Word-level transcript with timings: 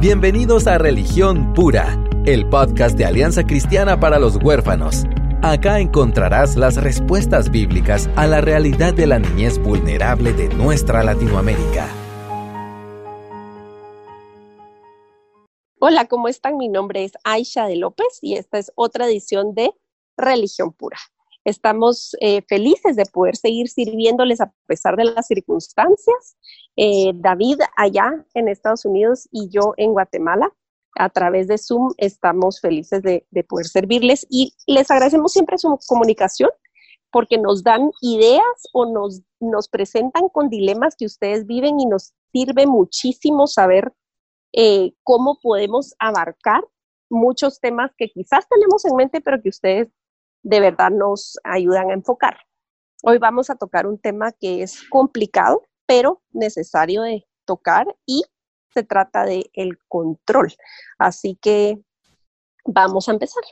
Bienvenidos 0.00 0.66
a 0.66 0.78
Religión 0.78 1.52
Pura, 1.52 2.02
el 2.24 2.48
podcast 2.48 2.96
de 2.96 3.04
Alianza 3.04 3.44
Cristiana 3.44 4.00
para 4.00 4.18
los 4.18 4.36
Huérfanos. 4.42 5.04
Acá 5.42 5.78
encontrarás 5.78 6.56
las 6.56 6.82
respuestas 6.82 7.50
bíblicas 7.50 8.08
a 8.16 8.26
la 8.26 8.40
realidad 8.40 8.94
de 8.94 9.06
la 9.06 9.18
niñez 9.18 9.58
vulnerable 9.58 10.32
de 10.32 10.48
nuestra 10.54 11.02
Latinoamérica. 11.02 11.86
Hola, 15.80 16.06
¿cómo 16.08 16.28
están? 16.28 16.56
Mi 16.56 16.70
nombre 16.70 17.04
es 17.04 17.12
Aisha 17.22 17.66
de 17.66 17.76
López 17.76 18.20
y 18.22 18.36
esta 18.36 18.56
es 18.58 18.72
otra 18.76 19.04
edición 19.06 19.54
de 19.54 19.70
Religión 20.16 20.72
Pura. 20.72 20.96
Estamos 21.50 22.16
eh, 22.20 22.42
felices 22.48 22.94
de 22.94 23.04
poder 23.06 23.34
seguir 23.36 23.68
sirviéndoles 23.68 24.40
a 24.40 24.52
pesar 24.66 24.94
de 24.96 25.04
las 25.04 25.26
circunstancias. 25.26 26.36
Eh, 26.76 27.10
David 27.16 27.58
allá 27.76 28.24
en 28.34 28.46
Estados 28.46 28.84
Unidos 28.84 29.28
y 29.32 29.48
yo 29.50 29.74
en 29.76 29.90
Guatemala. 29.90 30.54
A 30.96 31.08
través 31.08 31.48
de 31.48 31.58
Zoom 31.58 31.92
estamos 31.98 32.60
felices 32.60 33.02
de, 33.02 33.24
poder 33.48 33.66
servirles 33.66 34.26
y 34.30 34.52
les 34.66 34.90
agradecemos 34.90 35.32
siempre 35.32 35.58
su 35.58 35.76
comunicación 35.88 36.50
porque 37.10 37.36
nos 37.36 37.64
dan 37.64 37.90
ideas 38.00 38.68
o 38.72 38.86
nos, 38.86 39.22
nos 39.40 39.68
presentan 39.68 40.28
con 40.28 40.50
dilemas 40.50 40.94
que 40.96 41.06
ustedes 41.06 41.46
viven 41.46 41.80
y 41.80 41.86
nos 41.86 42.12
sirve 42.32 42.66
muchísimo 42.66 43.48
saber 43.48 43.92
eh, 44.52 44.92
cómo 45.02 45.38
podemos 45.42 45.94
abarcar 45.98 46.62
muchos 47.08 47.58
temas 47.58 47.90
que 47.96 48.08
quizás 48.08 48.48
tenemos 48.48 48.84
en 48.84 48.94
mente, 48.94 49.20
pero 49.20 49.42
que 49.42 49.48
ustedes 49.48 49.88
de 50.42 50.60
verdad 50.60 50.90
nos 50.90 51.38
ayudan 51.44 51.90
a 51.90 51.94
enfocar. 51.94 52.36
Hoy 53.02 53.18
vamos 53.18 53.50
a 53.50 53.56
tocar 53.56 53.86
un 53.86 53.98
tema 53.98 54.32
que 54.32 54.62
es 54.62 54.82
complicado, 54.88 55.66
pero 55.86 56.22
necesario 56.32 57.02
de 57.02 57.24
tocar 57.44 57.86
y 58.06 58.22
se 58.72 58.82
trata 58.84 59.24
de 59.24 59.50
el 59.54 59.78
control. 59.88 60.52
Así 60.98 61.38
que 61.40 61.78
vamos 62.64 63.08
a 63.08 63.12
empezar. 63.12 63.42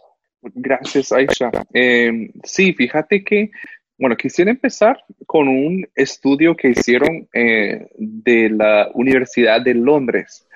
Gracias, 0.42 1.12
Aisha. 1.12 1.50
Em, 1.72 2.30
sí, 2.45 2.72
fíjate 2.72 3.25
que, 3.25 3.50
bueno, 3.98 4.17
quisiera 4.17 4.50
empezar 4.50 5.02
con 5.27 5.48
un 5.48 5.89
estudio 5.95 6.56
que 6.56 6.70
hicieron 6.70 7.28
eh, 7.33 7.89
de 7.97 8.50
la 8.50 8.91
Universidad 8.95 9.61
de 9.61 9.75
Londres. 9.75 10.48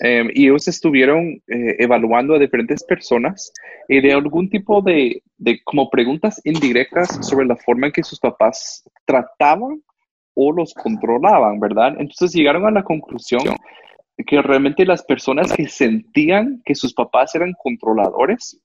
Em, 0.00 0.28
y 0.34 0.46
ellos 0.46 0.66
estuvieron 0.68 1.42
eh, 1.46 1.76
evaluando 1.78 2.34
a 2.34 2.38
diferentes 2.38 2.82
personas 2.84 3.52
y 3.88 4.00
de 4.00 4.12
algún 4.12 4.48
tipo 4.48 4.82
de, 4.82 5.22
de, 5.38 5.60
como 5.64 5.90
preguntas 5.90 6.40
indirectas 6.44 7.18
sobre 7.26 7.46
la 7.46 7.56
forma 7.56 7.86
en 7.86 7.92
que 7.92 8.02
sus 8.02 8.18
papás 8.18 8.82
trataban 9.04 9.82
o 10.34 10.52
los 10.52 10.74
controlaban, 10.74 11.60
¿verdad? 11.60 11.94
Entonces 11.98 12.32
llegaron 12.32 12.66
a 12.66 12.70
la 12.70 12.82
conclusión 12.82 13.42
que 14.26 14.42
realmente 14.42 14.84
las 14.84 15.02
personas 15.04 15.52
que 15.52 15.68
sentían 15.68 16.62
que 16.64 16.74
sus 16.74 16.94
papás 16.94 17.34
eran 17.34 17.52
controladores, 17.52 18.60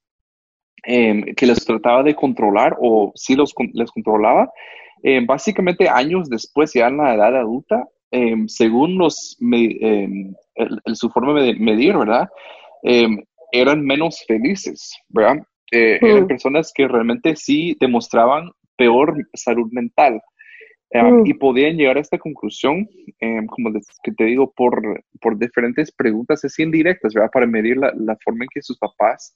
em, 0.84 1.24
que 1.36 1.46
les 1.46 1.66
trataba 1.66 2.04
de 2.04 2.16
controlar 2.16 2.78
o 2.80 3.12
sí 3.16 3.36
los, 3.36 3.54
les 3.74 3.92
controlaba, 3.92 4.52
em, 5.04 5.26
básicamente 5.26 5.90
años 5.90 6.30
después, 6.30 6.74
ya 6.74 6.88
en 6.88 6.98
la 6.98 7.16
edad 7.16 7.36
adulta, 7.36 7.88
según 8.48 8.98
los 8.98 9.38
su 10.94 11.10
forma 11.10 11.42
de 11.42 11.54
medir, 11.56 11.98
¿verdad? 11.98 12.28
Em, 12.84 13.22
eran 13.52 13.84
menos 13.84 14.24
felices, 14.28 14.96
¿verdad? 15.10 15.44
Eh, 15.72 16.00
eran 16.02 16.28
personas 16.28 16.72
que 16.74 16.88
realmente 16.88 17.36
sí 17.36 17.76
demostraban 17.80 18.50
peor 18.76 19.16
salud 19.34 19.70
mental. 19.72 20.22
Em, 20.92 21.24
y 21.24 21.36
podían 21.36 21.78
llegar 21.78 21.98
a 21.98 22.02
esta 22.02 22.18
conclusión, 22.18 22.90
como 23.50 23.72
que 24.04 24.12
te 24.12 24.24
digo, 24.24 24.52
por, 24.52 25.04
por 25.22 25.38
diferentes 25.38 25.92
preguntas 25.92 26.44
así 26.44 26.64
indirectas, 26.64 27.14
¿verdad? 27.14 27.30
Para 27.32 27.46
medir 27.46 27.78
la, 27.78 27.94
la 27.96 28.18
forma 28.24 28.46
en 28.46 28.50
que 28.52 28.62
sus 28.64 28.78
papás 28.80 29.36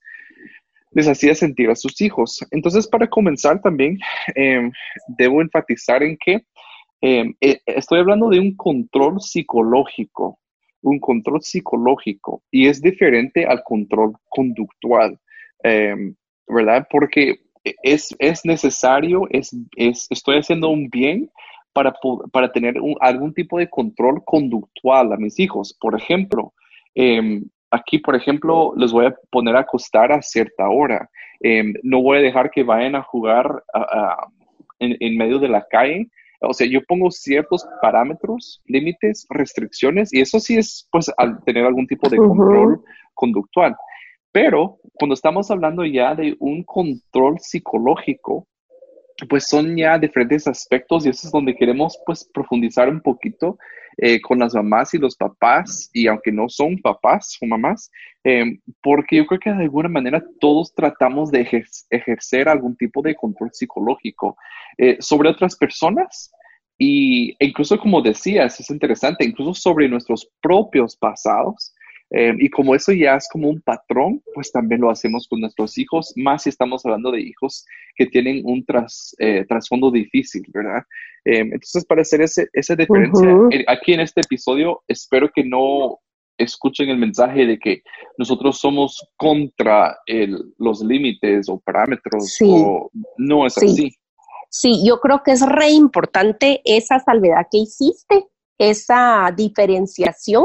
les 0.90 1.08
hacía 1.08 1.34
sentir 1.34 1.70
a 1.70 1.76
sus 1.76 2.00
hijos. 2.00 2.44
Entonces, 2.50 2.88
para 2.88 3.08
comenzar 3.08 3.60
también, 3.60 3.98
debo 5.18 5.42
enfatizar 5.42 6.02
en 6.02 6.16
que 6.16 6.44
eh, 7.06 7.60
estoy 7.66 8.00
hablando 8.00 8.30
de 8.30 8.40
un 8.40 8.56
control 8.56 9.20
psicológico, 9.20 10.38
un 10.80 10.98
control 10.98 11.42
psicológico 11.42 12.42
y 12.50 12.66
es 12.66 12.80
diferente 12.80 13.44
al 13.44 13.62
control 13.62 14.14
conductual, 14.30 15.18
em, 15.62 16.14
¿verdad? 16.48 16.86
Porque 16.88 17.40
es, 17.82 18.14
es 18.18 18.46
necesario, 18.46 19.26
es, 19.28 19.54
es, 19.76 20.06
estoy 20.08 20.38
haciendo 20.38 20.70
un 20.70 20.88
bien 20.88 21.30
para, 21.74 21.92
para 22.32 22.50
tener 22.50 22.76
algún 23.00 23.34
tipo 23.34 23.58
de 23.58 23.68
control 23.68 24.22
conductual 24.24 25.12
a 25.12 25.18
mis 25.18 25.38
hijos. 25.38 25.76
Por 25.78 25.94
ejemplo, 25.94 26.54
em, 26.94 27.44
aquí, 27.70 27.98
por 27.98 28.16
ejemplo, 28.16 28.72
les 28.78 28.92
voy 28.92 29.04
a 29.04 29.14
poner 29.30 29.56
a 29.56 29.60
acostar 29.60 30.10
a 30.10 30.22
cierta 30.22 30.70
hora. 30.70 31.10
Em, 31.40 31.74
no 31.82 32.00
voy 32.00 32.16
a 32.16 32.22
dejar 32.22 32.50
que 32.50 32.62
vayan 32.62 32.94
a 32.94 33.02
jugar 33.02 33.62
en, 34.78 34.96
en 35.00 35.16
medio 35.18 35.38
de 35.38 35.48
la 35.48 35.66
calle 35.68 36.08
o 36.40 36.52
sea, 36.52 36.66
yo 36.66 36.80
pongo 36.86 37.10
ciertos 37.10 37.66
parámetros, 37.80 38.62
límites, 38.66 39.26
restricciones, 39.30 40.12
y 40.12 40.20
eso 40.20 40.40
sí 40.40 40.56
es, 40.56 40.88
pues, 40.90 41.10
al 41.16 41.42
tener 41.44 41.64
algún 41.64 41.86
tipo 41.86 42.08
de 42.08 42.16
control 42.16 42.82
conductual. 43.14 43.76
Pero 44.32 44.78
cuando 44.94 45.14
estamos 45.14 45.50
hablando 45.50 45.84
ya 45.84 46.14
de 46.14 46.36
un 46.40 46.64
control 46.64 47.38
psicológico, 47.38 48.48
pues 49.28 49.48
son 49.48 49.76
ya 49.76 49.98
diferentes 49.98 50.46
aspectos 50.46 51.06
y 51.06 51.10
eso 51.10 51.26
es 51.26 51.32
donde 51.32 51.54
queremos 51.54 51.98
pues 52.04 52.28
profundizar 52.32 52.88
un 52.88 53.00
poquito 53.00 53.58
eh, 53.96 54.20
con 54.20 54.40
las 54.40 54.54
mamás 54.54 54.92
y 54.94 54.98
los 54.98 55.16
papás 55.16 55.88
y 55.92 56.08
aunque 56.08 56.32
no 56.32 56.48
son 56.48 56.78
papás 56.78 57.38
o 57.40 57.46
mamás, 57.46 57.92
em, 58.24 58.60
porque 58.82 59.16
yo 59.16 59.26
creo 59.26 59.38
que 59.38 59.50
de 59.50 59.62
alguna 59.62 59.88
manera 59.88 60.24
todos 60.40 60.74
tratamos 60.74 61.30
de 61.30 61.48
ejercer 61.90 62.48
algún 62.48 62.76
tipo 62.76 63.02
de 63.02 63.14
control 63.14 63.50
psicológico 63.52 64.36
eh, 64.78 64.96
sobre 64.98 65.28
otras 65.28 65.54
personas 65.56 66.32
y 66.76 67.36
incluso 67.44 67.78
como 67.78 68.02
decías, 68.02 68.58
es 68.58 68.70
interesante, 68.70 69.24
incluso 69.24 69.54
sobre 69.54 69.88
nuestros 69.88 70.28
propios 70.40 70.96
pasados. 70.96 71.73
Eh, 72.16 72.32
y 72.38 72.48
como 72.48 72.76
eso 72.76 72.92
ya 72.92 73.16
es 73.16 73.28
como 73.28 73.48
un 73.48 73.60
patrón, 73.60 74.22
pues 74.34 74.52
también 74.52 74.80
lo 74.80 74.90
hacemos 74.90 75.26
con 75.26 75.40
nuestros 75.40 75.76
hijos, 75.78 76.12
más 76.14 76.44
si 76.44 76.50
estamos 76.50 76.84
hablando 76.86 77.10
de 77.10 77.20
hijos 77.20 77.66
que 77.96 78.06
tienen 78.06 78.42
un 78.44 78.64
tras, 78.64 79.16
eh, 79.18 79.44
trasfondo 79.48 79.90
difícil, 79.90 80.44
¿verdad? 80.48 80.82
Eh, 81.24 81.40
entonces, 81.40 81.84
para 81.84 82.02
hacer 82.02 82.22
ese, 82.22 82.46
esa 82.52 82.76
diferencia, 82.76 83.28
aquí 83.66 83.94
en 83.94 84.00
este 84.00 84.20
episodio, 84.20 84.82
espero 84.86 85.28
que 85.34 85.42
no 85.42 85.98
escuchen 86.38 86.88
el 86.88 86.98
mensaje 86.98 87.46
de 87.46 87.58
que 87.58 87.82
nosotros 88.16 88.58
somos 88.58 89.08
contra 89.16 89.98
el, 90.06 90.54
los 90.58 90.82
límites 90.82 91.48
o 91.48 91.58
parámetros, 91.58 92.38
o 92.42 92.90
no 93.16 93.44
es 93.44 93.56
así. 93.56 93.90
Sí, 94.50 94.84
yo 94.86 95.00
creo 95.00 95.22
que 95.24 95.32
es 95.32 95.44
re 95.44 95.70
importante 95.70 96.60
esa 96.64 97.00
salvedad 97.00 97.48
que 97.50 97.58
hiciste, 97.58 98.26
esa 98.56 99.32
diferenciación 99.36 100.44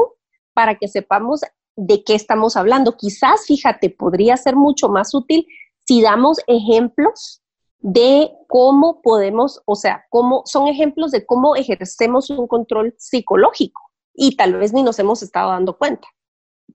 para 0.53 0.75
que 0.75 0.87
sepamos 0.87 1.41
de 1.79 2.03
qué 2.03 2.13
estamos 2.15 2.57
hablando. 2.57 2.97
Quizás, 2.97 3.45
fíjate, 3.45 3.89
podría 3.89 4.35
ser 4.37 4.55
mucho 4.55 4.89
más 4.89 5.13
útil 5.13 5.47
si 5.85 6.01
damos 6.01 6.39
ejemplos 6.47 7.41
de 7.79 8.31
cómo 8.47 9.01
podemos, 9.01 9.61
o 9.65 9.75
sea, 9.75 10.05
cómo 10.09 10.43
son 10.45 10.67
ejemplos 10.67 11.11
de 11.11 11.25
cómo 11.25 11.55
ejercemos 11.55 12.29
un 12.29 12.47
control 12.47 12.93
psicológico 12.97 13.81
y 14.13 14.35
tal 14.35 14.55
vez 14.55 14.73
ni 14.73 14.83
nos 14.83 14.99
hemos 14.99 15.23
estado 15.23 15.51
dando 15.51 15.77
cuenta. 15.77 16.07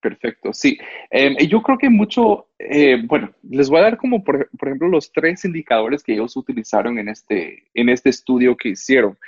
Perfecto, 0.01 0.53
sí. 0.53 0.79
Em, 1.11 1.37
yo 1.49 1.63
creo 1.63 1.79
que 1.79 1.89
mucho, 1.89 2.49
eh, 2.59 3.03
bueno, 3.07 3.33
les 3.49 3.69
voy 3.69 3.81
a 3.81 3.85
dar 3.85 3.97
como, 3.97 4.23
por, 4.25 4.49
ejemplo, 4.63 4.89
los 4.89 5.13
tres 5.13 5.45
indicadores 5.45 6.03
que 6.03 6.15
ellos 6.15 6.37
utilizaron 6.37 6.99
en 6.99 7.09
este, 7.09 7.65
en 7.75 7.89
este 7.89 8.11
estudio 8.11 8.57
que 8.57 8.71
hicieron. 8.71 9.19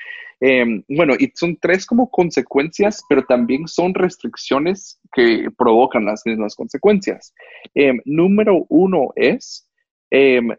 Em, 0.41 0.82
bueno, 0.88 1.15
y 1.19 1.32
son 1.34 1.56
tres 1.56 1.87
como 1.87 2.10
consecuencias, 2.10 3.03
pero 3.09 3.25
también 3.25 3.66
son 3.66 3.94
restricciones 3.94 5.00
que 5.12 5.48
provocan 5.57 6.04
las 6.04 6.22
mismas 6.27 6.54
consecuencias. 6.54 7.34
Em, 7.74 8.01
número 8.04 8.66
uno 8.69 9.12
es 9.16 9.62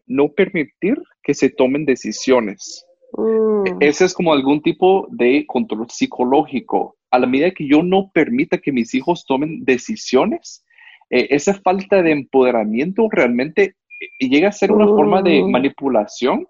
no 0.06 0.30
permitir 0.34 1.02
que 1.24 1.34
se 1.34 1.50
tomen 1.50 1.86
decisiones. 1.86 2.87
Mm. 3.18 3.82
Ese 3.82 4.06
es 4.06 4.14
como 4.14 4.32
algún 4.32 4.62
tipo 4.62 5.08
de 5.10 5.46
control 5.48 5.88
psicológico 5.90 6.96
a 7.12 7.20
la 7.20 7.28
medida 7.28 7.52
que 7.52 7.68
yo 7.68 7.84
no 7.84 8.12
permita 8.14 8.58
que 8.58 8.72
mis 8.72 8.94
hijos 8.94 9.26
tomen 9.26 9.64
decisiones, 9.66 10.64
eh, 11.10 11.28
esa 11.32 11.54
falta 11.56 12.02
de 12.02 12.12
empoderamiento 12.12 13.08
realmente 13.10 13.76
eh, 14.00 14.28
llega 14.28 14.50
a 14.50 14.54
ser 14.54 14.72
una 14.72 14.86
forma 14.86 15.22
de 15.22 15.42
oh. 15.42 15.48
manipulación 15.48 16.48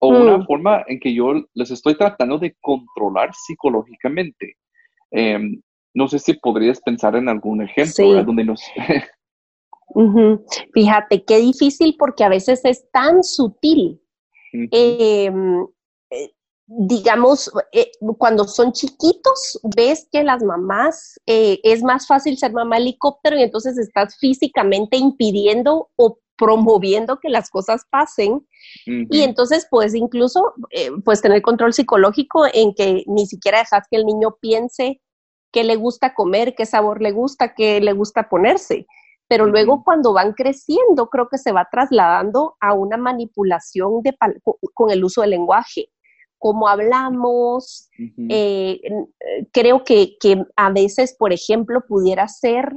o 0.00 0.08
una 0.08 0.38
mm. 0.38 0.46
forma 0.46 0.84
en 0.86 0.98
que 0.98 1.14
yo 1.14 1.34
les 1.54 1.70
estoy 1.70 1.96
tratando 1.96 2.38
de 2.38 2.56
controlar 2.60 3.30
psicológicamente. 3.34 4.56
Em, 5.10 5.60
no 5.94 6.08
sé 6.08 6.18
si 6.18 6.34
podrías 6.34 6.80
pensar 6.80 7.16
en 7.16 7.28
algún 7.28 7.62
ejemplo 7.62 8.24
donde 8.24 8.44
nos... 8.44 8.62
Fíjate, 10.74 11.24
qué 11.24 11.38
difícil 11.38 11.96
porque 11.98 12.22
a 12.22 12.28
veces 12.28 12.64
es 12.64 12.90
tan 12.92 13.24
sutil. 13.24 14.00
Eh, 14.70 15.32
digamos, 16.68 17.50
eh, 17.72 17.90
cuando 18.18 18.44
son 18.44 18.72
chiquitos, 18.72 19.58
ves 19.74 20.06
que 20.12 20.22
las 20.22 20.42
mamás 20.42 21.18
eh, 21.26 21.60
es 21.62 21.82
más 21.82 22.06
fácil 22.06 22.36
ser 22.36 22.52
mamá 22.52 22.76
helicóptero 22.76 23.38
y 23.38 23.42
entonces 23.42 23.78
estás 23.78 24.18
físicamente 24.18 24.98
impidiendo 24.98 25.88
o 25.96 26.18
promoviendo 26.36 27.18
que 27.18 27.30
las 27.30 27.50
cosas 27.50 27.82
pasen. 27.90 28.46
Y 28.84 29.22
entonces 29.22 29.66
pues 29.70 29.94
incluso 29.94 30.52
eh, 30.70 30.90
pues 31.04 31.22
tener 31.22 31.40
control 31.42 31.72
psicológico 31.72 32.44
en 32.52 32.74
que 32.74 33.02
ni 33.06 33.26
siquiera 33.26 33.58
dejas 33.58 33.86
que 33.90 33.96
el 33.96 34.04
niño 34.04 34.36
piense 34.40 35.00
qué 35.50 35.64
le 35.64 35.76
gusta 35.76 36.14
comer, 36.14 36.54
qué 36.54 36.66
sabor 36.66 37.00
le 37.00 37.12
gusta, 37.12 37.54
qué 37.54 37.80
le 37.80 37.92
gusta 37.92 38.28
ponerse. 38.28 38.86
Pero 39.26 39.46
luego 39.46 39.82
cuando 39.84 40.12
van 40.12 40.32
creciendo 40.32 41.08
creo 41.10 41.28
que 41.28 41.38
se 41.38 41.52
va 41.52 41.66
trasladando 41.70 42.56
a 42.60 42.74
una 42.74 42.98
manipulación 42.98 44.02
de 44.02 44.16
con 44.74 44.90
el 44.90 45.02
uso 45.02 45.22
del 45.22 45.30
lenguaje 45.30 45.90
cómo 46.38 46.68
hablamos. 46.68 47.90
Eh, 48.28 48.80
creo 49.52 49.84
que, 49.84 50.16
a 50.56 50.70
veces, 50.70 51.14
por 51.18 51.32
ejemplo, 51.32 51.82
pudiera 51.86 52.28
ser 52.28 52.72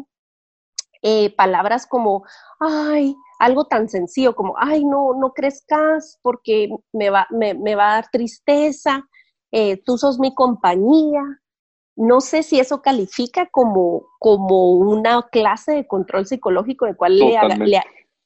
eh, 1.03 1.33
palabras 1.35 1.87
como, 1.87 2.23
ay, 2.59 3.15
algo 3.39 3.65
tan 3.65 3.89
sencillo 3.89 4.35
como, 4.35 4.55
ay, 4.57 4.83
no, 4.83 5.13
no 5.13 5.33
crezcas 5.33 6.19
porque 6.21 6.69
me 6.91 7.09
va, 7.09 7.27
me, 7.31 7.75
va 7.75 7.91
a 7.91 7.95
dar 7.95 8.07
tristeza, 8.11 9.07
eh, 9.51 9.81
tú 9.83 9.97
sos 9.97 10.19
mi 10.19 10.33
compañía. 10.33 11.21
No 11.95 12.21
sé 12.21 12.41
si 12.41 12.59
eso 12.59 12.81
califica 12.81 13.47
como, 13.51 14.05
como 14.19 14.71
una 14.71 15.27
clase 15.29 15.73
de 15.73 15.87
control 15.87 16.25
psicológico 16.25 16.85
de 16.85 16.95
cual 16.95 17.19
le, 17.19 17.37
le, 17.65 17.81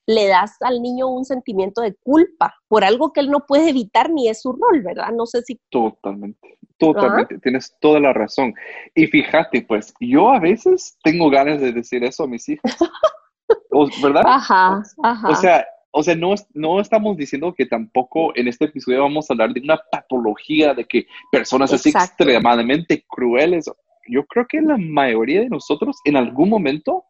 le 0.07 0.27
das 0.27 0.57
al 0.61 0.81
niño 0.81 1.07
un 1.07 1.25
sentimiento 1.25 1.81
de 1.81 1.95
culpa 1.95 2.55
por 2.67 2.83
algo 2.83 3.11
que 3.11 3.21
él 3.21 3.31
no 3.31 3.45
puede 3.45 3.69
evitar 3.69 4.09
ni 4.09 4.29
es 4.29 4.41
su 4.41 4.51
rol, 4.53 4.81
¿verdad? 4.81 5.11
No 5.15 5.25
sé 5.25 5.41
si... 5.41 5.59
Totalmente, 5.69 6.57
totalmente, 6.77 7.39
tienes 7.39 7.75
toda 7.79 7.99
la 7.99 8.13
razón. 8.13 8.53
Y 8.93 9.07
fíjate, 9.07 9.63
pues 9.63 9.93
yo 9.99 10.29
a 10.29 10.39
veces 10.39 10.97
tengo 11.03 11.29
ganas 11.29 11.59
de 11.59 11.71
decir 11.71 12.03
eso 12.03 12.23
a 12.23 12.27
mis 12.27 12.47
hijas, 12.49 12.77
¿verdad? 14.03 14.23
Ajá, 14.25 14.83
ajá. 15.03 15.29
O 15.29 15.35
sea, 15.35 15.65
o 15.97 16.03
sea, 16.03 16.13
no, 16.13 16.35
no 16.53 16.81
estamos 16.81 17.15
diciendo 17.15 17.53
que 17.53 17.65
tampoco 17.65 18.35
en 18.35 18.49
este 18.49 18.65
episodio 18.65 19.03
vamos 19.03 19.29
a 19.29 19.33
hablar 19.33 19.53
de 19.53 19.61
una 19.61 19.79
patología 19.89 20.73
de 20.73 20.83
que 20.83 21.07
personas 21.31 21.71
así 21.71 21.87
extremadamente 21.87 23.05
crueles. 23.07 23.71
Yo 24.09 24.25
creo 24.25 24.45
que 24.45 24.59
la 24.61 24.75
mayoría 24.77 25.39
de 25.39 25.49
nosotros 25.49 25.95
en 26.03 26.17
algún 26.17 26.49
momento 26.49 27.05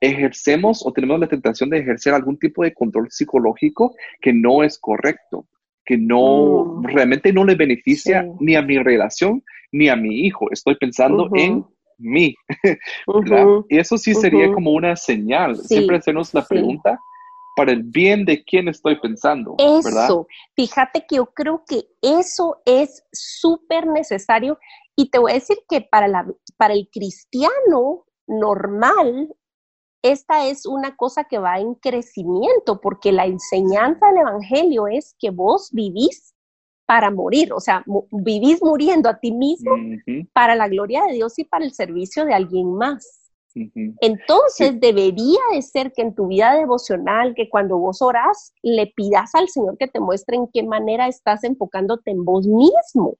ejercemos 0.00 0.84
o 0.84 0.92
tenemos 0.92 1.18
la 1.18 1.28
tentación 1.28 1.70
de 1.70 1.78
ejercer 1.78 2.14
algún 2.14 2.38
tipo 2.38 2.62
de 2.62 2.72
control 2.72 3.08
psicológico 3.10 3.94
que 4.20 4.32
no 4.32 4.62
es 4.62 4.78
correcto, 4.78 5.46
que 5.84 5.96
no 5.96 6.64
mm. 6.64 6.84
realmente 6.84 7.32
no 7.32 7.44
le 7.44 7.54
beneficia 7.54 8.26
ni 8.40 8.54
a 8.54 8.62
mi 8.62 8.78
relación 8.78 9.42
ni 9.72 9.88
a 9.88 9.96
mi 9.96 10.26
hijo. 10.26 10.50
Estoy 10.50 10.76
pensando 10.76 11.28
en 11.34 11.64
mí. 11.98 12.34
Y 13.68 13.78
eso 13.78 13.98
sí 13.98 14.14
sería 14.14 14.52
como 14.52 14.72
una 14.72 14.96
señal. 14.96 15.56
Siempre 15.56 15.96
hacernos 15.96 16.32
la 16.32 16.44
pregunta 16.44 16.98
para 17.56 17.72
el 17.72 17.82
bien 17.82 18.24
de 18.24 18.44
quién 18.44 18.68
estoy 18.68 19.00
pensando. 19.00 19.56
Eso, 19.58 20.28
fíjate 20.54 21.04
que 21.08 21.16
yo 21.16 21.26
creo 21.26 21.64
que 21.66 21.88
eso 22.00 22.62
es 22.64 23.04
súper 23.12 23.86
necesario 23.88 24.58
y 24.94 25.10
te 25.10 25.18
voy 25.18 25.32
a 25.32 25.34
decir 25.34 25.58
que 25.68 25.80
para, 25.80 26.06
la, 26.06 26.24
para 26.56 26.74
el 26.74 26.88
cristiano 26.92 28.04
normal 28.28 29.34
esta 30.12 30.46
es 30.46 30.66
una 30.66 30.96
cosa 30.96 31.24
que 31.24 31.38
va 31.38 31.58
en 31.58 31.74
crecimiento, 31.74 32.80
porque 32.80 33.12
la 33.12 33.26
enseñanza 33.26 34.06
del 34.08 34.18
Evangelio 34.18 34.86
es 34.86 35.14
que 35.18 35.30
vos 35.30 35.70
vivís 35.72 36.34
para 36.86 37.10
morir, 37.10 37.52
o 37.52 37.60
sea, 37.60 37.84
vivís 38.10 38.62
muriendo 38.62 39.10
a 39.10 39.20
ti 39.20 39.30
mismo 39.30 39.72
para 40.32 40.54
la 40.54 40.68
gloria 40.68 41.04
de 41.04 41.12
Dios 41.14 41.38
y 41.38 41.44
para 41.44 41.64
el 41.64 41.72
servicio 41.72 42.24
de 42.24 42.32
alguien 42.32 42.72
más. 42.74 43.30
Entonces 44.00 44.80
debería 44.80 45.40
de 45.52 45.62
ser 45.62 45.92
que 45.92 46.02
en 46.02 46.14
tu 46.14 46.28
vida 46.28 46.54
devocional, 46.54 47.34
que 47.34 47.48
cuando 47.48 47.76
vos 47.78 48.00
orás, 48.00 48.52
le 48.62 48.86
pidas 48.94 49.34
al 49.34 49.48
Señor 49.48 49.76
que 49.76 49.88
te 49.88 50.00
muestre 50.00 50.36
en 50.36 50.48
qué 50.48 50.62
manera 50.62 51.08
estás 51.08 51.44
enfocándote 51.44 52.10
en 52.10 52.24
vos 52.24 52.46
mismo. 52.46 53.16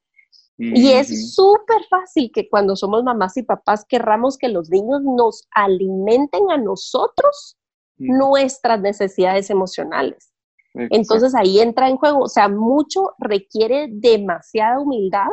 Y 0.60 0.90
es 0.90 1.34
súper 1.34 1.84
fácil 1.88 2.32
que 2.34 2.48
cuando 2.48 2.74
somos 2.74 3.04
mamás 3.04 3.36
y 3.36 3.44
papás 3.44 3.84
querramos 3.88 4.36
que 4.36 4.48
los 4.48 4.68
niños 4.70 5.02
nos 5.02 5.46
alimenten 5.52 6.50
a 6.50 6.56
nosotros 6.56 7.56
nuestras 7.96 8.80
necesidades 8.80 9.50
emocionales. 9.50 10.32
Entonces 10.74 11.34
ahí 11.34 11.60
entra 11.60 11.88
en 11.88 11.96
juego, 11.96 12.20
o 12.20 12.28
sea, 12.28 12.48
mucho 12.48 13.14
requiere 13.18 13.88
demasiada 13.90 14.80
humildad 14.80 15.30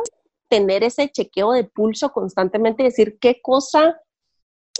tener 0.48 0.84
ese 0.84 1.08
chequeo 1.08 1.52
de 1.52 1.64
pulso 1.64 2.12
constantemente, 2.12 2.84
decir 2.84 3.18
qué 3.20 3.40
cosa 3.42 4.00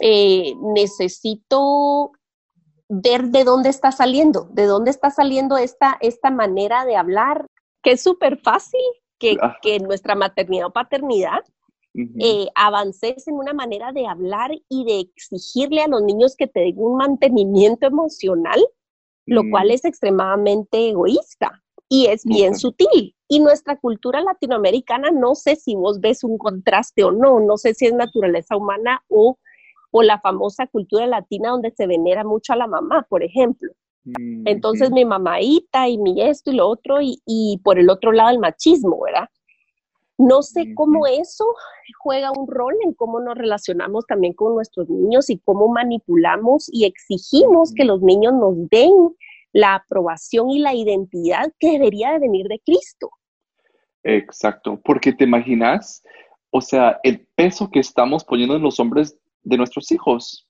eh, 0.01 0.55
necesito 0.75 2.13
ver 2.89 3.27
de 3.31 3.45
dónde 3.45 3.69
está 3.69 3.91
saliendo, 3.91 4.49
de 4.53 4.67
dónde 4.67 4.91
está 4.91 5.11
saliendo 5.11 5.57
esta, 5.57 5.99
esta 6.01 6.31
manera 6.31 6.85
de 6.85 6.97
hablar, 6.97 7.47
que 7.83 7.93
es 7.93 8.03
súper 8.03 8.39
fácil 8.39 8.81
que, 9.19 9.37
ah. 9.41 9.57
que 9.63 9.79
nuestra 9.81 10.15
maternidad 10.15 10.67
o 10.67 10.73
paternidad 10.73 11.41
eh, 12.19 12.49
avances 12.55 13.27
en 13.27 13.37
una 13.37 13.55
manera 13.55 13.91
de 13.91 14.07
hablar 14.07 14.51
y 14.69 14.85
de 14.85 15.01
exigirle 15.01 15.81
a 15.81 15.89
los 15.89 16.03
niños 16.03 16.37
que 16.37 16.47
te 16.47 16.61
den 16.61 16.75
un 16.77 16.99
mantenimiento 16.99 17.87
emocional, 17.87 18.63
lo 19.25 19.45
mm. 19.45 19.51
cual 19.51 19.71
es 19.71 19.85
extremadamente 19.87 20.91
egoísta 20.91 21.63
y 21.89 22.07
es 22.07 22.25
bien 22.25 22.55
sutil. 22.55 23.15
Y 23.29 23.41
nuestra 23.41 23.77
cultura 23.77 24.21
latinoamericana, 24.21 25.11
no 25.11 25.35
sé 25.35 25.57
si 25.57 25.75
vos 25.75 26.01
ves 26.01 26.23
un 26.23 26.37
contraste 26.37 27.03
o 27.03 27.13
no, 27.13 27.41
no 27.41 27.57
sé 27.57 27.73
si 27.73 27.87
es 27.87 27.95
naturaleza 27.95 28.57
humana 28.57 29.03
o, 29.09 29.39
o 29.91 30.03
la 30.03 30.21
famosa 30.21 30.67
cultura 30.67 31.07
latina 31.07 31.51
donde 31.51 31.71
se 31.71 31.87
venera 31.87 32.25
mucho 32.25 32.53
a 32.53 32.57
la 32.57 32.67
mamá, 32.67 33.07
por 33.09 33.23
ejemplo. 33.23 33.73
Mm, 34.07 34.47
Entonces 34.47 34.91
mi 34.93 35.05
mamaita 35.05 35.89
y 35.89 35.99
mi 35.99 36.23
esto 36.23 36.53
y 36.53 36.57
lo 36.57 36.69
otro 36.69 36.99
y, 37.01 37.61
por 37.65 37.79
el 37.79 37.91
otro 37.91 38.13
lado 38.13 38.31
el 38.31 38.39
machismo, 38.39 39.01
¿verdad? 39.03 39.29
No 40.19 40.43
sé 40.43 40.73
cómo 40.75 41.07
eso 41.07 41.45
juega 41.99 42.31
un 42.33 42.47
rol 42.49 42.75
en 42.85 42.95
cómo 42.95 43.21
nos 43.21 43.37
relacionamos 43.37 44.07
también 44.07 44.33
con 44.33 44.55
nuestros 44.55 44.89
niños 44.89 45.29
y 45.29 45.39
cómo 45.41 45.69
manipulamos 45.69 46.71
y 46.73 46.87
exigimos 46.87 47.75
que 47.75 47.85
los 47.85 48.01
niños 48.01 48.33
nos 48.33 48.55
den 48.71 49.15
la 49.53 49.75
aprobación 49.75 50.49
y 50.51 50.61
la 50.61 50.75
identidad 50.75 51.53
que 51.59 51.73
debería 51.73 52.13
de 52.13 52.21
venir 52.21 52.47
de 52.47 52.61
Cristo. 52.65 53.11
Exacto, 54.05 54.81
porque 54.83 55.13
te 55.13 55.25
imaginas, 55.25 56.03
o 56.51 56.63
sea, 56.63 56.99
el 57.03 57.27
peso 57.35 57.69
que 57.71 57.81
estamos 57.81 58.25
poniendo 58.25 58.57
en 58.57 58.63
los 58.63 58.81
hombres 58.81 59.19
de 59.43 59.57
nuestros 59.59 59.91
hijos 59.93 60.49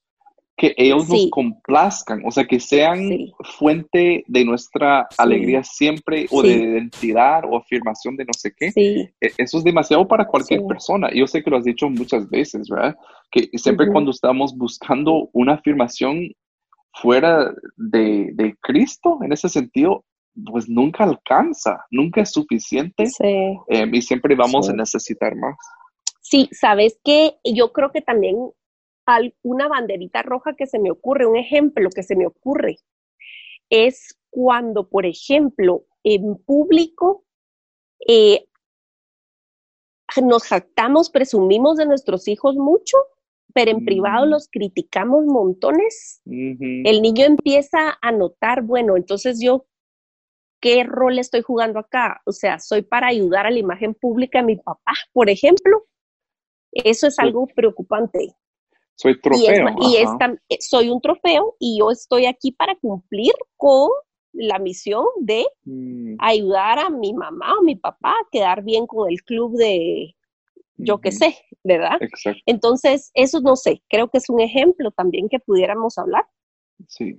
que 0.56 0.74
ellos 0.78 1.08
nos 1.08 1.28
complazcan, 1.30 2.22
o 2.24 2.30
sea, 2.30 2.46
que 2.46 2.58
sean 2.58 3.10
fuente 3.58 4.24
de 4.26 4.44
nuestra 4.44 5.06
alegría 5.18 5.62
siempre 5.62 6.26
o 6.30 6.42
de 6.42 6.54
identidad 6.54 7.42
o 7.44 7.58
afirmación 7.58 8.16
de 8.16 8.24
no 8.24 8.32
sé 8.32 8.54
qué. 8.56 8.72
E, 8.74 9.32
eso 9.36 9.58
es 9.58 9.64
demasiado 9.64 10.08
para 10.08 10.26
cualquier 10.26 10.64
persona. 10.64 11.10
Yo 11.12 11.26
sé 11.26 11.42
que 11.42 11.50
lo 11.50 11.58
has 11.58 11.64
dicho 11.64 11.90
muchas 11.90 12.30
veces, 12.30 12.70
¿verdad? 12.70 12.96
Que 13.30 13.50
siempre 13.58 13.92
cuando 13.92 14.10
estamos 14.10 14.56
buscando 14.56 15.28
una 15.34 15.54
afirmación 15.54 16.32
fuera 16.94 17.54
de, 17.76 18.30
de, 18.32 18.56
Cristo, 18.62 19.18
en 19.22 19.32
ese 19.32 19.50
sentido, 19.50 20.06
pues 20.50 20.70
nunca 20.70 21.04
alcanza, 21.04 21.84
nunca 21.90 22.22
es 22.22 22.30
suficiente 22.30 23.04
em, 23.68 23.94
y 23.94 24.00
siempre 24.00 24.34
vamos 24.34 24.70
a 24.70 24.72
necesitar 24.72 25.36
más. 25.36 25.56
Sí, 26.22 26.48
sabes 26.50 26.98
que 27.04 27.36
yo 27.44 27.72
creo 27.72 27.92
que 27.92 28.00
también 28.00 28.36
una 29.42 29.68
banderita 29.68 30.22
roja 30.22 30.54
que 30.56 30.66
se 30.66 30.78
me 30.78 30.90
ocurre, 30.90 31.26
un 31.26 31.36
ejemplo 31.36 31.90
que 31.90 32.02
se 32.02 32.16
me 32.16 32.26
ocurre, 32.26 32.78
es 33.70 34.18
cuando, 34.30 34.88
por 34.88 35.06
ejemplo, 35.06 35.84
en 36.04 36.36
público 36.36 37.24
eh, 38.06 38.46
nos 40.22 40.44
jactamos, 40.44 41.10
presumimos 41.10 41.76
de 41.76 41.86
nuestros 41.86 42.28
hijos 42.28 42.56
mucho, 42.56 42.96
pero 43.54 43.70
en 43.70 43.84
privado 43.84 44.26
mm. 44.26 44.30
los 44.30 44.48
criticamos 44.48 45.24
montones. 45.24 46.20
El 46.26 47.02
niño 47.02 47.24
empieza 47.24 47.98
a 48.00 48.12
notar, 48.12 48.62
bueno, 48.62 48.96
entonces 48.96 49.40
yo, 49.42 49.66
¿qué 50.60 50.84
rol 50.84 51.18
estoy 51.18 51.42
jugando 51.42 51.78
acá? 51.78 52.20
O 52.26 52.32
sea, 52.32 52.58
soy 52.58 52.82
para 52.82 53.08
ayudar 53.08 53.46
a 53.46 53.50
la 53.50 53.58
imagen 53.58 53.94
pública 53.94 54.40
de 54.40 54.44
mi 54.44 54.56
papá, 54.56 54.92
por 55.12 55.30
ejemplo. 55.30 55.86
Eso 56.72 57.06
es 57.06 57.18
algo 57.18 57.46
preocupante. 57.46 58.36
Soy 58.96 59.20
trofeo. 59.20 59.76
Y, 59.80 59.96
eh, 59.96 60.58
soy 60.60 60.88
un 60.88 61.00
trofeo 61.00 61.54
y 61.58 61.78
yo 61.78 61.90
estoy 61.90 62.26
aquí 62.26 62.52
para 62.52 62.74
cumplir 62.76 63.32
con 63.56 63.90
la 64.32 64.58
misión 64.58 65.04
de 65.20 65.46
mm. 65.64 66.16
ayudar 66.18 66.78
a 66.78 66.90
mi 66.90 67.14
mamá 67.14 67.54
o 67.58 67.62
mi 67.62 67.76
papá 67.76 68.10
a 68.10 68.28
quedar 68.30 68.62
bien 68.62 68.86
con 68.86 69.10
el 69.10 69.22
club 69.22 69.56
de 69.56 70.14
yo 70.78 71.00
qué 71.00 71.10
sé, 71.10 71.34
¿verdad? 71.64 71.96
Exacto. 72.00 72.42
Entonces, 72.44 73.10
eso 73.14 73.40
no 73.40 73.56
sé, 73.56 73.82
creo 73.88 74.08
que 74.08 74.18
es 74.18 74.28
un 74.28 74.40
ejemplo 74.40 74.90
también 74.90 75.28
que 75.28 75.38
pudiéramos 75.38 75.96
hablar. 75.96 76.26
Sí, 76.86 77.18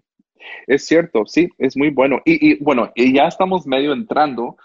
es 0.67 0.86
cierto, 0.86 1.25
sí, 1.25 1.50
es 1.57 1.75
muy 1.75 1.89
bueno. 1.89 2.22
Y, 2.24 2.51
y 2.51 2.63
bueno, 2.63 2.91
y 2.93 3.15
ya 3.15 3.27
estamos 3.27 3.65
medio 3.65 3.93
entrando 3.93 4.57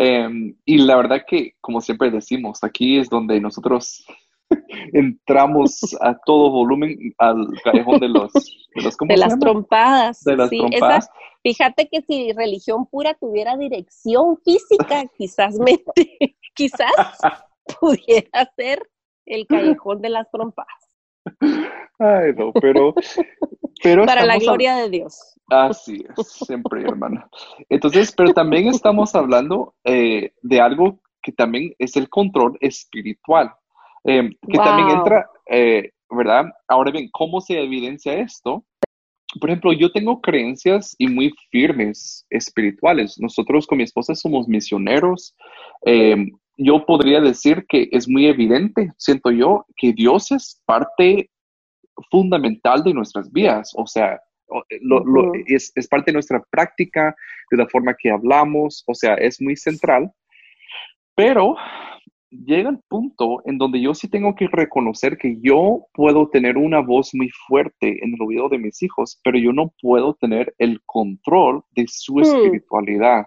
Em, 0.00 0.54
y 0.64 0.78
la 0.78 0.96
verdad 0.96 1.24
que, 1.26 1.56
como 1.60 1.80
siempre 1.80 2.12
decimos, 2.12 2.62
aquí 2.62 2.98
es 2.98 3.10
donde 3.10 3.40
nosotros 3.40 4.06
entramos 4.92 5.96
a 6.00 6.16
todo 6.24 6.50
volumen 6.50 6.96
al 7.18 7.46
callejón 7.62 8.00
de 8.00 8.08
los 8.08 8.32
de, 8.74 9.16
las 9.16 9.38
trompadas. 9.38 10.22
De 10.24 10.36
las 10.36 10.50
trompadas. 10.50 11.10
fíjate 11.42 11.88
que 11.88 12.02
si 12.02 12.32
religión 12.32 12.86
pura 12.86 13.14
tuviera 13.14 13.56
dirección 13.56 14.38
física, 14.44 15.04
quizás 15.18 15.58
mente, 15.58 16.36
quizás 16.54 16.92
pudiera 17.80 18.50
ser 18.56 18.88
el 19.26 19.46
callejón 19.46 20.00
de 20.00 20.10
las 20.10 20.30
trompadas. 20.30 20.88
Ay, 21.98 22.32
no, 22.36 22.52
pero, 22.52 22.94
pero 23.82 24.06
para 24.06 24.24
la 24.24 24.38
gloria 24.38 24.76
de 24.76 24.88
Dios. 24.88 25.34
Así 25.50 26.04
es, 26.16 26.28
siempre, 26.28 26.82
hermana. 26.82 27.28
Entonces, 27.68 28.12
pero 28.12 28.32
también 28.32 28.68
estamos 28.68 29.14
hablando 29.14 29.74
eh, 29.84 30.32
de 30.42 30.60
algo 30.60 31.00
que 31.22 31.32
también 31.32 31.74
es 31.78 31.96
el 31.96 32.08
control 32.08 32.56
espiritual, 32.60 33.52
eh, 34.04 34.30
que 34.50 34.58
también 34.58 34.90
entra, 34.90 35.28
eh, 35.46 35.90
¿verdad? 36.10 36.46
Ahora 36.66 36.90
bien, 36.90 37.08
¿cómo 37.12 37.40
se 37.40 37.60
evidencia 37.60 38.14
esto? 38.14 38.64
Por 39.40 39.50
ejemplo, 39.50 39.72
yo 39.72 39.92
tengo 39.92 40.20
creencias 40.20 40.94
y 40.98 41.06
muy 41.06 41.32
firmes 41.50 42.26
espirituales. 42.30 43.18
Nosotros 43.18 43.66
con 43.66 43.78
mi 43.78 43.84
esposa 43.84 44.14
somos 44.14 44.48
misioneros. 44.48 45.34
yo 46.56 46.84
podría 46.86 47.20
decir 47.20 47.64
que 47.68 47.88
es 47.92 48.08
muy 48.08 48.26
evidente, 48.26 48.90
siento 48.96 49.30
yo, 49.30 49.64
que 49.76 49.92
Dios 49.92 50.32
es 50.32 50.60
parte 50.64 51.30
fundamental 52.10 52.82
de 52.82 52.94
nuestras 52.94 53.30
vidas. 53.30 53.72
O 53.76 53.86
sea, 53.86 54.20
eh, 54.70 54.80
es, 55.46 55.72
es, 55.74 55.88
parte 55.88 56.10
de 56.10 56.14
nuestra 56.14 56.42
práctica, 56.50 57.14
de 57.50 57.56
la 57.56 57.68
forma 57.68 57.94
que 57.94 58.10
hablamos, 58.10 58.82
o 58.86 58.94
sea, 58.94 59.14
es 59.14 59.40
muy 59.40 59.56
central. 59.56 60.10
Pero 61.14 61.56
llega 62.30 62.70
el 62.70 62.80
punto 62.88 63.42
en 63.44 63.58
donde 63.58 63.80
yo 63.80 63.94
sí 63.94 64.08
tengo 64.08 64.34
que 64.34 64.48
reconocer 64.48 65.16
que 65.16 65.38
yo 65.40 65.86
puedo 65.94 66.28
tener 66.28 66.56
una 66.56 66.80
voz 66.80 67.14
muy 67.14 67.30
fuerte 67.46 68.04
en 68.04 68.14
el 68.14 68.22
oído 68.22 68.48
de 68.48 68.58
mis 68.58 68.82
hijos, 68.82 69.20
pero 69.24 69.38
yo 69.38 69.52
no 69.52 69.72
puedo 69.80 70.14
tener 70.14 70.54
el 70.58 70.80
control 70.84 71.62
de 71.72 71.86
su 71.88 72.16
hmm. 72.16 72.22
espiritualidad. 72.22 73.26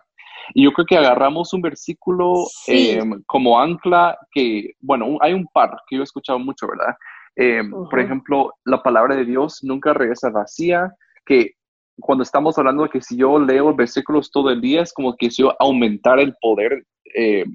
Y 0.54 0.64
yo 0.64 0.74
creo 0.74 0.86
que 0.86 0.98
agarramos 0.98 1.54
un 1.54 1.62
versículo 1.62 2.34
em, 2.68 3.22
como 3.26 3.60
ancla 3.60 4.18
que, 4.32 4.74
bueno, 4.80 5.18
hay 5.22 5.34
un 5.34 5.48
par 5.48 5.70
que 5.88 5.96
yo 5.96 6.02
he 6.02 6.04
escuchado 6.04 6.40
mucho, 6.40 6.68
¿verdad? 6.68 6.96
Em, 7.36 7.72
por 7.72 8.00
ejemplo, 8.00 8.54
la 8.66 8.82
palabra 8.82 9.16
de 9.16 9.26
Dios 9.26 9.60
nunca 9.62 9.94
regresa 9.94 10.30
vacía, 10.30 10.92
que 11.26 11.54
cuando 12.00 12.24
estamos 12.24 12.58
hablando 12.58 12.84
de 12.84 12.90
que 12.90 13.02
si 13.02 13.16
yo 13.16 13.40
leo 13.40 13.74
versículos 13.74 14.32
todo 14.32 14.50
el 14.50 14.60
día, 14.60 14.82
es 14.82 14.94
como 14.94 15.16
que 15.16 15.30
si 15.30 15.44
yo 15.44 15.56
aumentar 15.60 16.20
el 16.20 16.36
poder, 16.42 16.86
eh, 17.16 17.46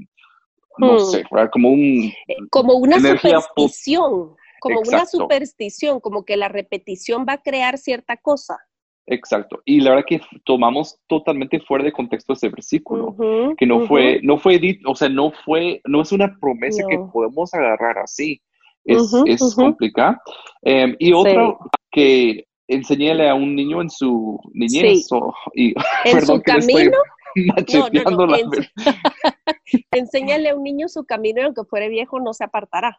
no 0.78 0.94
hmm. 0.94 1.00
sé, 1.00 1.24
como 1.52 1.70
un... 1.70 2.12
Eh, 2.28 2.36
como 2.50 2.74
una 2.74 2.98
superstición, 2.98 4.36
como 4.60 4.80
una 4.80 5.06
superstición, 5.06 6.00
como 6.00 6.24
que 6.24 6.36
la 6.36 6.48
repetición 6.48 7.24
va 7.28 7.34
a 7.34 7.42
crear 7.42 7.78
cierta 7.78 8.16
cosa. 8.16 8.58
Exacto. 9.06 9.60
Y 9.64 9.80
la 9.80 9.90
verdad 9.90 10.04
que 10.06 10.20
tomamos 10.44 10.98
totalmente 11.06 11.60
fuera 11.60 11.84
de 11.84 11.92
contexto 11.92 12.32
ese 12.32 12.48
versículo, 12.48 13.14
que 13.56 13.66
no 13.66 13.86
fue, 13.86 14.20
no 14.22 14.36
fue, 14.36 14.60
o 14.84 14.94
sea, 14.96 15.08
no 15.08 15.32
fue, 15.44 15.80
no 15.86 16.02
es 16.02 16.10
una 16.12 16.36
promesa 16.40 16.82
que 16.88 16.98
podemos 17.12 17.54
agarrar 17.54 17.98
así. 17.98 18.40
Es, 18.84 19.12
es 19.26 19.54
complicado. 19.54 20.16
Em, 20.62 20.94
y 20.98 21.12
otro 21.12 21.58
que 21.90 22.46
enseñele 22.68 23.28
a 23.28 23.34
un 23.34 23.54
niño 23.54 23.80
en 23.80 23.90
su 23.90 24.38
niñez 24.52 25.08
y, 25.54 25.74
en 26.04 26.26
su 26.26 26.42
camino. 26.42 26.98
No, 28.16 28.26
no, 28.26 28.36
Enséñale 29.90 30.50
a 30.50 30.56
un 30.56 30.62
niño 30.62 30.88
su 30.88 31.04
camino 31.04 31.40
y 31.40 31.44
aunque 31.44 31.64
fuere 31.64 31.88
viejo 31.88 32.18
no 32.18 32.32
se 32.32 32.44
apartará. 32.44 32.98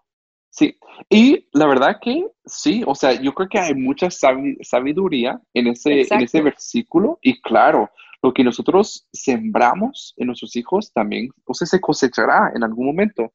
Sí, 0.50 0.78
y 1.10 1.48
la 1.54 1.68
verdad 1.68 1.98
que 2.02 2.26
sí, 2.46 2.84
o 2.86 2.96
sea, 2.96 3.14
yo 3.22 3.34
creo 3.34 3.50
que 3.50 3.60
hay 3.60 3.76
mucha 3.76 4.10
sabiduría 4.10 5.40
en 5.54 5.68
ese, 5.68 6.02
en 6.10 6.22
ese 6.22 6.42
versículo 6.42 7.20
y 7.22 7.42
claro, 7.42 7.90
lo 8.24 8.34
que 8.34 8.44
nosotros 8.44 9.08
sembramos 9.12 10.14
en 10.18 10.28
nuestros 10.28 10.56
hijos 10.56 10.92
también, 10.94 11.30
o 11.46 11.54
sea, 11.54 11.68
se 11.68 11.80
cosechará 11.80 12.52
en 12.56 12.64
algún 12.64 12.88
momento, 12.88 13.32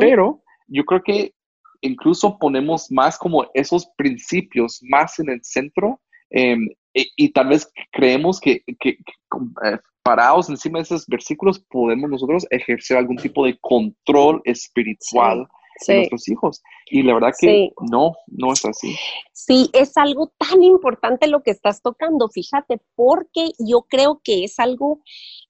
pero 0.00 0.42
yo 0.66 0.84
creo 0.84 1.02
que 1.02 1.34
incluso 1.82 2.38
ponemos 2.38 2.90
más 2.90 3.18
como 3.18 3.46
esos 3.54 3.86
principios 3.96 4.80
más 4.82 5.18
en 5.18 5.30
el 5.30 5.44
centro 5.44 6.00
em, 6.30 6.68
y, 6.96 7.28
tal 7.32 7.48
vez 7.48 7.70
creemos 7.92 8.40
que, 8.40 8.62
eh, 8.66 9.78
parados 10.02 10.48
encima 10.48 10.78
de 10.78 10.84
esos 10.84 11.06
versículos 11.06 11.58
podemos 11.68 12.08
nosotros 12.08 12.46
ejercer 12.50 12.96
algún 12.96 13.16
tipo 13.16 13.44
de 13.44 13.58
control 13.60 14.40
espiritual 14.44 15.46
en 15.86 15.96
nuestros 15.96 16.28
hijos. 16.28 16.62
Y 16.86 17.02
la 17.02 17.14
verdad 17.14 17.32
que 17.38 17.70
no, 17.90 18.14
no 18.26 18.52
es 18.52 18.64
así. 18.64 18.94
Sí, 19.32 19.70
es 19.72 19.96
algo 19.96 20.32
tan 20.38 20.62
importante 20.62 21.26
lo 21.26 21.42
que 21.42 21.50
estás 21.50 21.82
tocando, 21.82 22.28
fíjate, 22.28 22.80
porque 22.94 23.50
yo 23.58 23.82
creo 23.82 24.20
que 24.24 24.44
es 24.44 24.58
algo 24.58 25.00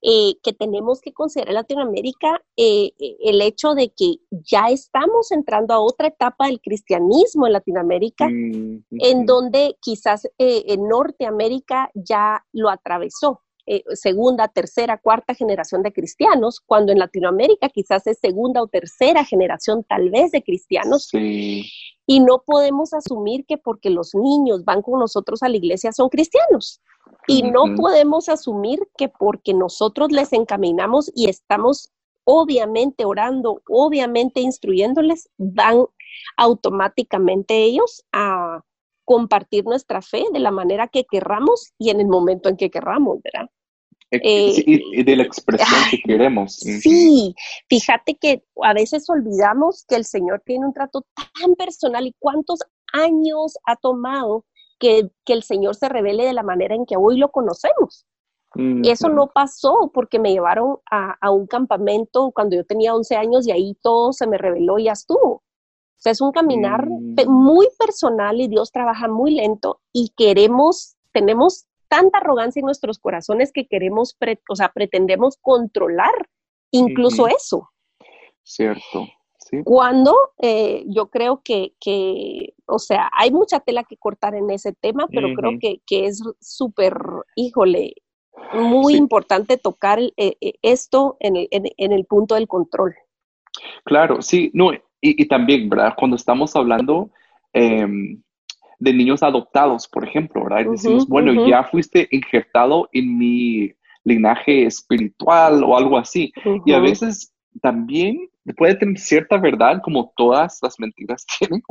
eh, 0.03 0.35
que 0.43 0.53
tenemos 0.53 1.01
que 1.01 1.13
considerar 1.13 1.51
en 1.51 1.55
Latinoamérica 1.55 2.43
eh, 2.57 2.93
eh, 2.99 3.17
el 3.21 3.41
hecho 3.41 3.75
de 3.75 3.89
que 3.89 4.17
ya 4.31 4.69
estamos 4.69 5.33
entrando 5.33 5.73
a 5.75 5.81
otra 5.81 6.09
etapa 6.09 6.47
del 6.47 6.61
cristianismo 6.61 7.47
en 7.47 7.53
Latinoamérica, 7.53 8.29
mm, 8.29 8.85
en 8.91 9.27
donde 9.27 9.77
quizás 9.81 10.29
en 10.39 10.89
Norteamérica 10.89 11.91
ya 11.95 12.45
lo 12.53 12.69
atravesó. 12.71 13.43
Segunda, 13.95 14.49
tercera, 14.49 14.99
cuarta 14.99 15.35
generación 15.35 15.83
de 15.83 15.93
cristianos, 15.93 16.61
cuando 16.61 16.93
en 16.93 16.99
Latinoamérica 16.99 17.69
quizás 17.69 18.07
es 18.07 18.19
segunda 18.19 18.63
o 18.63 18.69
tercera 18.69 19.25
generación 19.25 19.85
tal 19.85 20.11
vez 20.11 20.31
de 20.31 20.43
cristianos. 20.43 21.11
Y 21.13 22.21
no 22.21 22.43
podemos 22.47 22.93
asumir 22.93 23.45
que 23.47 23.59
porque 23.59 23.91
los 23.91 24.15
niños 24.15 24.65
van 24.65 24.83
con 24.83 25.01
nosotros 25.01 25.43
a 25.43 25.49
la 25.49 25.57
iglesia 25.57 25.93
son 25.93 26.09
cristianos. 26.09 26.81
Y 27.27 27.43
no 27.43 27.75
podemos 27.75 28.29
asumir 28.29 28.81
que 28.97 29.09
porque 29.09 29.53
nosotros 29.53 30.13
les 30.13 30.33
encaminamos 30.33 31.11
y 31.15 31.29
estamos 31.29 31.91
obviamente 32.25 33.05
orando, 33.05 33.63
obviamente 33.69 34.41
instruyéndoles, 34.41 35.29
van 35.39 35.87
automáticamente 36.37 37.65
ellos 37.65 38.05
a 38.13 38.63
compartir 39.05 39.65
nuestra 39.65 40.03
fe 40.03 40.25
de 40.33 40.41
la 40.41 40.51
manera 40.51 40.89
que 40.89 41.05
querramos 41.05 41.73
y 41.79 41.91
en 41.91 42.01
el 42.01 42.09
momento 42.09 42.49
en 42.49 42.57
que 42.57 42.71
querramos, 42.71 43.21
¿verdad? 43.23 43.49
Eh, 44.13 44.63
y 44.67 45.03
de 45.03 45.17
la 45.17 45.25
expresión 45.25 45.81
que 45.91 45.99
queremos. 45.99 46.55
Sí, 46.55 47.35
fíjate 47.69 48.15
que 48.15 48.45
a 48.63 48.73
veces 48.73 49.11
olvidamos 49.11 49.85
que 49.89 49.97
el 49.97 50.05
Señor 50.05 50.43
tiene 50.45 50.67
un 50.67 50.73
trato 50.73 51.05
tan 51.41 51.55
personal 51.57 52.07
y 52.07 52.15
cuántos 52.19 52.61
años 52.93 53.59
ha 53.67 53.77
tomado 53.77 54.45
que, 54.79 55.11
el 55.27 55.43
Señor 55.43 55.75
se 55.75 55.89
revele 55.89 56.25
de 56.25 56.33
la 56.33 56.43
manera 56.43 56.75
en 56.75 56.87
que 56.87 56.97
hoy 56.97 57.19
lo 57.19 57.31
conocemos. 57.31 58.07
Y 58.59 58.89
eso 58.89 59.11
no 59.11 59.27
pasó 59.27 59.91
porque 59.93 60.19
me 60.19 60.33
llevaron 60.33 60.79
a, 60.91 61.31
un 61.31 61.47
campamento 61.47 62.31
cuando 62.35 62.57
yo 62.57 62.65
tenía 62.65 62.95
11 62.95 63.15
años 63.17 63.47
y 63.47 63.51
ahí 63.51 63.77
todo 63.83 64.15
se 64.15 64.27
me 64.27 64.39
reveló 64.39 64.79
y 64.79 64.85
ya 64.85 64.93
estuvo. 64.93 65.31
O 65.31 65.99
sea, 65.99 66.13
es 66.13 66.23
un 66.23 66.33
caminar 66.33 66.87
mm. 66.89 67.29
muy 67.29 67.69
personal 67.79 68.41
y 68.41 68.49
Dios 68.49 68.73
trabaja 68.73 69.09
muy 69.09 69.33
lento 69.33 69.81
y 69.93 70.11
queremos, 70.17 70.97
tenemos 71.13 71.67
tanta 71.89 72.19
arrogancia 72.19 72.61
en 72.61 72.67
nuestros 72.67 72.99
corazones 72.99 73.53
que 73.53 73.67
queremos, 73.67 74.17
o 74.49 74.57
sea, 74.57 74.71
pretendemos 74.73 75.39
controlar 75.41 76.15
incluso 76.71 77.29
eso. 77.29 77.71
Cierto. 78.43 79.07
Cuando 79.65 80.15
eh, 80.43 80.85
yo 80.89 81.09
creo 81.09 81.43
que, 81.45 81.73
o 82.67 82.79
sea, 82.79 83.11
hay 83.13 83.31
mucha 83.31 83.61
tela 83.61 83.85
que 83.85 83.97
cortar 83.97 84.35
en 84.35 84.51
ese 84.51 84.73
tema, 84.73 85.07
pero 85.09 85.29
creo 85.35 85.53
que, 85.61 85.81
es 85.89 86.23
súper, 86.41 86.97
híjole, 87.37 87.95
muy 88.53 88.95
importante 88.97 89.57
tocar 89.57 90.01
eh, 90.01 90.13
eh, 90.41 90.55
esto 90.63 91.17
en 91.21 91.37
el, 91.37 91.49
en, 91.51 91.93
el, 91.93 92.05
punto 92.07 92.35
del 92.35 92.49
control. 92.49 92.95
Claro, 93.85 94.21
sí, 94.21 94.51
no, 94.53 94.71
y, 95.01 95.27
también, 95.29 95.69
¿verdad? 95.69 95.95
Cuando 95.97 96.17
estamos 96.17 96.57
hablando 96.57 97.11
em, 97.53 98.21
de 98.79 98.93
niños 98.93 99.23
adoptados, 99.23 99.89
por 99.89 100.07
ejemplo, 100.07 100.45
¿verdad? 100.45 100.71
decimos, 100.71 101.07
bueno, 101.09 101.47
ya 101.49 101.65
fuiste 101.65 102.09
injertado 102.11 102.89
en 102.93 103.17
mi 103.19 103.73
linaje 104.05 104.67
espiritual 104.67 105.65
o 105.65 105.77
algo 105.77 105.99
así. 105.99 106.33
Y 106.65 106.73
a 106.73 106.79
veces 106.79 107.33
también 107.61 108.29
puede 108.57 108.77
tener 108.77 108.99
cierta 108.99 109.37
verdad, 109.39 109.81
como 109.83 110.13
todas 110.17 110.59
las 110.63 110.79
mentiras 110.79 111.27
tienen. 111.39 111.63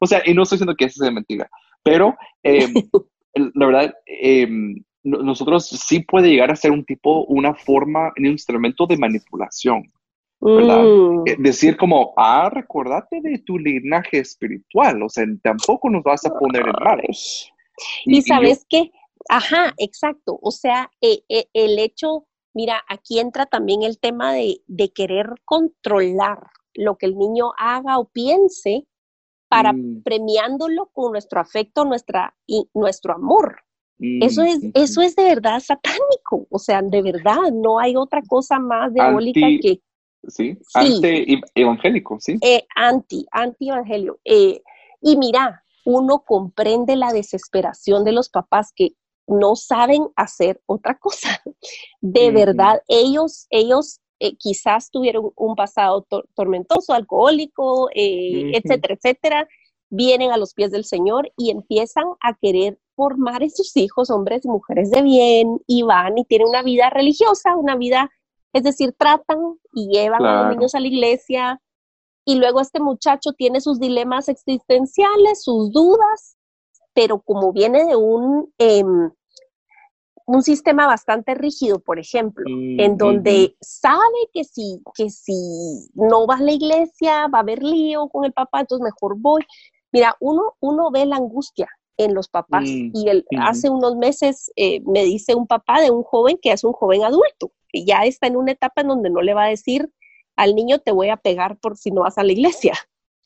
O 0.00 0.06
sea, 0.06 0.22
y 0.24 0.34
no 0.34 0.42
estoy 0.42 0.56
diciendo 0.56 0.76
que 0.76 0.84
esa 0.84 1.04
sea 1.04 1.10
mentira, 1.10 1.48
pero 1.82 2.16
em, 2.42 2.72
la 3.54 3.66
verdad, 3.66 3.94
em, 4.06 4.82
nosotros 5.02 5.68
sí 5.68 6.00
puede 6.00 6.28
llegar 6.28 6.50
a 6.50 6.56
ser 6.56 6.72
un 6.72 6.84
tipo, 6.84 7.24
una 7.26 7.54
forma, 7.54 8.12
un 8.18 8.26
instrumento 8.26 8.86
de 8.86 8.96
manipulación. 8.96 9.92
¿Verdad? 10.40 10.84
Mm. 10.84 11.22
Eh, 11.26 11.36
decir 11.38 11.76
como, 11.76 12.12
ah, 12.16 12.50
recordate 12.50 13.20
de 13.20 13.38
tu 13.38 13.58
linaje 13.58 14.18
espiritual, 14.18 15.02
o 15.02 15.08
sea, 15.08 15.24
tampoco 15.42 15.90
nos 15.90 16.02
vas 16.02 16.24
a 16.24 16.38
poner 16.38 16.62
en 16.62 16.84
mal. 16.84 17.00
Y, 18.04 18.22
sabes 18.22 18.64
qué, 18.68 18.90
ajá, 19.28 19.74
exacto, 19.76 20.38
o 20.40 20.50
sea, 20.50 20.90
eh, 21.00 21.22
eh, 21.28 21.46
el 21.52 21.78
hecho 21.78 22.26
Mira, 22.56 22.82
aquí 22.88 23.20
entra 23.20 23.44
también 23.44 23.82
el 23.82 23.98
tema 23.98 24.32
de, 24.32 24.62
de 24.66 24.88
querer 24.90 25.26
controlar 25.44 26.38
lo 26.72 26.96
que 26.96 27.04
el 27.04 27.18
niño 27.18 27.52
haga 27.58 27.98
o 27.98 28.06
piense 28.08 28.86
para 29.50 29.74
Mm. 29.74 30.02
premiándolo 30.02 30.86
con 30.86 31.12
nuestro 31.12 31.38
afecto, 31.38 31.84
nuestra, 31.84 32.34
y 32.46 32.66
nuestro 32.72 33.12
amor. 33.12 33.60
Eso 33.98 34.40
Mm, 34.40 34.46
es, 34.46 34.56
ujú. 34.60 34.70
eso 34.72 35.02
es 35.02 35.16
de 35.16 35.24
verdad 35.24 35.60
satánico, 35.60 36.46
o 36.48 36.58
sea, 36.58 36.80
de 36.80 37.02
verdad, 37.02 37.52
no 37.52 37.78
hay 37.78 37.94
otra 37.94 38.22
cosa 38.26 38.58
más 38.58 38.94
diabólica 38.94 39.44
Anti- 39.44 39.60
que 39.60 39.80
Sí, 40.28 40.56
Sí. 40.62 40.78
ante 40.78 41.40
evangélico, 41.54 42.18
sí. 42.20 42.36
eh, 42.42 42.66
anti, 42.74 43.26
anti-evangelio. 43.30 44.18
Eh, 44.24 44.62
y 45.00 45.16
mira, 45.16 45.62
uno 45.84 46.24
comprende 46.26 46.96
la 46.96 47.12
desesperación 47.12 48.04
de 48.04 48.12
los 48.12 48.28
papás 48.28 48.72
que 48.74 48.90
no 49.28 49.56
saben 49.56 50.06
hacer 50.16 50.60
otra 50.66 50.98
cosa. 50.98 51.28
De 52.00 52.30
verdad, 52.30 52.80
ellos, 52.88 53.46
ellos 53.50 54.00
eh, 54.20 54.36
quizás 54.36 54.90
tuvieron 54.90 55.30
un 55.36 55.54
pasado 55.56 56.06
tor- 56.08 56.26
tormentoso, 56.34 56.92
alcohólico, 56.92 57.88
eh, 57.94 58.52
etcétera, 58.54 58.94
etcétera. 58.94 59.48
Vienen 59.90 60.32
a 60.32 60.36
los 60.36 60.54
pies 60.54 60.70
del 60.72 60.84
Señor 60.84 61.30
y 61.36 61.50
empiezan 61.50 62.04
a 62.20 62.34
querer 62.34 62.78
formar 62.96 63.42
en 63.42 63.50
sus 63.50 63.76
hijos 63.76 64.10
hombres 64.10 64.44
y 64.44 64.48
mujeres 64.48 64.90
de 64.90 65.02
bien 65.02 65.60
y 65.66 65.82
van 65.82 66.18
y 66.18 66.24
tienen 66.24 66.48
una 66.48 66.62
vida 66.62 66.88
religiosa, 66.90 67.56
una 67.56 67.76
vida, 67.76 68.10
es 68.56 68.62
decir, 68.62 68.94
tratan 68.98 69.38
y 69.74 69.88
llevan 69.88 70.24
a 70.24 70.42
los 70.42 70.56
niños 70.56 70.74
a 70.74 70.80
la 70.80 70.86
iglesia, 70.86 71.60
y 72.24 72.36
luego 72.36 72.60
este 72.60 72.80
muchacho 72.80 73.32
tiene 73.34 73.60
sus 73.60 73.78
dilemas 73.78 74.30
existenciales, 74.30 75.44
sus 75.44 75.70
dudas, 75.72 76.38
pero 76.94 77.20
como 77.20 77.52
viene 77.52 77.84
de 77.84 77.96
un, 77.96 78.50
em, 78.56 79.10
un 80.26 80.42
sistema 80.42 80.86
bastante 80.86 81.34
rígido, 81.34 81.80
por 81.80 81.98
ejemplo, 81.98 82.44
Mm, 82.48 82.80
en 82.80 82.96
donde 82.96 83.56
sabe 83.60 84.00
que 84.32 84.44
si, 84.44 84.82
que 84.94 85.10
si 85.10 85.88
no 85.94 86.26
va 86.26 86.36
a 86.36 86.42
la 86.42 86.52
iglesia 86.52 87.28
va 87.28 87.38
a 87.38 87.42
haber 87.42 87.62
lío 87.62 88.08
con 88.08 88.24
el 88.24 88.32
papá, 88.32 88.60
entonces 88.60 88.84
mejor 88.84 89.16
voy. 89.18 89.44
Mira, 89.92 90.16
uno, 90.18 90.54
uno 90.60 90.90
ve 90.90 91.04
la 91.04 91.16
angustia 91.16 91.68
en 91.98 92.14
los 92.14 92.28
papás 92.28 92.64
Mm, 92.64 92.90
y 92.94 93.08
el, 93.08 93.26
hace 93.38 93.70
unos 93.70 93.96
meses 93.96 94.50
eh, 94.56 94.80
me 94.84 95.04
dice 95.04 95.34
un 95.34 95.46
papá 95.46 95.80
de 95.80 95.90
un 95.90 96.02
joven 96.02 96.38
que 96.40 96.52
es 96.52 96.64
un 96.64 96.72
joven 96.72 97.04
adulto, 97.04 97.52
ya 97.84 98.04
está 98.04 98.26
en 98.26 98.36
una 98.36 98.52
etapa 98.52 98.80
en 98.82 98.88
donde 98.88 99.10
no 99.10 99.20
le 99.20 99.34
va 99.34 99.44
a 99.44 99.48
decir 99.48 99.90
al 100.36 100.54
niño 100.54 100.78
te 100.78 100.92
voy 100.92 101.08
a 101.08 101.16
pegar 101.16 101.58
por 101.58 101.76
si 101.76 101.90
no 101.90 102.02
vas 102.02 102.18
a 102.18 102.22
la 102.22 102.32
iglesia. 102.32 102.74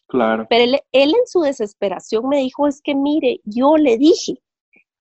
Claro. 0.07 0.47
Pero 0.49 0.65
él, 0.65 0.81
él 0.93 1.11
en 1.11 1.27
su 1.27 1.41
desesperación 1.41 2.29
me 2.29 2.39
dijo, 2.39 2.67
es 2.67 2.81
que 2.83 2.95
mire, 2.95 3.41
yo 3.45 3.77
le 3.77 3.97
dije 3.99 4.41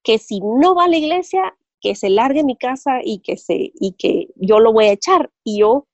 que 0.04 0.18
si 0.18 0.40
no 0.40 0.76
va 0.76 0.86
a 0.86 0.88
la 0.88 0.98
iglesia, 0.98 1.56
que 1.82 1.96
se 1.96 2.10
largue 2.10 2.44
mi 2.44 2.58
casa 2.58 3.00
y 3.04 3.20
que, 3.20 3.38
se, 3.38 3.72
y 3.74 3.94
que 3.98 4.28
yo 4.36 4.60
lo 4.60 4.74
voy 4.74 4.86
a 4.86 4.92
echar. 4.92 5.32
Y 5.44 5.60
yo, 5.60 5.88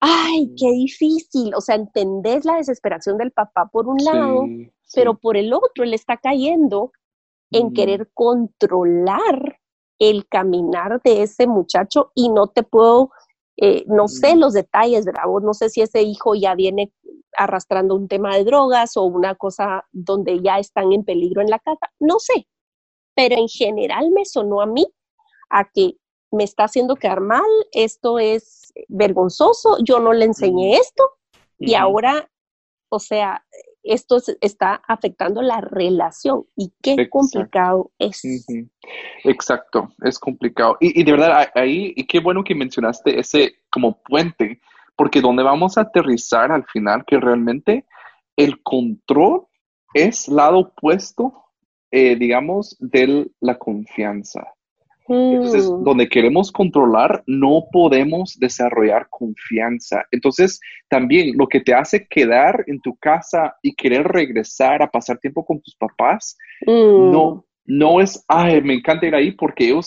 ay, 0.00 0.54
qué 0.58 0.70
difícil. 0.72 1.54
O 1.54 1.60
sea, 1.60 1.76
entendés 1.76 2.44
la 2.44 2.56
desesperación 2.56 3.16
del 3.18 3.30
papá 3.30 3.66
por 3.72 3.88
un 3.88 3.98
lado, 3.98 4.44
Sí, 4.46 4.64
sí. 4.82 4.92
pero 4.96 5.16
por 5.16 5.36
el 5.36 5.52
otro 5.52 5.84
él 5.84 5.94
está 5.94 6.16
cayendo 6.16 6.92
en 7.50 7.72
querer 7.72 8.10
controlar 8.12 9.60
el 9.98 10.26
caminar 10.28 11.00
de 11.02 11.22
ese 11.22 11.46
muchacho 11.46 12.10
y 12.14 12.28
no 12.28 12.48
te 12.48 12.62
puedo, 12.62 13.10
eh, 13.56 13.84
no 13.86 14.08
sé 14.08 14.34
Mm. 14.34 14.38
los 14.40 14.52
detalles, 14.52 15.04
¿verdad? 15.04 15.24
Vos 15.26 15.42
no 15.42 15.54
sé 15.54 15.70
si 15.70 15.80
ese 15.80 16.02
hijo 16.02 16.34
ya 16.34 16.54
viene 16.54 16.92
arrastrando 17.36 17.94
un 17.94 18.08
tema 18.08 18.36
de 18.36 18.44
drogas 18.44 18.96
o 18.96 19.04
una 19.04 19.34
cosa 19.34 19.84
donde 19.92 20.40
ya 20.40 20.58
están 20.58 20.92
en 20.92 21.04
peligro 21.04 21.40
en 21.42 21.50
la 21.50 21.58
casa, 21.58 21.90
no 22.00 22.18
sé, 22.18 22.46
pero 23.14 23.36
en 23.36 23.48
general 23.48 24.10
me 24.10 24.24
sonó 24.24 24.60
a 24.60 24.66
mí 24.66 24.86
a 25.50 25.64
que 25.72 25.96
me 26.32 26.42
está 26.44 26.64
haciendo 26.64 26.96
quedar 26.96 27.20
mal, 27.20 27.44
esto 27.72 28.18
es 28.18 28.72
vergonzoso, 28.88 29.78
yo 29.84 30.00
no 30.00 30.12
le 30.12 30.24
enseñé 30.24 30.76
Mm. 30.76 30.80
esto 30.80 31.04
y 31.58 31.74
ahora, 31.74 32.28
o 32.88 32.98
sea, 32.98 33.44
esto 33.84 34.16
está 34.40 34.82
afectando 34.88 35.42
la 35.42 35.60
relación 35.60 36.44
y 36.56 36.72
qué 36.82 36.92
Exacto. 36.92 37.10
complicado 37.10 37.92
es. 37.98 38.22
Exacto, 39.24 39.92
es 40.02 40.18
complicado. 40.18 40.76
Y, 40.80 41.00
y 41.00 41.04
de 41.04 41.12
verdad, 41.12 41.48
ahí, 41.54 41.92
y 41.94 42.06
qué 42.06 42.20
bueno 42.20 42.42
que 42.42 42.54
mencionaste 42.54 43.18
ese 43.18 43.56
como 43.70 44.02
puente, 44.02 44.60
porque 44.96 45.20
donde 45.20 45.42
vamos 45.42 45.76
a 45.76 45.82
aterrizar 45.82 46.50
al 46.50 46.64
final, 46.64 47.04
que 47.06 47.20
realmente 47.20 47.84
el 48.36 48.62
control 48.62 49.46
es 49.92 50.28
lado 50.28 50.58
opuesto, 50.58 51.44
eh, 51.90 52.16
digamos, 52.16 52.76
de 52.80 53.30
la 53.40 53.58
confianza. 53.58 54.53
Entonces, 55.08 55.70
Mm, 55.70 55.84
donde 55.84 56.08
queremos 56.08 56.50
controlar, 56.50 57.22
no 57.26 57.64
podemos 57.70 58.38
desarrollar 58.38 59.06
confianza. 59.10 60.02
Entonces, 60.10 60.58
también 60.88 61.36
lo 61.36 61.46
que 61.46 61.60
te 61.60 61.74
hace 61.74 62.06
quedar 62.08 62.64
en 62.66 62.80
tu 62.80 62.96
casa 62.96 63.54
y 63.62 63.74
querer 63.74 64.06
regresar 64.08 64.82
a 64.82 64.90
pasar 64.90 65.18
tiempo 65.18 65.44
con 65.44 65.60
tus 65.60 65.76
papás, 65.76 66.36
mm, 66.66 67.10
no, 67.10 67.44
no 67.66 68.00
es, 68.00 68.24
ay, 68.28 68.60
me 68.62 68.74
encanta 68.74 69.06
ir 69.06 69.14
ahí 69.14 69.32
porque 69.32 69.64
ellos 69.66 69.86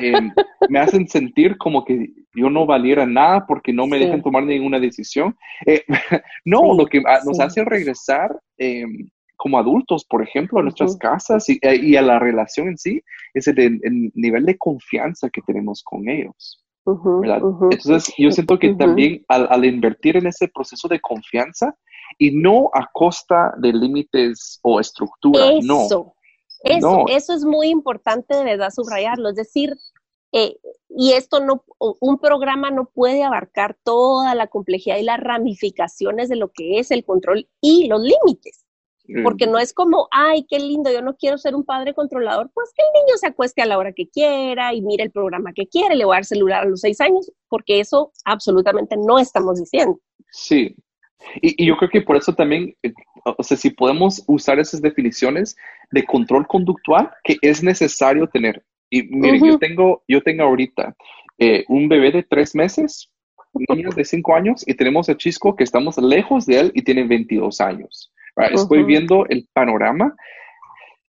eh, 0.00 0.12
me 0.68 0.78
hacen 0.78 1.06
sentir 1.08 1.56
como 1.58 1.84
que 1.84 2.08
yo 2.34 2.50
no 2.50 2.66
valiera 2.66 3.06
nada 3.06 3.46
porque 3.46 3.72
no 3.72 3.86
me 3.86 3.98
Sí. 3.98 4.04
dejan 4.04 4.22
tomar 4.22 4.44
ninguna 4.44 4.78
decisión. 4.80 5.36
Eh, 5.66 5.82
no, 6.44 6.60
Sí, 6.72 6.78
lo 6.78 6.86
que 6.86 6.98
ah, 7.06 7.20
nos 7.24 7.36
sí. 7.36 7.42
hace 7.42 7.64
regresar 7.64 8.30
eh, 8.58 8.84
como 9.44 9.58
adultos, 9.58 10.06
por 10.06 10.22
ejemplo, 10.22 10.58
a 10.58 10.62
nuestras 10.62 10.96
casas 10.96 11.46
y, 11.50 11.58
eh, 11.60 11.76
y 11.76 11.96
a 11.96 12.00
la 12.00 12.18
relación 12.18 12.68
en 12.68 12.78
sí, 12.78 13.02
es 13.34 13.46
el, 13.46 13.58
el 13.60 14.10
nivel 14.14 14.46
de 14.46 14.56
confianza 14.56 15.28
que 15.28 15.42
tenemos 15.42 15.82
con 15.82 16.08
ellos. 16.08 16.64
Entonces, 17.70 18.14
yo 18.16 18.30
siento 18.30 18.58
que 18.58 18.74
también 18.74 19.22
al, 19.28 19.46
al 19.50 19.66
invertir 19.66 20.16
en 20.16 20.28
ese 20.28 20.48
proceso 20.48 20.88
de 20.88 20.98
confianza 20.98 21.76
y 22.16 22.30
no 22.30 22.70
a 22.72 22.88
costa 22.90 23.52
de 23.58 23.74
límites 23.74 24.60
o 24.62 24.80
estructura, 24.80 25.44
no. 25.62 25.84
Eso, 25.84 26.14
eso, 26.62 26.90
No. 26.90 27.04
eso 27.08 27.34
es 27.34 27.44
muy 27.44 27.68
importante 27.68 28.34
de 28.34 28.44
verdad 28.44 28.70
subrayarlo. 28.70 29.28
Es 29.28 29.36
decir, 29.36 29.74
eh, 30.32 30.56
y 30.88 31.12
esto 31.12 31.40
no, 31.40 31.66
un 31.78 32.18
programa 32.18 32.70
no 32.70 32.86
puede 32.86 33.24
abarcar 33.24 33.76
toda 33.84 34.34
la 34.34 34.46
complejidad 34.46 34.96
y 34.96 35.02
las 35.02 35.20
ramificaciones 35.20 36.30
de 36.30 36.36
lo 36.36 36.50
que 36.50 36.78
es 36.78 36.90
el 36.90 37.04
control 37.04 37.46
y 37.60 37.88
los 37.88 38.00
límites. 38.00 38.63
Porque 39.22 39.46
no 39.46 39.58
es 39.58 39.74
como, 39.74 40.08
ay, 40.10 40.46
qué 40.48 40.58
lindo, 40.58 40.90
yo 40.90 41.02
no 41.02 41.14
quiero 41.16 41.36
ser 41.36 41.54
un 41.54 41.64
padre 41.64 41.92
controlador, 41.92 42.50
pues 42.54 42.72
que 42.74 42.82
el 42.82 43.02
niño 43.02 43.16
se 43.18 43.26
acueste 43.26 43.60
a 43.60 43.66
la 43.66 43.76
hora 43.76 43.92
que 43.92 44.08
quiera 44.08 44.72
y 44.72 44.80
mire 44.80 45.04
el 45.04 45.10
programa 45.10 45.52
que 45.52 45.66
quiere, 45.66 45.94
le 45.94 46.06
voy 46.06 46.14
a 46.14 46.16
dar 46.16 46.24
celular 46.24 46.62
a 46.62 46.68
los 46.68 46.80
seis 46.80 47.00
años, 47.02 47.30
porque 47.48 47.80
eso 47.80 48.12
absolutamente 48.24 48.96
no 48.96 49.18
estamos 49.18 49.60
diciendo. 49.60 50.00
Sí. 50.30 50.74
Y, 51.42 51.62
y 51.62 51.66
yo 51.66 51.76
creo 51.76 51.90
que 51.90 52.00
por 52.00 52.16
eso 52.16 52.34
también, 52.34 52.74
eh, 52.82 52.92
o 53.24 53.42
sea, 53.42 53.56
si 53.56 53.70
podemos 53.70 54.22
usar 54.26 54.58
esas 54.58 54.80
definiciones 54.80 55.54
de 55.90 56.04
control 56.04 56.46
conductual 56.46 57.10
que 57.24 57.36
es 57.42 57.62
necesario 57.62 58.26
tener. 58.28 58.64
Y 58.90 59.02
miren, 59.02 59.42
yo 59.42 59.50
Ujú. 59.50 59.58
tengo, 59.58 60.02
yo 60.08 60.22
tengo 60.22 60.44
ahorita 60.44 60.94
eh, 61.38 61.64
un 61.68 61.88
bebé 61.88 62.10
de 62.12 62.22
tres 62.22 62.54
meses, 62.54 63.10
niños 63.68 63.96
de 63.96 64.04
cinco 64.04 64.34
años, 64.34 64.66
y 64.66 64.74
tenemos 64.74 65.08
a 65.08 65.16
Chisco 65.16 65.56
que 65.56 65.64
estamos 65.64 65.98
lejos 65.98 66.46
de 66.46 66.60
él 66.60 66.72
y 66.74 66.82
tiene 66.82 67.04
22 67.04 67.60
años. 67.60 68.12
¿Verdad? 68.36 68.54
Estoy 68.54 68.82
viendo 68.84 69.26
el 69.28 69.48
panorama 69.52 70.14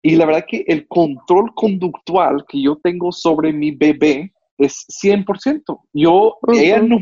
y 0.02 0.16
la 0.16 0.26
verdad 0.26 0.46
que 0.48 0.64
el 0.68 0.88
control 0.88 1.54
conductual 1.56 2.46
que 2.48 2.62
yo 2.62 2.78
tengo 2.78 3.12
sobre 3.12 3.52
mi 3.52 3.72
bebé 3.72 4.32
es 4.60 4.86
100%. 5.04 5.82
Yo, 5.94 6.38
ella 6.54 6.80
no, 6.82 6.98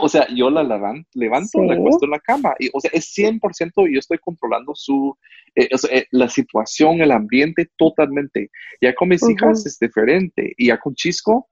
o 0.00 0.08
sea, 0.08 0.26
yo 0.34 0.48
la 0.50 0.62
levan- 0.62 1.04
levanto, 1.14 1.62
la 1.62 1.74
Sí. 1.74 1.80
acuesto 1.80 2.04
en 2.04 2.10
la 2.12 2.20
cama. 2.20 2.54
Y, 2.58 2.68
o 2.72 2.80
sea, 2.80 2.90
es 2.94 3.12
100% 3.16 3.86
yo 3.92 3.98
estoy 3.98 4.18
controlando 4.18 4.72
su, 4.74 5.16
eh, 5.56 5.68
o 5.72 5.78
sea, 5.78 5.96
eh, 5.98 6.06
la 6.12 6.28
situación, 6.28 7.00
el 7.00 7.10
ambiente 7.10 7.68
totalmente. 7.76 8.50
Ya 8.80 8.94
con 8.94 9.08
mis 9.08 9.22
Ujú. 9.22 9.32
hijas 9.32 9.66
es 9.66 9.78
diferente. 9.78 10.52
Y 10.56 10.68
ya 10.68 10.78
con 10.78 10.94
Chisco 10.94 11.48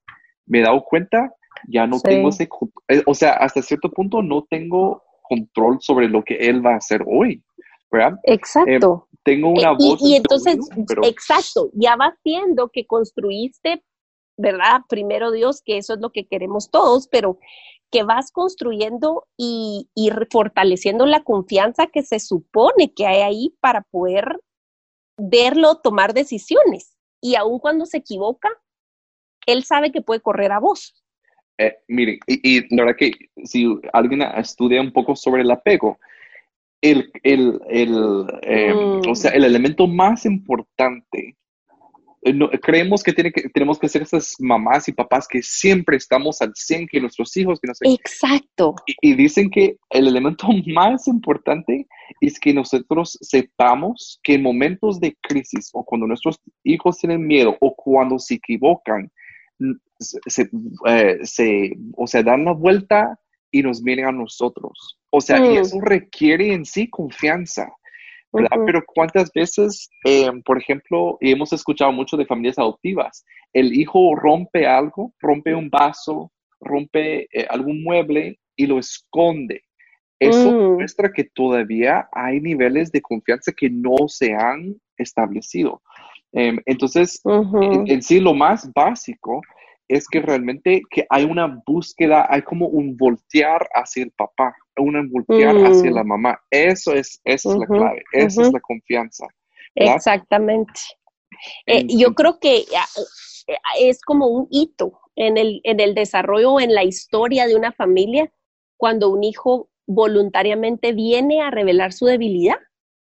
me 0.46 0.60
he 0.60 0.62
dado 0.62 0.84
cuenta, 0.84 1.32
ya 1.68 1.86
no 1.88 1.96
Sí. 1.96 2.02
tengo 2.04 2.28
ese, 2.28 2.48
eh, 2.88 3.02
o 3.06 3.14
sea, 3.14 3.32
hasta 3.32 3.60
cierto 3.62 3.90
punto 3.90 4.22
no 4.22 4.46
tengo 4.48 5.02
control 5.22 5.78
sobre 5.80 6.08
lo 6.08 6.22
que 6.22 6.34
él 6.36 6.64
va 6.64 6.74
a 6.74 6.76
hacer 6.78 7.02
hoy. 7.06 7.42
¿Verdad? 7.90 8.18
Exacto. 8.24 9.08
Tengo 9.24 9.50
una 9.50 9.72
Eh, 9.72 9.76
y- 9.78 9.88
voz. 9.90 10.00
y, 10.02 10.10
en 10.12 10.16
entonces, 10.18 10.58
pero 10.86 11.04
exacto, 11.04 11.70
ya 11.74 11.96
va 11.96 12.16
siendo 12.22 12.68
que 12.70 12.86
construiste, 12.86 13.82
¿verdad? 14.36 14.82
Primero 14.88 15.32
Dios, 15.32 15.62
que 15.64 15.78
eso 15.78 15.94
es 15.94 16.00
lo 16.00 16.10
que 16.10 16.26
queremos 16.26 16.70
todos, 16.70 17.08
pero 17.08 17.38
que 17.90 18.02
vas 18.02 18.30
construyendo 18.30 19.26
y, 19.36 19.88
fortaleciendo 20.30 21.06
la 21.06 21.22
confianza 21.24 21.86
que 21.86 22.02
se 22.02 22.20
supone 22.20 22.92
que 22.94 23.06
hay 23.06 23.22
ahí 23.22 23.56
para 23.60 23.82
poder 23.82 24.40
verlo, 25.18 25.76
tomar 25.76 26.14
decisiones. 26.14 26.96
Y 27.20 27.34
aun 27.34 27.58
cuando 27.58 27.86
se 27.86 27.98
equivoca, 27.98 28.48
él 29.46 29.64
sabe 29.64 29.90
que 29.90 30.02
puede 30.02 30.20
correr 30.20 30.52
a 30.52 30.60
vos. 30.60 30.94
Eh, 31.58 31.76
miren, 31.88 32.18
y, 32.26 32.58
y 32.58 32.76
la 32.76 32.84
verdad 32.84 32.98
que 32.98 33.12
si 33.44 33.66
alguien 33.92 34.22
estudia 34.22 34.80
un 34.80 34.92
poco 34.92 35.16
sobre 35.16 35.42
el 35.42 35.50
apego, 35.50 35.98
el, 36.80 37.10
el, 37.22 37.60
el, 37.68 38.26
eh, 38.42 38.74
Mm. 38.74 39.10
o 39.10 39.14
sea, 39.14 39.30
el 39.32 39.44
elemento 39.44 39.86
más 39.86 40.24
importante 40.24 41.36
creemos 42.60 43.02
que, 43.02 43.12
tiene 43.12 43.32
que 43.32 43.48
tenemos 43.48 43.78
que 43.78 43.88
ser 43.88 44.02
esas 44.02 44.34
mamás 44.40 44.88
y 44.88 44.92
papás 44.92 45.26
que 45.28 45.42
siempre 45.42 45.96
estamos 45.96 46.42
al 46.42 46.52
100, 46.54 46.88
que 46.88 47.00
nuestros 47.00 47.36
hijos, 47.36 47.60
que 47.60 47.68
no 47.68 47.74
sé. 47.74 47.88
Exacto. 47.88 48.74
Y, 49.00 49.14
dicen 49.14 49.50
que 49.50 49.76
el 49.90 50.08
elemento 50.08 50.46
más 50.66 51.06
importante 51.06 51.86
es 52.20 52.38
que 52.38 52.52
nosotros 52.52 53.18
sepamos 53.20 54.18
que 54.22 54.34
en 54.34 54.42
momentos 54.42 55.00
de 55.00 55.16
crisis 55.22 55.70
o 55.72 55.84
cuando 55.84 56.06
nuestros 56.06 56.40
hijos 56.64 56.98
tienen 56.98 57.26
miedo 57.26 57.56
o 57.60 57.74
cuando 57.74 58.18
se 58.18 58.34
equivocan, 58.34 59.10
se, 59.98 60.50
eh, 60.86 61.18
se 61.22 61.76
o 61.96 62.06
sea, 62.06 62.22
dan 62.22 62.44
la 62.44 62.52
vuelta 62.52 63.18
y 63.50 63.62
nos 63.62 63.80
miren 63.82 64.06
a 64.06 64.12
nosotros. 64.12 64.97
O 65.10 65.20
sea, 65.20 65.38
y 65.38 65.56
mm. 65.56 65.58
eso 65.58 65.80
requiere 65.80 66.52
en 66.52 66.64
sí 66.64 66.88
confianza. 66.88 67.68
Pero 68.30 68.82
cuántas 68.86 69.32
veces, 69.32 69.88
eh, 70.04 70.30
por 70.44 70.58
ejemplo, 70.58 71.16
y 71.20 71.32
hemos 71.32 71.52
escuchado 71.52 71.92
mucho 71.92 72.16
de 72.16 72.26
familias 72.26 72.58
adoptivas, 72.58 73.24
el 73.54 73.72
hijo 73.72 74.14
rompe 74.14 74.66
algo, 74.66 75.14
rompe 75.18 75.54
un 75.54 75.70
vaso, 75.70 76.30
rompe 76.60 77.26
eh, 77.32 77.46
algún 77.48 77.82
mueble 77.82 78.38
y 78.54 78.66
lo 78.66 78.78
esconde. 78.78 79.62
Eso 80.18 80.50
mm. 80.50 80.74
muestra 80.74 81.10
que 81.12 81.24
todavía 81.24 82.08
hay 82.12 82.40
niveles 82.40 82.90
de 82.90 83.00
confianza 83.00 83.52
que 83.52 83.70
no 83.70 84.08
se 84.08 84.34
han 84.34 84.76
establecido. 84.96 85.80
Em, 86.32 86.58
entonces, 86.66 87.20
en, 87.24 88.02
sí, 88.02 88.20
lo 88.20 88.34
más 88.34 88.70
básico 88.74 89.40
es 89.86 90.06
que 90.06 90.20
realmente 90.20 90.82
que 90.90 91.06
hay 91.08 91.24
una 91.24 91.62
búsqueda, 91.66 92.26
hay 92.28 92.42
como 92.42 92.66
un 92.66 92.96
voltear 92.96 93.66
hacia 93.72 94.04
el 94.04 94.10
papá, 94.10 94.54
un 94.78 95.10
voltear 95.10 95.56
hacia 95.56 95.90
la 95.90 96.04
mm. 96.04 96.08
mamá. 96.08 96.40
Eso 96.50 96.92
es, 96.92 97.20
esa 97.24 97.50
es 97.50 97.58
la 97.58 97.66
clave, 97.66 98.02
esa 98.12 98.42
es 98.42 98.52
la 98.52 98.60
confianza. 98.60 99.26
Exactamente. 99.74 100.80
Eh, 101.66 101.86
yo 101.88 102.14
creo 102.14 102.38
que 102.40 102.64
ah, 102.76 102.86
eh, 103.46 103.56
es 103.80 104.02
como 104.02 104.26
un 104.26 104.48
hito 104.50 105.00
en 105.16 105.36
el, 105.36 105.60
en 105.64 105.80
el 105.80 105.94
desarrollo, 105.94 106.60
en 106.60 106.74
la 106.74 106.84
historia 106.84 107.46
de 107.46 107.56
una 107.56 107.72
familia, 107.72 108.32
cuando 108.76 109.10
un 109.10 109.24
hijo 109.24 109.70
voluntariamente 109.86 110.92
viene 110.92 111.40
a 111.40 111.50
revelar 111.50 111.92
su 111.92 112.06
debilidad. 112.06 112.58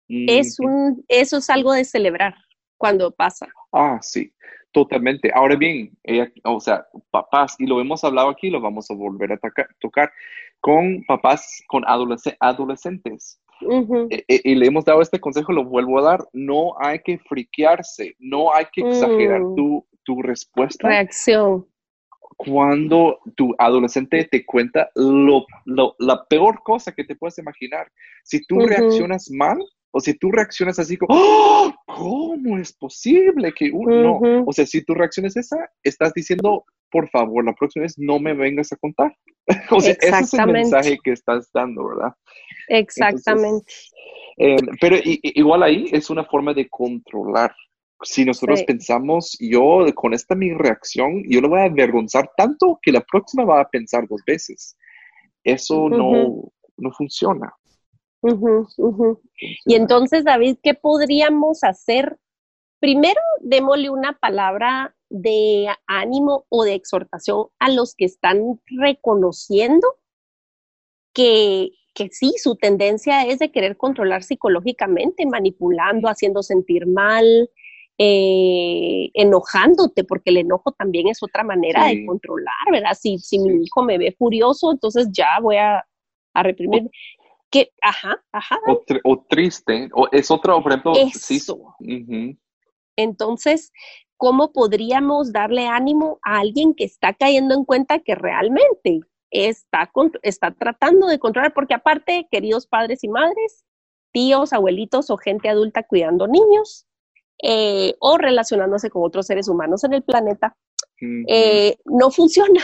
es 0.09 0.61
un, 0.61 1.05
eso 1.09 1.39
es 1.39 1.51
algo 1.51 1.73
de 1.73 1.85
celebrar 1.85 2.35
cuando 2.77 3.11
pasa. 3.11 3.49
Ah, 3.73 3.99
sí. 4.03 4.33
Totalmente. 4.77 5.31
Ahora 5.35 5.57
bien, 5.57 5.97
o 6.45 6.61
sea, 6.61 6.87
papás, 7.11 7.57
y 7.59 7.65
lo 7.65 7.81
hemos 7.81 8.05
hablado 8.05 8.29
aquí, 8.29 8.51
lo 8.51 8.61
vamos 8.61 8.91
a 8.91 8.95
volver 8.95 9.33
a 9.33 9.39
tocar, 9.81 10.13
con 10.61 11.05
papás, 11.07 11.63
con 11.69 11.85
adolescentes. 11.87 13.41
E, 14.11 14.25
e, 14.29 14.41
y, 14.45 14.55
le 14.55 14.67
hemos 14.67 14.85
dado 14.85 15.01
este 15.01 15.19
consejo, 15.19 15.53
lo 15.53 15.65
vuelvo 15.65 15.99
a 15.99 16.03
dar, 16.03 16.29
no 16.33 16.75
hay 16.79 16.99
que 16.99 17.19
friquearse, 17.19 18.15
no 18.19 18.53
hay 18.53 18.67
que 18.73 18.83
exagerar 18.83 19.41
mm. 19.41 19.55
tu, 19.55 19.87
tu 20.05 20.23
respuesta. 20.23 20.89
Reacción. 20.89 21.67
Cuando 22.37 23.19
tu 23.35 23.55
adolescente 23.59 24.29
te 24.31 24.45
cuenta 24.45 24.91
lo, 24.95 25.47
la 25.99 26.25
peor 26.29 26.63
cosa 26.63 26.93
que 26.93 27.05
te 27.05 27.17
puedes 27.17 27.39
imaginar. 27.39 27.91
Si 28.25 28.45
tú 28.47 28.61
reaccionas 28.61 29.31
mal, 29.31 29.59
o 29.91 30.01
si 30.01 30.13
tú 30.13 30.31
reaccionas 30.31 30.79
así 30.79 30.99
como, 30.99 31.19
¡Oh! 31.19 31.73
¿Cómo 32.57 32.63
es 32.63 32.73
posible 32.73 33.53
que 33.53 33.71
uno? 33.73 34.21
No. 34.21 34.45
O 34.47 34.53
sea, 34.53 34.67
si 34.67 34.83
tu 34.83 34.95
reacción 34.95 35.27
es 35.27 35.37
esa, 35.37 35.71
estás 35.83 36.13
diciendo, 36.15 36.65
por 36.91 37.09
favor, 37.11 37.45
la 37.45 37.55
próxima 37.55 37.83
vez 37.83 37.99
no 37.99 38.19
me 38.19 38.35
vengas 38.35 38.73
a 38.73 38.77
contar. 38.77 39.17
o 39.71 39.81
sea, 39.81 39.97
ese 40.01 40.19
es 40.21 40.35
el 40.35 40.47
mensaje 40.47 40.99
que 41.03 41.13
estás 41.13 41.51
dando, 41.53 41.87
¿verdad? 41.89 42.15
Exactamente. 42.69 43.73
Eh, 44.39 44.57
pero 44.81 44.97
igual 45.03 45.63
ahí 45.63 45.87
es 45.93 46.11
una 46.11 46.25
forma 46.25 46.53
de 46.55 46.69
controlar. 46.69 47.55
Si 48.03 48.25
nosotros 48.25 48.63
pensamos, 48.65 49.37
yo 49.41 49.87
con 49.95 50.13
esta 50.13 50.35
mi 50.35 50.53
reacción, 50.53 51.23
yo 51.27 51.41
lo 51.41 51.49
voy 51.49 51.61
a 51.61 51.65
avergonzar 51.65 52.31
tanto 52.37 52.79
que 52.83 52.93
la 52.93 53.01
próxima 53.01 53.45
va 53.45 53.61
a 53.61 53.69
pensar 53.69 54.07
dos 54.07 54.21
veces. 54.27 54.77
Eso 55.43 55.89
no, 55.89 56.53
no 56.77 56.93
funciona. 56.93 57.55
Y 59.65 59.75
entonces, 59.75 60.25
David, 60.25 60.59
¿qué 60.63 60.75
podríamos 60.75 61.65
hacer? 61.65 62.19
Primero, 62.87 63.21
démosle 63.41 63.91
una 63.91 64.17
palabra 64.17 64.95
de 65.11 65.67
ánimo 65.89 66.47
o 66.49 66.63
de 66.63 66.75
exhortación 66.75 67.47
a 67.59 67.69
los 67.69 67.97
que 67.97 68.05
están 68.05 68.61
reconociendo 68.67 69.89
que, 71.13 71.71
que 71.95 72.11
sí, 72.13 72.35
su 72.37 72.55
tendencia 72.55 73.27
es 73.27 73.41
de 73.41 73.51
querer 73.51 73.77
controlar 73.77 74.23
psicológicamente, 74.23 75.27
manipulando, 75.27 76.09
haciendo 76.09 76.45
sentir 76.45 76.87
mal, 76.87 77.51
eh, 77.99 79.11
enojándote, 79.15 80.05
porque 80.05 80.31
el 80.31 80.37
enojo 80.37 80.71
también 80.71 81.09
es 81.09 81.25
otra 81.25 81.43
manera 81.43 81.87
de 81.89 82.07
controlar, 82.07 82.71
¿verdad? 82.71 82.97
Si, 82.97 83.19
si 83.19 83.41
mi 83.41 83.65
hijo 83.65 83.83
me 83.83 83.99
ve 83.99 84.15
furioso, 84.17 84.71
entonces 84.71 85.09
ya 85.11 85.41
voy 85.43 85.57
a, 85.57 85.85
a 86.35 86.43
reprimir 86.45 86.89
que, 87.51 87.73
ajá, 87.83 88.23
ajá. 88.31 88.61
O, 89.03 89.25
triste, 89.29 89.89
o 89.93 90.07
es 90.13 90.31
otro, 90.31 90.63
por 90.63 90.71
ejemplo, 90.71 90.93
Eso. 90.95 91.75
Entonces, 92.97 93.73
¿cómo 94.17 94.53
podríamos 94.53 95.33
darle 95.33 95.67
ánimo 95.67 96.19
a 96.23 96.41
alguien 96.41 96.75
que 96.75 96.85
está 96.85 97.15
cayendo 97.15 97.55
en 97.55 97.65
cuenta 97.65 97.99
que 97.99 98.15
realmente 98.15 99.01
está, 99.31 99.91
está 100.23 100.53
tratando 100.53 101.07
de 101.07 101.19
controlar? 101.19 101.55
Porque 101.55 101.75
aparte, 101.75 102.27
queridos 102.31 102.67
padres 102.67 103.05
y 103.05 103.09
madres, 103.09 103.65
tíos, 104.13 104.53
abuelitos 104.53 105.11
o 105.11 105.17
gente 105.17 105.49
adulta 105.49 105.83
cuidando 105.83 106.27
niños 106.27 106.87
eh, 107.43 107.95
o 108.01 108.17
relacionándose 108.17 108.89
con 108.89 109.05
otros 109.05 109.27
seres 109.27 109.49
humanos 109.49 109.85
en 109.85 109.93
el 109.93 110.03
planeta, 110.03 110.57
eh, 111.29 111.77
no 111.85 112.11
funciona. 112.11 112.63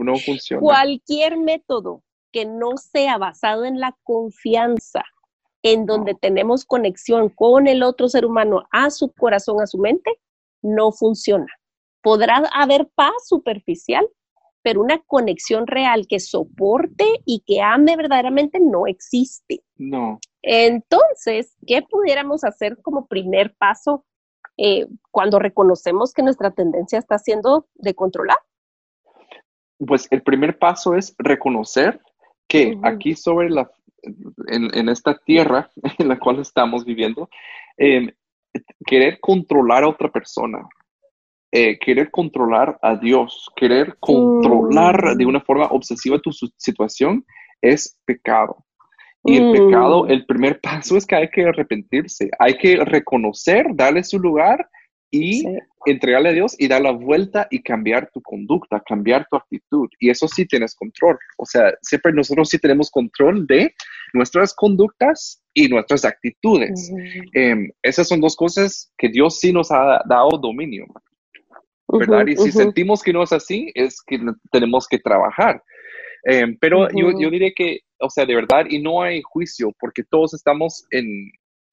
no 0.00 0.16
funciona. 0.16 0.60
Cualquier 0.60 1.36
método 1.38 2.04
que 2.30 2.46
no 2.46 2.76
sea 2.76 3.18
basado 3.18 3.64
en 3.64 3.80
la 3.80 3.96
confianza, 4.04 5.02
en 5.62 5.86
donde 5.86 6.14
tenemos 6.14 6.64
conexión 6.64 7.28
con 7.28 7.66
el 7.66 7.82
otro 7.82 8.08
ser 8.08 8.24
humano, 8.24 8.64
a 8.72 8.90
su 8.90 9.12
corazón, 9.12 9.60
a 9.60 9.66
su 9.66 9.78
mente, 9.78 10.10
no 10.60 10.92
funciona. 10.92 11.46
Podrá 12.02 12.42
haber 12.52 12.88
paz 12.94 13.12
superficial, 13.26 14.08
pero 14.62 14.80
una 14.80 14.98
conexión 15.06 15.66
real 15.66 16.06
que 16.08 16.20
soporte 16.20 17.04
y 17.24 17.42
que 17.46 17.60
ame 17.60 17.96
verdaderamente 17.96 18.58
no 18.60 18.86
existe. 18.86 19.62
No. 19.76 20.18
Entonces, 20.42 21.56
¿qué 21.66 21.82
pudiéramos 21.82 22.44
hacer 22.44 22.80
como 22.82 23.06
primer 23.06 23.54
paso 23.56 24.04
eh, 24.56 24.86
cuando 25.10 25.38
reconocemos 25.38 26.12
que 26.12 26.22
nuestra 26.22 26.50
tendencia 26.50 26.98
está 26.98 27.18
siendo 27.18 27.68
de 27.74 27.94
controlar? 27.94 28.38
Pues 29.78 30.06
el 30.10 30.22
primer 30.22 30.58
paso 30.58 30.94
es 30.94 31.14
reconocer 31.18 32.00
que 32.48 32.78
aquí 32.82 33.14
sobre 33.14 33.50
la, 33.50 33.70
en, 34.02 34.88
esta 34.88 35.16
tierra 35.18 35.70
en 35.98 36.08
la 36.08 36.18
cual 36.18 36.40
estamos 36.40 36.84
viviendo, 36.84 37.28
em, 37.76 38.10
querer 38.86 39.18
controlar 39.20 39.84
a 39.84 39.88
otra 39.88 40.10
persona, 40.10 40.66
eh, 41.50 41.78
querer 41.78 42.10
controlar 42.10 42.78
a 42.82 42.96
Dios, 42.96 43.50
querer 43.56 43.96
controlar 44.00 45.16
de 45.16 45.26
una 45.26 45.40
forma 45.40 45.66
obsesiva 45.66 46.18
tu 46.18 46.32
situación 46.32 47.24
es 47.60 47.98
pecado. 48.04 48.64
Y 49.24 49.36
el 49.36 49.52
pecado, 49.52 50.04
mm. 50.04 50.10
el 50.10 50.26
primer 50.26 50.60
paso 50.62 50.96
es 50.96 51.06
que 51.06 51.14
hay 51.14 51.28
que 51.30 51.44
arrepentirse, 51.44 52.30
hay 52.38 52.56
que 52.58 52.76
reconocer, 52.84 53.66
darle 53.74 54.02
su 54.02 54.18
lugar 54.18 54.68
y 55.12 55.44
entregarle 55.84 56.30
a 56.30 56.32
Dios 56.32 56.56
y 56.58 56.68
dar 56.68 56.80
la 56.80 56.90
vuelta 56.90 57.46
y 57.50 57.62
cambiar 57.62 58.10
tu 58.12 58.22
conducta, 58.22 58.82
cambiar 58.84 59.26
tu 59.30 59.36
actitud. 59.36 59.88
Y 60.00 60.08
eso 60.08 60.26
sí 60.26 60.46
tienes 60.46 60.74
control. 60.74 61.18
O 61.36 61.44
sea, 61.44 61.72
siempre 61.82 62.12
nosotros 62.12 62.48
sí 62.48 62.58
tenemos 62.58 62.90
control 62.90 63.46
de 63.46 63.74
nuestras 64.14 64.54
conductas 64.54 65.42
y 65.52 65.68
nuestras 65.68 66.06
actitudes. 66.06 66.90
Em, 67.34 67.70
esas 67.82 68.08
son 68.08 68.22
dos 68.22 68.34
cosas 68.34 68.90
que 68.96 69.10
Dios 69.10 69.38
sí 69.38 69.52
nos 69.52 69.70
ha 69.70 70.02
dado 70.08 70.30
dominio. 70.40 70.86
¿Verdad? 71.88 72.26
y 72.26 72.36
si 72.36 72.50
sentimos 72.52 73.02
que 73.02 73.12
no 73.12 73.22
es 73.22 73.34
así, 73.34 73.70
es 73.74 74.00
que 74.06 74.18
tenemos 74.50 74.88
que 74.88 74.98
trabajar. 74.98 75.62
Em, 76.24 76.56
pero 76.58 76.88
yo, 76.88 77.10
yo 77.20 77.28
diré 77.28 77.52
que, 77.52 77.80
o 78.00 78.08
sea, 78.08 78.24
de 78.24 78.34
verdad, 78.34 78.64
y 78.70 78.80
no 78.80 79.02
hay 79.02 79.20
juicio, 79.22 79.74
porque 79.78 80.02
todos 80.02 80.32
estamos 80.32 80.86
en, 80.90 81.30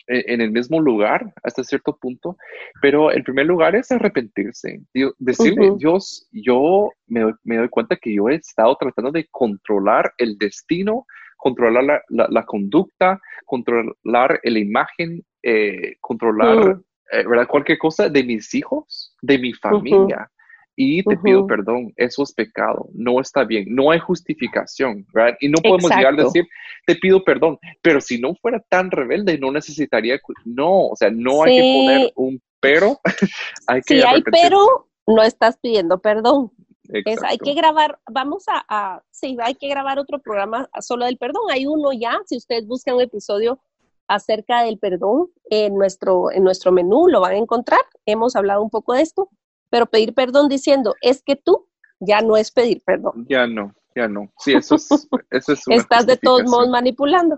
en 0.10 0.42
el 0.42 0.52
mismo 0.52 0.82
lugar 0.82 1.34
hasta 1.44 1.64
cierto 1.64 1.96
punto, 1.96 2.36
pero 2.82 3.12
el 3.12 3.24
primer 3.24 3.46
lugar 3.46 3.76
es 3.76 3.92
arrepentirse, 3.92 4.82
decirle, 5.20 5.72
Dios, 5.78 6.28
yo 6.32 6.90
me 7.08 7.22
doy, 7.22 7.70
cuenta 7.70 7.96
que 7.96 8.16
yo 8.16 8.28
he 8.28 8.36
estado 8.36 8.76
tratando 8.80 9.12
de 9.12 9.28
controlar 9.30 10.12
el 10.18 10.38
destino, 10.38 11.06
controlar 11.38 12.04
la, 12.10 12.46
conducta, 12.46 13.20
controlar 13.46 14.40
la 14.44 14.60
imagen, 14.60 15.24
eh, 15.44 15.96
controlar, 16.02 16.80
eh, 17.12 17.28
¿verdad? 17.28 17.48
Cualquier 17.48 17.78
cosa 17.78 18.10
de 18.10 18.24
mis 18.24 18.54
hijos, 18.56 19.16
de 19.22 19.38
mi 19.38 19.54
familia 19.54 20.30
y 20.82 21.04
te 21.04 21.18
pido 21.18 21.46
perdón, 21.46 21.92
eso 21.98 22.24
es 22.24 22.32
pecado, 22.32 22.88
no 22.94 23.20
está 23.20 23.44
bien, 23.44 23.66
no 23.68 23.92
hay 23.92 24.00
justificación, 24.00 25.06
¿verdad? 25.14 25.36
Y 25.42 25.50
no 25.50 25.58
podemos 25.62 25.92
llegar 25.92 26.18
a 26.18 26.24
decir, 26.24 26.48
te 26.88 26.96
pido 26.96 27.22
perdón, 27.22 27.60
pero 27.82 28.00
si 28.00 28.18
no 28.18 28.34
fuera 28.36 28.64
tan 28.70 28.90
rebelde, 28.90 29.38
no 29.38 29.52
necesitaría, 29.52 30.18
no, 30.46 30.88
o 30.88 30.96
sea, 30.96 31.10
no 31.10 31.44
hay 31.44 31.58
que 31.58 31.62
poner 31.62 32.14
un 32.16 32.42
pero 32.62 32.98
hay 33.68 33.82
que... 33.82 33.96
Si 33.96 34.08
hay 34.08 34.24
pero, 34.32 34.88
no 35.06 35.22
estás 35.22 35.58
pidiendo 35.58 36.00
perdón. 36.00 36.54
hay 37.24 37.38
que 37.40 37.54
grabar, 37.56 38.00
vamos 38.10 38.46
a, 38.48 38.64
a, 38.70 39.04
sí, 39.12 39.36
hay 39.44 39.56
que 39.56 39.68
grabar 39.68 40.00
otro 40.00 40.20
programa 40.20 40.70
solo 40.80 41.06
del 41.06 41.18
perdón. 41.18 41.44
Hay 41.52 41.66
uno 41.66 41.92
ya, 41.92 42.20
si 42.26 42.38
ustedes 42.38 42.66
buscan 42.66 42.96
un 42.96 43.02
episodio 43.02 43.60
acerca 44.08 44.64
del 44.64 44.80
perdón 44.80 45.28
en 45.50 45.76
nuestro, 45.76 46.32
en 46.32 46.46
nuestro 46.46 46.72
menú, 46.72 47.10
lo 47.10 47.20
van 47.20 47.34
a 47.34 47.38
encontrar. 47.38 47.82
Hemos 48.06 48.38
hablado 48.38 48.64
un 48.64 48.70
poco 48.70 48.94
de 48.94 49.02
esto, 49.02 49.30
pero 49.70 49.86
pedir 49.86 50.14
perdón 50.14 50.50
diciendo, 50.50 50.96
es 51.02 51.22
que 51.22 51.36
tú 51.36 51.68
ya 52.00 52.22
no 52.22 52.38
es 52.38 52.52
pedir 52.52 52.82
perdón. 52.86 53.26
Ya 53.30 53.48
no, 53.48 53.74
ya 53.96 54.08
no. 54.08 54.32
Sí, 54.38 54.54
eso 54.54 54.76
es, 54.76 54.90
eso 55.32 55.54
es 55.54 55.64
Estás 55.68 56.06
de 56.06 56.18
todos 56.18 56.44
modos 56.44 56.70
manipulando. 56.70 57.38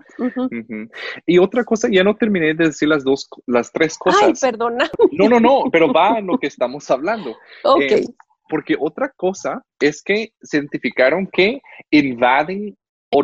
Y 1.26 1.38
otra 1.38 1.64
cosa, 1.64 1.88
ya 1.90 2.04
no 2.04 2.16
terminé 2.16 2.54
de 2.54 2.66
decir 2.66 2.88
las 2.88 3.04
dos, 3.04 3.28
las 3.46 3.72
tres 3.72 3.96
cosas. 3.98 4.22
Ay, 4.22 4.34
perdona. 4.40 4.90
No, 5.12 5.28
no, 5.28 5.40
no, 5.40 5.64
pero 5.70 5.92
va 5.92 6.18
en 6.18 6.26
lo 6.26 6.38
que 6.38 6.46
estamos 6.46 6.90
hablando. 6.90 7.36
Ok. 7.64 7.80
Eh, 7.82 8.06
porque 8.48 8.76
otra 8.78 9.10
cosa 9.16 9.64
es 9.80 10.02
que 10.02 10.34
se 10.42 10.58
identificaron 10.58 11.26
que 11.26 11.62
invaden 11.90 12.76
o 13.10 13.22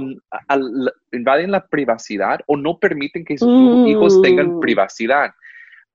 invaden 1.12 1.50
la 1.50 1.66
privacidad 1.66 2.40
o 2.46 2.56
no 2.56 2.78
permiten 2.78 3.24
que 3.24 3.36
sus 3.36 3.86
hijos 3.88 4.22
tengan 4.22 4.56
mm. 4.56 4.60
privacidad. 4.60 5.30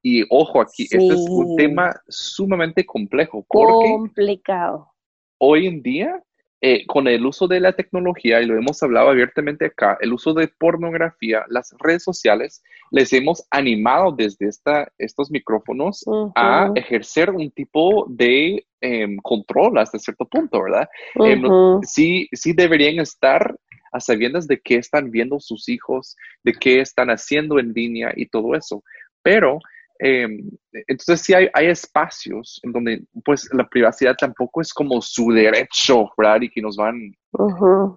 Y 0.05 0.25
ojo 0.29 0.59
aquí, 0.59 0.83
este 0.83 0.97
es 0.97 1.25
un 1.29 1.55
tema 1.55 1.95
sumamente 2.09 2.85
complejo. 2.85 3.45
Porque 3.47 3.89
Complicado. 3.89 4.91
Hoy 5.37 5.65
en 5.65 5.81
día, 5.81 6.21
eh, 6.59 6.85
con 6.85 7.07
el 7.07 7.25
uso 7.25 7.47
de 7.47 7.61
la 7.61 7.71
tecnología, 7.71 8.41
y 8.41 8.45
lo 8.45 8.57
hemos 8.57 8.83
hablado 8.83 9.09
abiertamente 9.09 9.65
acá, 9.67 9.97
el 10.01 10.11
uso 10.11 10.33
de 10.33 10.49
pornografía, 10.49 11.45
las 11.47 11.73
redes 11.79 12.03
sociales, 12.03 12.61
les 12.91 13.13
hemos 13.13 13.47
animado 13.49 14.11
desde 14.11 14.49
esta, 14.49 14.91
estos 14.97 15.31
micrófonos 15.31 16.03
a 16.35 16.69
ejercer 16.75 17.29
un 17.29 17.49
tipo 17.51 18.05
de 18.09 18.65
em, 18.81 19.17
control 19.23 19.77
hasta 19.77 19.99
cierto 19.99 20.25
punto, 20.25 20.63
¿verdad? 20.63 20.89
Em, 21.15 21.43
sí, 21.83 22.27
sí 22.33 22.51
deberían 22.51 22.99
estar 22.99 23.55
a 23.93 24.01
sabiendas 24.01 24.47
de 24.47 24.59
qué 24.59 24.75
están 24.75 25.11
viendo 25.11 25.39
sus 25.39 25.69
hijos, 25.69 26.17
de 26.43 26.51
qué 26.51 26.81
están 26.81 27.09
haciendo 27.09 27.57
en 27.57 27.71
línea 27.71 28.11
y 28.15 28.25
todo 28.25 28.53
eso. 28.55 28.83
Pero 29.21 29.59
em, 30.03 30.49
entonces 30.87 31.21
sí 31.21 31.33
hay, 31.33 31.47
hay, 31.53 31.67
espacios 31.67 32.59
en 32.63 32.71
donde 32.71 33.03
pues 33.23 33.49
la 33.53 33.67
privacidad 33.67 34.15
tampoco 34.17 34.61
es 34.61 34.73
como 34.73 35.01
su 35.01 35.31
derecho, 35.31 36.09
¿verdad? 36.17 36.41
Y 36.41 36.49
que 36.49 36.61
nos 36.61 36.75
van, 36.75 37.15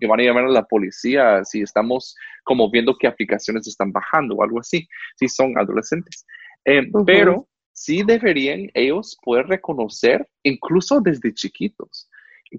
que 0.01 0.07
van 0.07 0.21
a 0.21 0.23
llamar 0.23 0.45
a 0.45 0.51
la 0.51 0.64
policía 0.64 1.45
si 1.45 1.62
estamos 1.62 2.14
como 2.45 2.71
viendo 2.71 2.97
qué 2.97 3.07
aplicaciones 3.07 3.66
están 3.66 3.92
bajando 3.92 4.37
o 4.37 4.42
algo 4.42 4.61
así, 4.61 4.87
si 5.16 5.29
son 5.29 5.59
adolescentes. 5.59 6.25
Em, 6.64 6.90
pero 7.05 7.49
sí 7.73 8.03
deberían 8.03 8.71
ellos 8.75 9.16
poder 9.23 9.47
reconocer, 9.47 10.27
incluso 10.42 11.01
desde 11.01 11.35
chiquitos, 11.35 12.09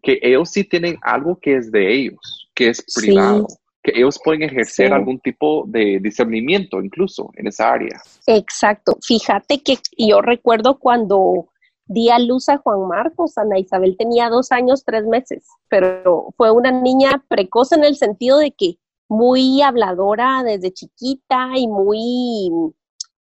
que 0.04 0.20
ellos 0.22 0.52
sí 0.52 0.64
tienen 0.64 0.98
algo 1.02 1.40
que 1.40 1.56
es 1.56 1.72
de 1.72 1.94
ellos, 1.94 2.50
que 2.54 2.70
es 2.70 2.84
privado. 2.96 3.48
Que 3.88 3.98
ellos 3.98 4.20
pueden 4.22 4.44
ejercer 4.44 4.92
algún 4.92 5.18
tipo 5.20 5.64
de 5.66 6.00
discernimiento 6.02 6.82
incluso 6.82 7.32
en 7.36 7.48
esa 7.48 7.72
área. 7.72 8.02
Exacto. 8.26 8.98
Fíjate 9.02 9.64
que 9.64 9.78
yo 9.98 10.22
recuerdo 10.22 10.78
cuando 10.78 11.48
di 11.86 12.10
a 12.10 12.20
luz 12.20 12.50
a 12.50 12.58
Juan 12.58 12.86
Marcos, 12.90 13.38
Ana 13.38 13.58
Isabel 13.58 13.96
tenía 13.98 14.30
dos 14.30 14.52
años, 14.52 14.84
tres 14.84 15.06
meses, 15.06 15.46
pero 15.70 16.34
fue 16.36 16.52
una 16.52 16.70
niña 16.70 17.24
precoz 17.30 17.72
en 17.72 17.86
el 17.86 17.96
sentido 17.96 18.40
de 18.40 18.52
que 18.52 18.78
muy 19.08 19.62
habladora 19.62 20.44
desde 20.44 20.74
chiquita 20.74 21.52
y 21.56 21.68
muy, 21.70 22.52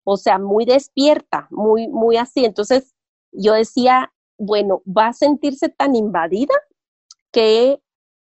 o 0.03 0.17
sea, 0.17 0.39
muy 0.39 0.65
despierta, 0.65 1.47
muy, 1.51 1.87
muy 1.87 2.17
así. 2.17 2.43
Entonces 2.43 2.93
yo 3.31 3.53
decía, 3.53 4.11
bueno, 4.37 4.81
va 4.85 5.07
a 5.07 5.13
sentirse 5.13 5.69
tan 5.69 5.95
invadida 5.95 6.53
que, 7.31 7.79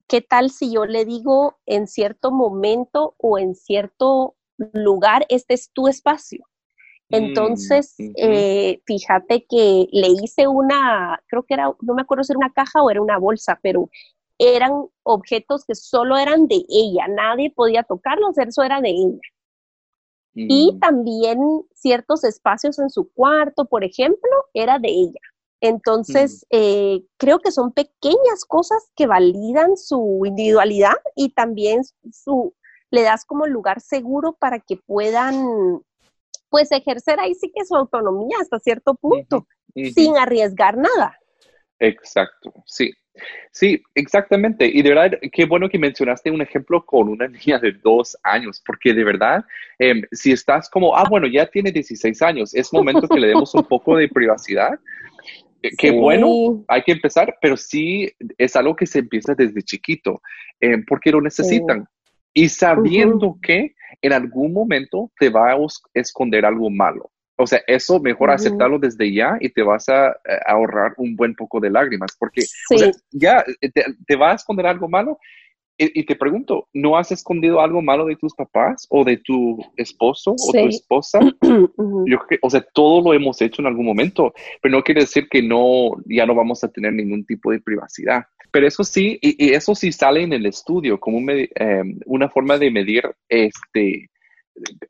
¿qué 0.08 0.22
tal 0.22 0.50
si 0.50 0.72
yo 0.72 0.86
le 0.86 1.04
digo 1.04 1.58
en 1.66 1.86
cierto 1.86 2.30
momento 2.32 3.14
o 3.18 3.38
en 3.38 3.54
cierto 3.54 4.36
lugar, 4.72 5.26
este 5.28 5.54
es 5.54 5.70
tu 5.72 5.86
espacio? 5.86 6.44
Mm, 7.10 7.14
Entonces, 7.14 7.94
eh, 7.98 8.80
fíjate 8.86 9.46
que 9.48 9.86
le 9.92 10.08
hice 10.22 10.48
una, 10.48 11.22
creo 11.28 11.44
que 11.44 11.54
era, 11.54 11.72
no 11.80 11.94
me 11.94 12.02
acuerdo 12.02 12.24
si 12.24 12.32
era 12.32 12.38
una 12.38 12.52
caja 12.52 12.82
o 12.82 12.90
era 12.90 13.00
una 13.00 13.18
bolsa, 13.18 13.58
pero 13.62 13.90
eran 14.38 14.72
objetos 15.02 15.64
que 15.64 15.74
solo 15.74 16.16
eran 16.16 16.46
de 16.46 16.64
ella, 16.68 17.06
nadie 17.08 17.50
podía 17.50 17.82
tocarlos, 17.82 18.38
eso 18.38 18.62
era 18.62 18.80
de 18.80 18.90
ella. 18.90 19.20
Y 20.34 20.72
mm. 20.72 20.78
también 20.78 21.38
ciertos 21.74 22.22
espacios 22.22 22.78
en 22.78 22.90
su 22.90 23.10
cuarto, 23.12 23.64
por 23.64 23.82
ejemplo, 23.82 24.30
era 24.54 24.78
de 24.78 24.88
ella. 24.88 25.20
Entonces, 25.60 26.46
eh, 26.50 27.02
creo 27.16 27.40
que 27.40 27.50
son 27.50 27.72
pequeñas 27.72 28.44
cosas 28.46 28.90
que 28.94 29.06
validan 29.06 29.76
su 29.76 30.22
individualidad 30.24 30.96
y 31.16 31.30
también 31.30 31.82
su, 32.12 32.54
le 32.90 33.02
das 33.02 33.24
como 33.24 33.46
lugar 33.46 33.80
seguro 33.80 34.36
para 34.38 34.60
que 34.60 34.76
puedan, 34.76 35.82
pues, 36.48 36.70
ejercer 36.70 37.18
ahí 37.18 37.34
sí 37.34 37.50
que 37.54 37.64
su 37.64 37.74
autonomía 37.74 38.38
hasta 38.40 38.58
cierto 38.60 38.94
punto, 38.94 39.46
sin 39.74 40.16
arriesgar 40.16 40.76
nada. 40.76 41.18
Exacto, 41.80 42.52
sí. 42.64 42.92
Sí, 43.50 43.82
exactamente. 43.94 44.66
Y 44.66 44.82
de 44.82 44.90
verdad, 44.90 45.18
qué 45.32 45.44
bueno 45.44 45.68
que 45.68 45.78
mencionaste 45.78 46.30
un 46.30 46.42
ejemplo 46.42 46.84
con 46.84 47.08
una 47.08 47.26
niña 47.28 47.58
de 47.58 47.72
dos 47.72 48.16
años, 48.22 48.62
porque 48.64 48.94
de 48.94 49.04
verdad, 49.04 49.44
em, 49.78 50.02
si 50.12 50.32
estás 50.32 50.68
como, 50.68 50.96
ah, 50.96 51.04
bueno, 51.08 51.26
ya 51.26 51.46
tiene 51.46 51.72
16 51.72 52.22
años, 52.22 52.54
es 52.54 52.72
momento 52.72 53.08
que 53.08 53.20
le 53.20 53.28
demos 53.28 53.54
un 53.54 53.64
poco 53.64 53.96
de 53.96 54.08
privacidad, 54.08 54.78
Qué 55.60 55.90
bueno, 55.90 56.64
hay 56.68 56.82
que 56.82 56.92
empezar, 56.92 57.36
pero 57.40 57.56
sí 57.56 58.10
es 58.36 58.54
algo 58.56 58.76
que 58.76 58.86
se 58.86 59.00
empieza 59.00 59.34
desde 59.34 59.62
chiquito, 59.62 60.22
eh, 60.60 60.78
porque 60.86 61.10
lo 61.10 61.20
necesitan. 61.20 61.86
Y 62.32 62.48
sabiendo 62.48 63.36
que 63.42 63.74
en 64.00 64.12
algún 64.12 64.52
momento 64.52 65.10
te 65.18 65.28
va 65.28 65.52
a 65.52 65.56
esconder 65.94 66.44
algo 66.44 66.70
malo. 66.70 67.10
O 67.36 67.46
sea, 67.46 67.60
eso 67.66 68.00
mejor 68.00 68.30
aceptarlo 68.30 68.78
desde 68.78 69.12
ya 69.12 69.36
y 69.40 69.48
te 69.50 69.62
vas 69.62 69.88
a, 69.88 70.16
ahorrar 70.46 70.94
un 70.96 71.14
buen 71.14 71.34
poco 71.34 71.60
de 71.60 71.70
lágrimas, 71.70 72.16
porque 72.18 72.42
ya 73.12 73.44
eh, 73.60 73.70
te, 73.70 73.84
te, 74.06 74.16
va 74.16 74.32
a 74.32 74.34
esconder 74.34 74.66
algo 74.66 74.88
malo 74.88 75.18
y, 75.78 76.04
te 76.04 76.16
pregunto, 76.16 76.66
¿no 76.72 76.96
has 76.98 77.12
escondido 77.12 77.60
algo 77.60 77.80
malo 77.80 78.04
de 78.04 78.16
tus 78.16 78.34
papás 78.34 78.86
o 78.90 79.04
de 79.04 79.16
tu 79.18 79.58
esposo 79.76 80.32
o 80.32 80.52
tu 80.52 80.66
esposa? 80.66 81.20
Yo 82.06 82.18
o 82.42 82.50
sea, 82.50 82.66
todo 82.74 83.00
lo 83.02 83.14
hemos 83.14 83.40
hecho 83.40 83.62
en 83.62 83.66
algún 83.66 83.86
momento, 83.86 84.34
pero 84.60 84.76
no 84.76 84.82
quiere 84.82 85.02
decir 85.02 85.28
que 85.28 85.40
no, 85.40 85.90
ya 86.06 86.26
no 86.26 86.34
vamos 86.34 86.64
a 86.64 86.68
tener 86.68 86.92
ningún 86.92 87.24
tipo 87.24 87.52
de 87.52 87.60
privacidad. 87.60 88.24
Pero 88.50 88.66
eso 88.66 88.82
sí, 88.82 89.18
y, 89.22 89.52
eso 89.52 89.74
sí 89.74 89.92
sale 89.92 90.22
en 90.22 90.32
el 90.32 90.46
estudio 90.46 90.98
como 90.98 91.18
em, 91.30 91.98
una 92.06 92.28
forma 92.28 92.58
de 92.58 92.70
medir, 92.72 93.04
este, 93.28 94.10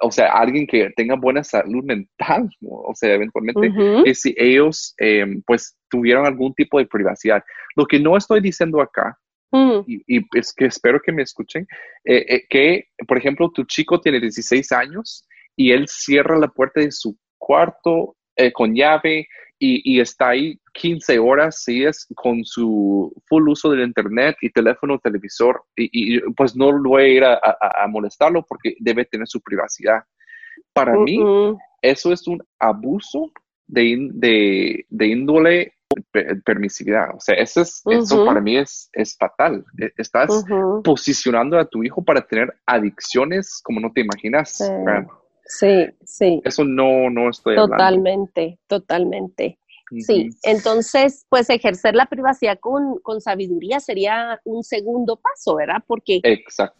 o 0.00 0.10
sea, 0.10 0.32
alguien 0.32 0.66
que 0.66 0.90
tenga 0.96 1.16
buena 1.16 1.44
salud 1.44 1.84
mental, 1.84 2.48
o 2.62 2.94
sea, 2.94 3.12
eventualmente, 3.12 3.70
es 4.06 4.22
si 4.22 4.34
ellos, 4.38 4.94
em, 4.96 5.42
pues, 5.46 5.76
tuvieron 5.90 6.24
algún 6.24 6.54
tipo 6.54 6.78
de 6.78 6.86
privacidad. 6.86 7.42
Lo 7.76 7.84
que 7.84 8.00
no 8.00 8.16
estoy 8.16 8.40
diciendo 8.40 8.80
acá 8.80 9.18
Mm. 9.50 9.80
Y, 9.86 10.26
es 10.36 10.52
que 10.52 10.66
espero 10.66 11.00
que 11.00 11.12
me 11.12 11.22
escuchen, 11.22 11.66
eh, 12.04 12.24
eh, 12.28 12.46
que, 12.48 12.88
por 13.06 13.18
ejemplo, 13.18 13.50
tu 13.50 13.64
chico 13.64 14.00
tiene 14.00 14.20
16 14.20 14.72
años 14.72 15.26
y 15.56 15.72
él 15.72 15.86
cierra 15.88 16.38
la 16.38 16.48
puerta 16.48 16.80
de 16.80 16.92
su 16.92 17.16
cuarto 17.38 18.16
eh, 18.36 18.52
con 18.52 18.74
llave 18.74 19.26
y, 19.60 19.98
está 19.98 20.28
ahí 20.28 20.60
15 20.74 21.18
horas, 21.18 21.64
si 21.64 21.82
es 21.82 22.06
con 22.14 22.44
su 22.44 23.12
full 23.26 23.48
uso 23.48 23.70
del 23.70 23.80
internet 23.80 24.36
y 24.40 24.50
teléfono, 24.50 25.00
televisor, 25.00 25.64
y, 25.74 26.20
pues 26.36 26.54
no 26.54 26.70
lo 26.70 26.90
voy 26.90 27.02
a 27.02 27.08
ir 27.08 27.24
a, 27.24 27.86
molestarlo 27.88 28.44
porque 28.48 28.76
debe 28.78 29.04
tener 29.04 29.26
su 29.26 29.40
privacidad. 29.40 30.04
Para 30.72 30.94
mí, 30.94 31.18
eso 31.82 32.12
es 32.12 32.28
un 32.28 32.40
abuso 32.60 33.32
de, 33.66 34.08
de, 34.12 34.86
de 34.88 35.06
índole 35.08 35.72
permisividad. 36.44 37.14
O 37.14 37.20
sea, 37.20 37.34
eso, 37.34 37.62
es, 37.62 37.82
eso 37.86 38.24
para 38.24 38.40
mí 38.40 38.56
es, 38.56 38.90
es 38.92 39.16
fatal. 39.16 39.64
E, 39.80 39.90
estás 39.96 40.44
posicionando 40.84 41.58
a 41.58 41.64
tu 41.64 41.82
hijo 41.82 42.02
para 42.02 42.26
tener 42.26 42.54
adicciones 42.66 43.60
como 43.62 43.80
no 43.80 43.92
te 43.92 44.02
imaginas. 44.02 44.58
Sí, 45.44 45.86
sí. 46.04 46.42
Eso 46.44 46.64
no, 46.64 47.08
no 47.10 47.30
estoy 47.30 47.56
Totalmente, 47.56 48.58
totalmente. 48.66 49.58
Sí, 50.00 50.28
entonces, 50.42 51.24
pues 51.30 51.48
ejercer 51.48 51.94
la 51.94 52.04
privacidad 52.04 52.58
con, 52.60 52.98
con, 52.98 53.22
sabiduría 53.22 53.80
sería 53.80 54.38
un 54.44 54.62
segundo 54.62 55.16
paso, 55.16 55.56
¿verdad? 55.56 55.82
Porque 55.86 56.20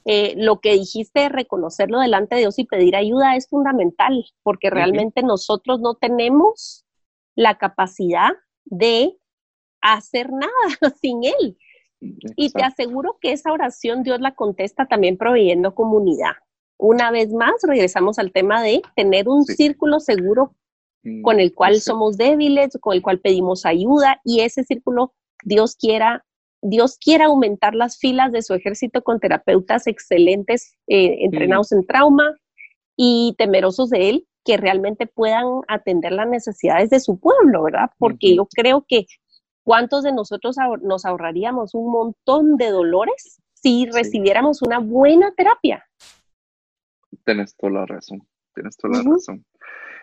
eh, 0.04 0.34
lo 0.36 0.60
que 0.60 0.74
dijiste, 0.74 1.30
reconocerlo 1.30 2.00
delante 2.00 2.34
de 2.34 2.42
Dios 2.42 2.58
y 2.58 2.64
pedir 2.64 2.96
ayuda 2.96 3.34
es 3.36 3.48
fundamental, 3.48 4.26
porque 4.42 4.68
realmente 4.68 5.22
nosotros 5.22 5.80
no 5.80 5.94
tenemos 5.94 6.84
la 7.34 7.56
capacidad 7.56 8.32
de 8.70 9.16
hacer 9.80 10.30
nada 10.30 10.50
sin 11.00 11.24
Él. 11.24 11.56
Y 12.36 12.52
te 12.52 12.62
aseguro 12.62 13.18
que 13.20 13.32
esa 13.32 13.52
oración 13.52 14.04
Dios 14.04 14.20
la 14.20 14.34
contesta 14.34 14.86
también 14.86 15.16
proveyendo 15.16 15.74
comunidad. 15.74 16.32
Una 16.78 17.10
vez 17.10 17.32
más, 17.32 17.54
regresamos 17.62 18.20
al 18.20 18.30
tema 18.30 18.62
de 18.62 18.82
tener 18.94 19.28
un 19.28 19.44
círculo 19.44 19.98
seguro 19.98 20.54
con 21.22 21.40
el 21.40 21.54
cual 21.54 21.80
somos 21.80 22.16
débiles, 22.16 22.76
con 22.80 22.94
el 22.94 23.02
cual 23.02 23.20
pedimos 23.20 23.64
ayuda 23.66 24.20
y 24.24 24.40
ese 24.40 24.62
círculo 24.62 25.14
Dios 25.44 25.74
quiera 25.76 26.24
Dios 26.60 26.98
quiera 26.98 27.26
aumentar 27.26 27.74
las 27.74 27.98
filas 27.98 28.32
de 28.32 28.42
su 28.42 28.52
ejército 28.52 29.02
con 29.02 29.20
terapeutas 29.20 29.86
excelentes, 29.86 30.76
eh, 30.88 31.18
entrenados 31.20 31.70
en 31.70 31.86
trauma 31.86 32.34
y 32.96 33.34
temerosos 33.38 33.90
de 33.90 34.10
Él, 34.10 34.28
que 34.48 34.56
realmente 34.56 35.06
puedan 35.06 35.44
atender 35.68 36.10
las 36.12 36.26
necesidades 36.26 36.88
de 36.88 37.00
su 37.00 37.20
pueblo, 37.20 37.64
¿verdad? 37.64 37.90
Porque 37.98 38.34
yo 38.34 38.46
creo 38.46 38.82
que 38.88 39.04
cuántos 39.62 40.04
de 40.04 40.12
nosotros 40.12 40.56
nos 40.80 41.04
ahorraríamos 41.04 41.74
un 41.74 41.92
montón 41.92 42.56
de 42.56 42.70
dolores 42.70 43.42
si 43.52 43.84
recibiéramos 43.92 44.62
una 44.62 44.78
buena 44.78 45.34
terapia. 45.36 45.86
Tienes 47.26 47.54
toda 47.56 47.74
la 47.74 47.84
razón, 47.84 48.26
tienes 48.54 48.74
toda 48.78 49.02
la 49.02 49.10
razón. 49.10 49.44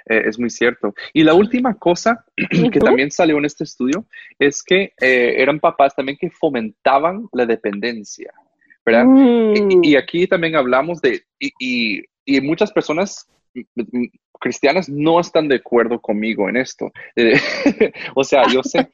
Eh, 0.05 0.21
es 0.27 0.37
muy 0.37 0.51
cierto. 0.51 0.93
Y 1.11 1.23
la 1.23 1.33
última 1.33 1.73
cosa 1.73 2.23
que 2.71 2.79
también 2.79 3.09
salió 3.09 3.39
en 3.39 3.45
este 3.45 3.63
estudio 3.63 4.05
es 4.37 4.61
que 4.61 4.93
eh, 5.01 5.33
eran 5.37 5.59
papás 5.59 5.95
también 5.95 6.19
que 6.21 6.29
fomentaban 6.29 7.27
la 7.33 7.47
dependencia, 7.47 8.31
¿verdad? 8.85 9.05
Y, 9.55 9.95
mm. 9.95 9.97
aquí 9.97 10.27
también 10.27 10.55
hablamos 10.55 11.01
de, 11.01 11.23
y, 11.39 12.03
y, 12.23 12.41
muchas 12.41 12.71
personas 12.71 13.27
cristianas 14.39 14.89
no 14.89 15.19
están 15.19 15.47
de 15.47 15.55
acuerdo 15.55 15.99
conmigo 15.99 16.49
en 16.49 16.57
esto. 16.57 16.91
o 18.15 18.23
sea, 18.23 18.47
yo 18.47 18.61
sé, 18.63 18.89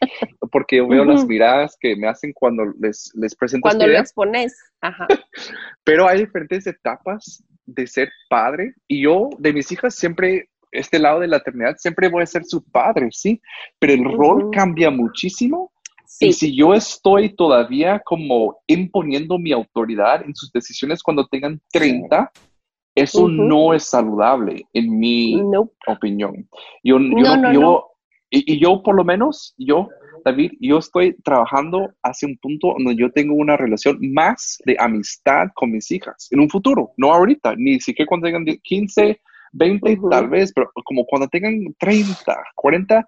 porque 0.52 0.78
yo 0.78 0.88
veo 0.88 1.04
las 1.04 1.26
miradas 1.26 1.78
que 1.80 1.96
me 1.96 2.08
hacen 2.08 2.34
cuando 2.34 2.64
les, 2.80 3.12
les 3.16 3.36
presento. 3.36 3.64
Cuando 3.64 3.88
lo 3.88 3.98
expones. 3.98 4.58
Ajá. 4.82 5.08
Pero 5.84 6.08
hay 6.08 6.20
diferentes 6.20 6.68
etapas 6.68 7.44
de 7.66 7.88
ser 7.88 8.10
padre 8.30 8.74
y 8.88 9.04
yo 9.04 9.30
de 9.38 9.54
mis 9.54 9.72
hijas 9.72 9.96
siempre 9.96 10.50
este 10.72 11.00
lado 11.00 11.20
de 11.20 11.28
la 11.28 11.38
eternidad, 11.38 11.76
siempre 11.78 12.10
voy 12.10 12.24
a 12.24 12.26
ser 12.26 12.46
su 12.46 12.64
padre, 12.64 13.10
¿sí? 13.12 13.42
Pero 13.78 13.94
el 13.94 14.06
rol 14.06 14.50
cambia 14.52 14.90
muchísimo. 14.90 15.72
Y 16.20 16.34
si 16.34 16.56
yo 16.56 16.74
estoy 16.74 17.36
todavía 17.36 18.02
como 18.04 18.60
imponiendo 18.68 19.38
mi 19.38 19.52
autoridad 19.54 20.24
en 20.24 20.36
sus 20.36 20.52
decisiones 20.52 21.02
cuando 21.02 21.26
tengan 21.28 21.62
30, 21.72 22.32
eso 22.96 23.28
no 23.30 23.74
es 23.74 23.86
saludable, 23.86 24.66
en 24.74 25.00
mi 25.00 25.42
opinión. 25.88 26.50
Yo, 26.84 26.98
yo, 27.54 27.92
y, 28.30 28.60
yo 28.60 28.84
por 28.84 28.96
lo 28.96 29.04
menos, 29.04 29.54
yo, 29.58 29.88
David, 30.26 30.52
yo 30.60 30.78
estoy 30.78 31.16
trabajando 31.24 31.94
hacia 32.04 32.28
un 32.28 32.38
punto 32.38 32.76
donde 32.78 32.96
yo 32.96 33.12
tengo 33.12 33.36
una 33.36 33.56
relación 33.56 33.98
más 34.14 34.58
de 34.66 34.76
amistad 34.80 35.48
con 35.56 35.72
mis 35.72 35.90
hijas 35.92 36.28
en 36.32 36.42
un 36.42 36.50
futuro, 36.50 36.92
no 36.98 37.14
ahorita, 37.14 37.56
ni 37.58 37.80
siquiera 37.80 38.08
cuando 38.08 38.26
tengan 38.26 38.46
15, 38.46 39.22
20 39.54 40.00
tal 40.10 40.30
vez, 40.30 40.52
pero 40.54 40.70
como 40.86 41.06
cuando 41.06 41.28
tengan 41.28 41.74
30, 41.80 42.44
40, 42.56 43.06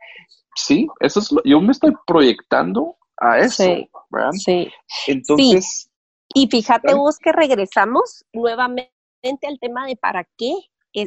sí, 0.55 0.87
eso 1.01 1.19
es 1.19 1.31
lo, 1.31 1.41
yo 1.43 1.59
me 1.59 1.71
estoy 1.71 1.91
proyectando 2.07 2.95
a 3.17 3.39
eso, 3.39 3.63
sí, 3.63 3.89
¿verdad? 4.09 4.31
Sí. 4.31 4.69
Entonces... 5.07 5.89
Y 6.35 6.47
fíjate 6.47 6.95
vos 6.95 7.19
que 7.19 7.31
regresamos 7.31 8.25
nuevamente 8.33 8.91
al 9.23 9.59
tema 9.59 9.87
de 9.87 9.95
para 9.95 10.27
qué, 10.37 10.53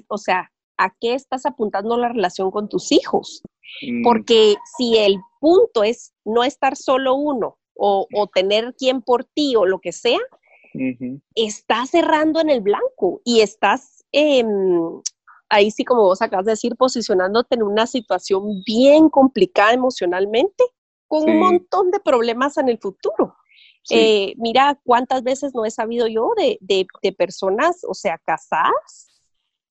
o 0.08 0.18
sea, 0.18 0.50
a 0.78 0.94
qué 1.00 1.14
estás 1.14 1.46
apuntando 1.46 1.96
la 1.96 2.08
relación 2.08 2.50
con 2.50 2.68
tus 2.68 2.92
hijos. 2.92 3.42
Mm. 3.82 4.02
Porque 4.02 4.54
si 4.76 4.96
el 4.98 5.18
punto 5.40 5.82
es 5.82 6.14
no 6.24 6.44
estar 6.44 6.76
solo 6.76 7.14
uno 7.14 7.58
o, 7.74 8.06
tener 8.34 8.74
quien 8.78 9.02
por 9.02 9.24
ti 9.24 9.54
o 9.54 9.66
lo 9.66 9.80
que 9.80 9.92
sea, 9.92 10.18
estás 11.34 11.90
cerrando 11.90 12.40
en 12.40 12.50
el 12.50 12.60
blanco 12.60 13.20
y 13.24 13.40
estás 13.40 14.04
em, 14.12 15.00
ahí 15.48 15.70
sí, 15.70 15.84
como 15.84 16.02
vos 16.02 16.22
acabas 16.22 16.46
de 16.46 16.52
decir, 16.52 16.74
posicionándote 16.76 17.54
en 17.54 17.62
una 17.62 17.86
situación 17.86 18.62
bien 18.66 19.08
complicada 19.10 19.72
emocionalmente, 19.72 20.64
con 21.06 21.28
un 21.28 21.38
montón 21.38 21.90
de 21.90 22.00
problemas 22.00 22.56
en 22.56 22.68
el 22.68 22.78
futuro. 22.78 23.36
Eh, 23.90 24.34
mira 24.36 24.78
cuántas 24.84 25.22
veces 25.22 25.54
no 25.54 25.64
he 25.64 25.70
sabido 25.70 26.06
yo 26.06 26.32
de, 26.36 26.58
de, 26.60 27.12
personas, 27.12 27.82
o 27.88 27.94
sea, 27.94 28.18
casadas, 28.18 29.22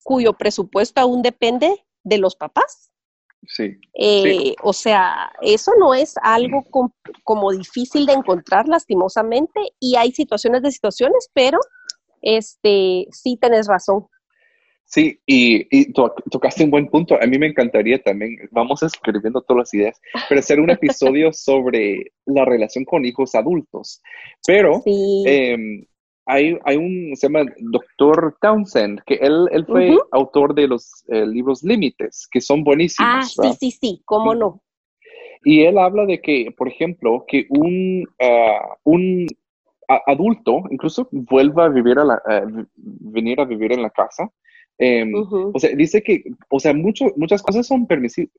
cuyo 0.02 0.32
presupuesto 0.32 1.00
aún 1.00 1.22
depende 1.22 1.84
de 2.02 2.18
los 2.18 2.36
papás. 2.36 2.90
Sí, 3.48 3.78
eh, 3.94 4.54
O 4.62 4.72
sea, 4.72 5.32
eso 5.40 5.72
no 5.78 5.94
es 5.94 6.14
algo 6.22 6.64
como 7.22 7.52
difícil 7.52 8.06
de 8.06 8.14
encontrar 8.14 8.66
lastimosamente 8.66 9.60
y 9.78 9.96
hay 9.96 10.12
situaciones 10.12 10.62
de 10.62 10.72
situaciones, 10.72 11.30
pero 11.32 11.60
este, 12.22 13.06
sí 13.12 13.36
tenés 13.40 13.68
razón. 13.68 14.08
Sí, 14.88 15.18
y, 15.26 15.92
tocaste 15.92 16.62
un 16.62 16.70
buen 16.70 16.86
punto. 16.86 17.18
A 17.20 17.26
mí 17.26 17.38
me 17.38 17.48
encantaría 17.48 18.00
también, 18.00 18.38
vamos 18.52 18.84
escribiendo 18.84 19.42
todas 19.42 19.62
las 19.62 19.74
ideas, 19.74 20.00
pero 20.28 20.38
hacer 20.38 20.60
un 20.60 20.70
episodio 20.70 21.32
sobre 21.32 22.12
la 22.24 22.44
relación 22.44 22.84
con 22.84 23.04
hijos 23.04 23.34
adultos. 23.34 24.00
Pero 24.46 24.82
em, 24.86 25.84
hay, 26.24 26.56
hay, 26.64 26.76
un, 26.76 27.16
se 27.16 27.26
llama 27.26 27.50
Doctor 27.58 28.36
Townsend, 28.40 29.00
que 29.04 29.14
él, 29.14 29.48
él 29.50 29.66
fue 29.66 29.96
autor 30.12 30.54
de 30.54 30.68
los 30.68 31.04
eh, 31.08 31.26
libros 31.26 31.64
Límites, 31.64 32.28
que 32.30 32.40
son 32.40 32.62
buenísimos. 32.62 33.10
Ah, 33.12 33.22
sí, 33.22 33.56
sí, 33.58 33.70
sí, 33.72 34.02
cómo 34.04 34.36
no. 34.36 34.62
Y 35.42 35.64
él 35.64 35.78
habla 35.78 36.06
de 36.06 36.20
que, 36.20 36.54
por 36.56 36.68
ejemplo, 36.68 37.24
que 37.26 37.46
un, 37.50 38.06
ah, 38.20 38.76
un 38.84 39.26
adulto 40.06 40.62
incluso 40.70 41.08
vuelva 41.10 41.64
a 41.64 41.68
vivir 41.68 41.98
a 41.98 42.04
la, 42.04 42.22
venir 42.76 43.40
a 43.40 43.44
vivir 43.44 43.72
en 43.72 43.82
la 43.82 43.90
casa 43.90 44.30
Em, 44.78 45.12
o 45.14 45.58
sea, 45.58 45.74
dice 45.74 46.02
que, 46.02 46.24
o 46.50 46.60
sea, 46.60 46.74
mucho, 46.74 47.06
muchas 47.16 47.42
cosas 47.42 47.66
son 47.66 47.86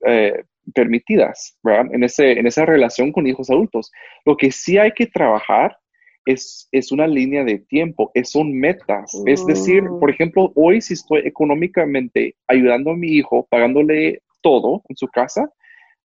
eh, 0.06 0.43
permitidas, 0.73 1.58
¿verdad? 1.63 1.93
En, 1.93 2.04
ese, 2.04 2.34
en 2.34 2.45
esa 2.45 2.65
relación 2.65 3.12
con 3.12 3.26
hijos 3.26 3.50
adultos. 3.50 3.91
Lo 4.26 4.38
que 4.38 4.52
sí 4.52 4.78
hay 4.78 4.91
que 4.91 5.08
trabajar 5.08 5.78
es, 6.26 6.67
es 6.71 6.91
una 6.91 7.08
línea 7.08 7.43
de 7.43 7.60
tiempo, 7.60 8.12
es, 8.13 8.30
son 8.30 8.54
metas. 8.54 9.19
Es 9.26 9.45
decir, 9.45 9.84
mm. 9.84 10.00
por 10.00 10.12
ejemplo, 10.12 10.52
hoy 10.56 10.82
si 10.82 10.93
estoy 10.93 11.21
económicamente 11.26 12.36
ayudando 12.47 12.91
a 12.91 12.97
mi 12.97 13.08
hijo, 13.08 13.47
pagándole 13.50 14.21
todo 14.41 14.84
en 14.89 14.95
su 14.95 15.08
casa, 15.08 15.52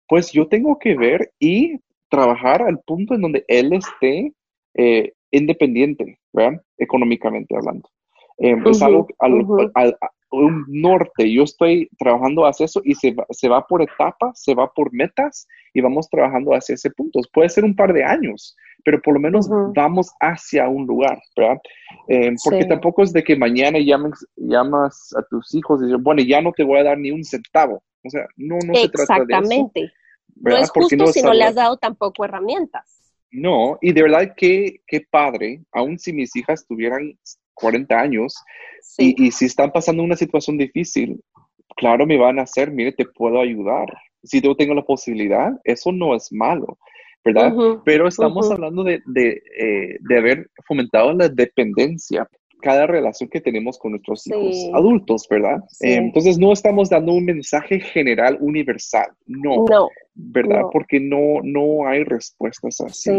pues 0.08 0.32
yo 0.32 0.48
tengo 0.48 0.80
que 0.80 0.96
ver 0.96 1.32
y 1.40 1.80
trabajar 2.10 2.62
al 2.62 2.80
punto 2.80 3.16
en 3.16 3.22
donde 3.22 3.46
él 3.48 3.74
esté 3.74 4.34
eh, 4.76 5.14
independiente, 5.32 6.20
¿verdad? 6.32 6.62
Económicamente 6.78 7.56
hablando. 7.56 7.90
Em, 8.38 8.66
es 8.68 8.82
algo 8.82 9.08
al, 9.20 9.98
un 10.32 10.66
norte. 10.68 11.32
Yo 11.32 11.44
estoy 11.44 11.90
trabajando 11.98 12.46
hacia 12.46 12.66
eso 12.66 12.82
y 12.84 12.96
se 12.96 13.12
va, 13.12 13.26
se 13.30 13.50
va 13.50 13.66
por 13.68 13.82
etapas, 13.82 14.42
se 14.42 14.56
va 14.56 14.72
por 14.72 14.94
metas 14.94 15.48
y 15.74 15.82
vamos 15.82 16.10
trabajando 16.10 16.52
hacia 16.54 16.76
ese 16.76 16.90
punto. 16.90 17.20
Puede 17.34 17.50
ser 17.50 17.64
un 17.64 17.76
par 17.76 17.94
de 17.94 18.04
años, 18.04 18.56
pero 18.84 19.02
por 19.02 19.14
lo 19.14 19.20
menos 19.20 19.50
vamos 19.76 20.12
hacia 20.20 20.68
un 20.68 20.88
lugar, 20.88 21.22
¿verdad? 21.36 21.58
Eh, 22.08 22.34
porque 22.44 22.66
tampoco 22.66 23.04
es 23.04 23.14
de 23.14 23.24
que 23.24 23.36
mañana 23.36 23.80
llames, 23.80 24.26
llamas 24.36 25.14
a 25.18 25.24
tus 25.30 25.54
hijos 25.54 25.82
y 25.82 25.86
dices, 25.86 26.02
bueno, 26.02 26.22
ya 26.22 26.42
no 26.42 26.52
te 26.52 26.64
voy 26.64 26.80
a 26.80 26.84
dar 26.84 26.98
ni 26.98 27.12
un 27.12 27.24
centavo. 27.24 27.84
O 28.04 28.10
sea, 28.10 28.26
no, 28.38 28.56
no 28.66 28.74
se 28.74 28.90
trata 28.90 29.14
de 29.14 29.24
eso. 29.24 29.42
Exactamente. 29.44 29.94
No 30.36 30.58
es 30.58 30.72
justo 30.72 31.08
si 31.08 31.22
no 31.22 31.34
le 31.34 31.44
has 31.44 31.56
dado 31.56 31.78
tampoco 31.78 32.26
herramientas. 32.26 33.02
No, 33.32 33.78
y 33.82 33.94
de 33.94 34.02
verdad 34.02 34.34
que 34.36 34.82
qué 34.88 35.06
padre, 35.10 35.64
aun 35.72 35.98
si 35.98 36.12
mis 36.12 36.36
hijas 36.36 36.66
tuvieran 36.68 37.18
40 37.54 38.00
años 38.00 38.36
y, 38.98 39.32
si 39.32 39.46
están 39.46 39.72
pasando 39.72 40.04
una 40.04 40.16
situación 40.16 40.58
difícil, 40.58 41.22
claro, 41.76 42.06
me 42.06 42.18
van 42.18 42.40
a 42.40 42.44
hacer, 42.44 42.72
mire, 42.72 42.92
te 42.92 43.06
puedo 43.06 43.40
ayudar. 43.40 43.88
Si 44.24 44.42
yo 44.42 44.56
tengo 44.56 44.74
la 44.74 44.84
posibilidad, 44.84 45.52
eso 45.64 45.92
no 45.92 46.16
es 46.16 46.32
malo, 46.32 46.78
¿verdad? 47.24 47.54
Pero 47.86 48.08
estamos 48.08 48.52
hablando 48.52 48.84
de, 48.84 49.02
de, 49.06 49.42
eh, 49.60 49.98
de, 50.00 50.18
haber 50.18 50.50
fomentado 50.68 51.14
la 51.14 51.30
dependencia 51.30 52.28
cada 52.62 52.86
relación 52.86 53.30
que 53.30 53.42
tenemos 53.42 53.78
con 53.80 53.92
nuestros 53.92 54.28
hijos 54.28 54.70
adultos, 54.74 55.28
¿verdad? 55.30 55.58
Eh, 55.82 55.96
entonces 55.96 56.38
no 56.38 56.54
estamos 56.54 56.90
dando 56.90 57.14
un 57.14 57.26
mensaje 57.26 57.80
general 57.80 58.38
universal, 58.40 59.08
no, 59.26 59.66
no 59.68 59.90
¿verdad? 60.14 60.62
Porque 60.72 61.00
no, 61.00 61.42
no 61.44 61.88
hay 61.88 62.04
respuestas 62.04 62.82
así. 62.82 63.12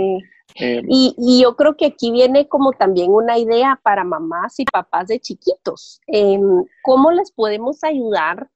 Em, 0.54 0.84
y, 0.88 1.42
yo 1.42 1.56
creo 1.56 1.76
que 1.76 1.86
aquí 1.86 2.10
viene 2.10 2.48
como 2.48 2.72
también 2.72 3.10
una 3.10 3.38
idea 3.38 3.80
para 3.82 4.04
mamás 4.04 4.58
y 4.60 4.64
papás 4.64 5.08
de 5.08 5.20
chiquitos. 5.20 6.00
¿Cómo 6.82 7.10
les 7.10 7.32
podemos 7.32 7.82
ayudar 7.84 8.48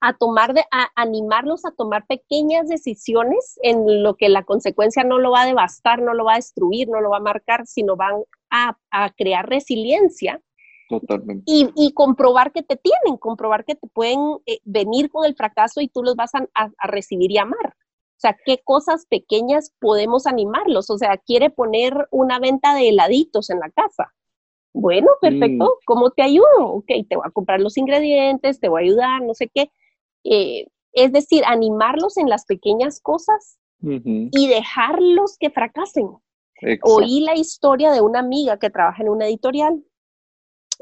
a 0.00 0.12
tomar, 0.12 0.54
de, 0.54 0.64
a 0.70 0.88
animarlos 0.94 1.64
a 1.64 1.70
tomar 1.70 2.06
pequeñas 2.06 2.68
decisiones 2.68 3.58
en 3.62 4.02
lo 4.02 4.14
que 4.14 4.28
la 4.28 4.44
consecuencia 4.44 5.04
no 5.04 5.18
lo 5.18 5.30
va 5.30 5.42
a 5.42 5.46
devastar, 5.46 6.00
no 6.00 6.14
lo 6.14 6.24
va 6.24 6.34
a 6.34 6.36
destruir, 6.36 6.88
no 6.88 7.00
lo 7.00 7.10
va 7.10 7.18
a 7.18 7.20
marcar, 7.20 7.66
sino 7.66 7.96
van 7.96 8.22
a, 8.50 8.76
crear 9.16 9.48
resiliencia. 9.48 10.40
Totalmente. 10.88 11.42
Y, 11.46 11.92
comprobar 11.94 12.52
que 12.52 12.62
te 12.62 12.76
tienen, 12.76 13.18
comprobar 13.18 13.64
que 13.64 13.74
te 13.74 13.86
pueden 13.88 14.20
eh, 14.46 14.60
venir 14.64 15.10
con 15.10 15.24
el 15.24 15.34
fracaso 15.34 15.80
y 15.80 15.88
tú 15.88 16.02
los 16.02 16.14
vas 16.14 16.30
a, 16.34 16.70
recibir 16.86 17.30
y 17.32 17.38
amar. 17.38 17.74
O 18.16 18.18
sea, 18.18 18.36
¿qué 18.46 18.58
cosas 18.64 19.06
pequeñas 19.06 19.74
podemos 19.78 20.26
animarlos? 20.26 20.88
O 20.88 20.96
sea, 20.96 21.18
quiere 21.18 21.50
poner 21.50 22.08
una 22.10 22.38
venta 22.38 22.74
de 22.74 22.88
heladitos 22.88 23.50
en 23.50 23.60
la 23.60 23.70
casa. 23.70 24.14
Bueno, 24.72 25.08
perfecto. 25.20 25.64
Mm. 25.64 25.84
¿Cómo 25.84 26.10
te 26.10 26.22
ayudo? 26.22 26.46
Ok, 26.60 26.86
te 27.08 27.16
voy 27.16 27.24
a 27.26 27.30
comprar 27.30 27.60
los 27.60 27.76
ingredientes, 27.76 28.58
te 28.58 28.68
voy 28.68 28.82
a 28.82 28.84
ayudar, 28.86 29.22
no 29.22 29.34
sé 29.34 29.48
qué. 29.48 29.70
Eh, 30.24 30.66
es 30.92 31.12
decir, 31.12 31.42
animarlos 31.46 32.16
en 32.16 32.28
las 32.28 32.46
pequeñas 32.46 33.00
cosas 33.00 33.58
y 33.80 34.48
dejarlos 34.48 35.36
que 35.38 35.50
fracasen. 35.50 36.08
Oí 36.82 37.20
la 37.20 37.36
historia 37.36 37.92
de 37.92 38.00
una 38.00 38.20
amiga 38.20 38.58
que 38.58 38.70
trabaja 38.70 39.02
en 39.02 39.10
una 39.10 39.26
editorial 39.26 39.84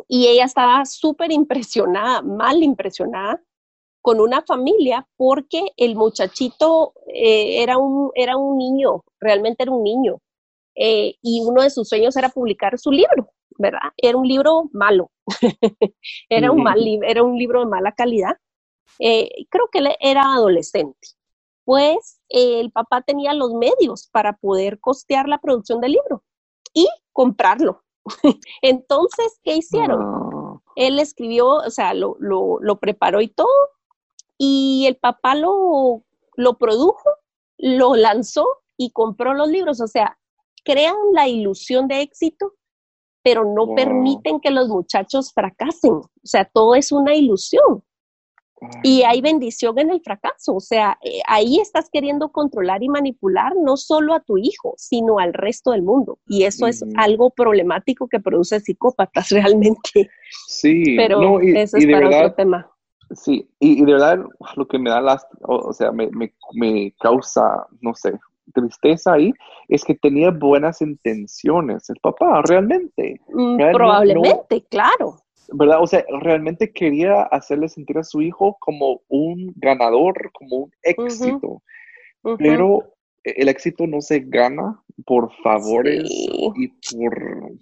y 0.08 0.28
ella 0.28 0.44
estaba 0.44 0.84
súper 0.84 1.32
impresionada, 1.32 2.22
mal 2.22 2.62
impresionada, 2.62 3.42
con 4.04 4.20
una 4.20 4.42
familia 4.42 5.08
porque 5.16 5.64
el 5.78 5.96
muchachito 5.96 6.92
eh, 7.06 7.62
era, 7.62 7.78
un, 7.78 8.10
era 8.14 8.36
un 8.36 8.58
niño, 8.58 9.02
realmente 9.18 9.62
era 9.62 9.72
un 9.72 9.82
niño, 9.82 10.18
eh, 10.74 11.14
y 11.22 11.40
uno 11.40 11.62
de 11.62 11.70
sus 11.70 11.88
sueños 11.88 12.14
era 12.14 12.28
publicar 12.28 12.78
su 12.78 12.92
libro, 12.92 13.30
¿verdad? 13.56 13.80
Era 13.96 14.18
un 14.18 14.28
libro 14.28 14.68
malo, 14.74 15.10
era, 16.28 16.52
un 16.52 16.62
mal, 16.62 16.78
era 17.02 17.22
un 17.22 17.38
libro 17.38 17.60
de 17.60 17.66
mala 17.66 17.92
calidad. 17.92 18.36
Eh, 18.98 19.46
creo 19.48 19.68
que 19.72 19.78
él 19.78 19.88
era 20.00 20.34
adolescente. 20.34 21.08
Pues 21.64 22.20
el 22.28 22.70
papá 22.72 23.00
tenía 23.00 23.32
los 23.32 23.54
medios 23.54 24.10
para 24.12 24.36
poder 24.36 24.80
costear 24.80 25.30
la 25.30 25.38
producción 25.38 25.80
del 25.80 25.92
libro 25.92 26.22
y 26.74 26.86
comprarlo. 27.14 27.82
Entonces, 28.60 29.40
¿qué 29.42 29.56
hicieron? 29.56 30.60
Él 30.76 30.98
escribió, 30.98 31.46
o 31.46 31.70
sea, 31.70 31.94
lo, 31.94 32.18
lo, 32.20 32.78
preparó 32.78 33.22
y 33.22 33.28
todo, 33.28 33.48
y 34.38 34.86
el 34.86 34.96
papá 34.96 35.34
lo, 35.34 36.04
lo 36.36 36.58
produjo, 36.58 37.10
lo 37.58 37.94
lanzó 37.94 38.46
y 38.76 38.90
compró 38.90 39.34
los 39.34 39.48
libros. 39.48 39.80
O 39.80 39.86
sea, 39.86 40.18
crean 40.64 40.96
la 41.12 41.28
ilusión 41.28 41.88
de 41.88 42.00
éxito, 42.00 42.54
pero 43.22 43.44
no 43.44 43.74
permiten 43.74 44.40
que 44.40 44.50
los 44.50 44.68
muchachos 44.68 45.32
fracasen. 45.32 45.92
O 45.92 46.10
sea, 46.22 46.44
todo 46.44 46.74
es 46.74 46.92
una 46.92 47.14
ilusión. 47.14 47.82
Y 48.82 49.02
hay 49.02 49.20
bendición 49.20 49.78
en 49.78 49.90
el 49.90 50.00
fracaso, 50.00 50.54
o 50.54 50.60
sea, 50.60 50.96
eh, 51.02 51.20
ahí 51.26 51.58
estás 51.58 51.90
queriendo 51.90 52.30
controlar 52.30 52.82
y 52.82 52.88
manipular 52.88 53.52
no 53.56 53.76
solo 53.76 54.14
a 54.14 54.20
tu 54.20 54.38
hijo, 54.38 54.74
sino 54.78 55.18
al 55.18 55.34
resto 55.34 55.72
del 55.72 55.82
mundo. 55.82 56.18
Y 56.28 56.44
eso 56.44 56.66
es 56.66 56.82
algo 56.96 57.30
problemático 57.30 58.08
que 58.08 58.20
produce 58.20 58.60
psicópatas 58.60 59.28
realmente. 59.30 60.08
Sí, 60.46 60.96
pero 60.96 61.40
eso 61.40 61.76
es 61.76 61.86
para 61.86 62.08
otro 62.08 62.34
tema. 62.34 62.73
Sí, 63.10 63.48
y, 63.58 63.84
de 63.84 63.92
verdad 63.92 64.24
lo 64.56 64.66
que 64.66 64.78
me 64.78 64.90
da 64.90 65.00
las, 65.00 65.26
o, 65.42 65.72
sea, 65.72 65.92
me, 65.92 66.92
causa, 67.00 67.66
no 67.80 67.94
sé, 67.94 68.18
tristeza 68.52 69.14
ahí 69.14 69.32
es 69.68 69.84
que 69.84 69.94
tenía 69.94 70.30
buenas 70.30 70.80
intenciones 70.82 71.88
el 71.90 71.96
papá, 72.00 72.42
realmente. 72.42 73.20
Mm, 73.28 73.58
probablemente, 73.72 74.64
claro. 74.68 75.16
¿verdad? 75.52 75.82
O 75.82 75.86
sea, 75.86 76.04
realmente 76.20 76.72
quería 76.72 77.22
hacerle 77.24 77.68
sentir 77.68 77.98
a 77.98 78.04
su 78.04 78.22
hijo 78.22 78.56
como 78.60 79.00
un 79.08 79.52
ganador, 79.56 80.30
como 80.32 80.56
un 80.64 80.72
éxito. 80.82 81.62
Pero 82.38 82.94
el 83.22 83.48
éxito 83.48 83.86
no 83.86 84.00
se 84.00 84.20
gana 84.20 84.80
por 85.04 85.30
favores 85.42 86.04
y 86.10 86.68
por... 86.68 87.52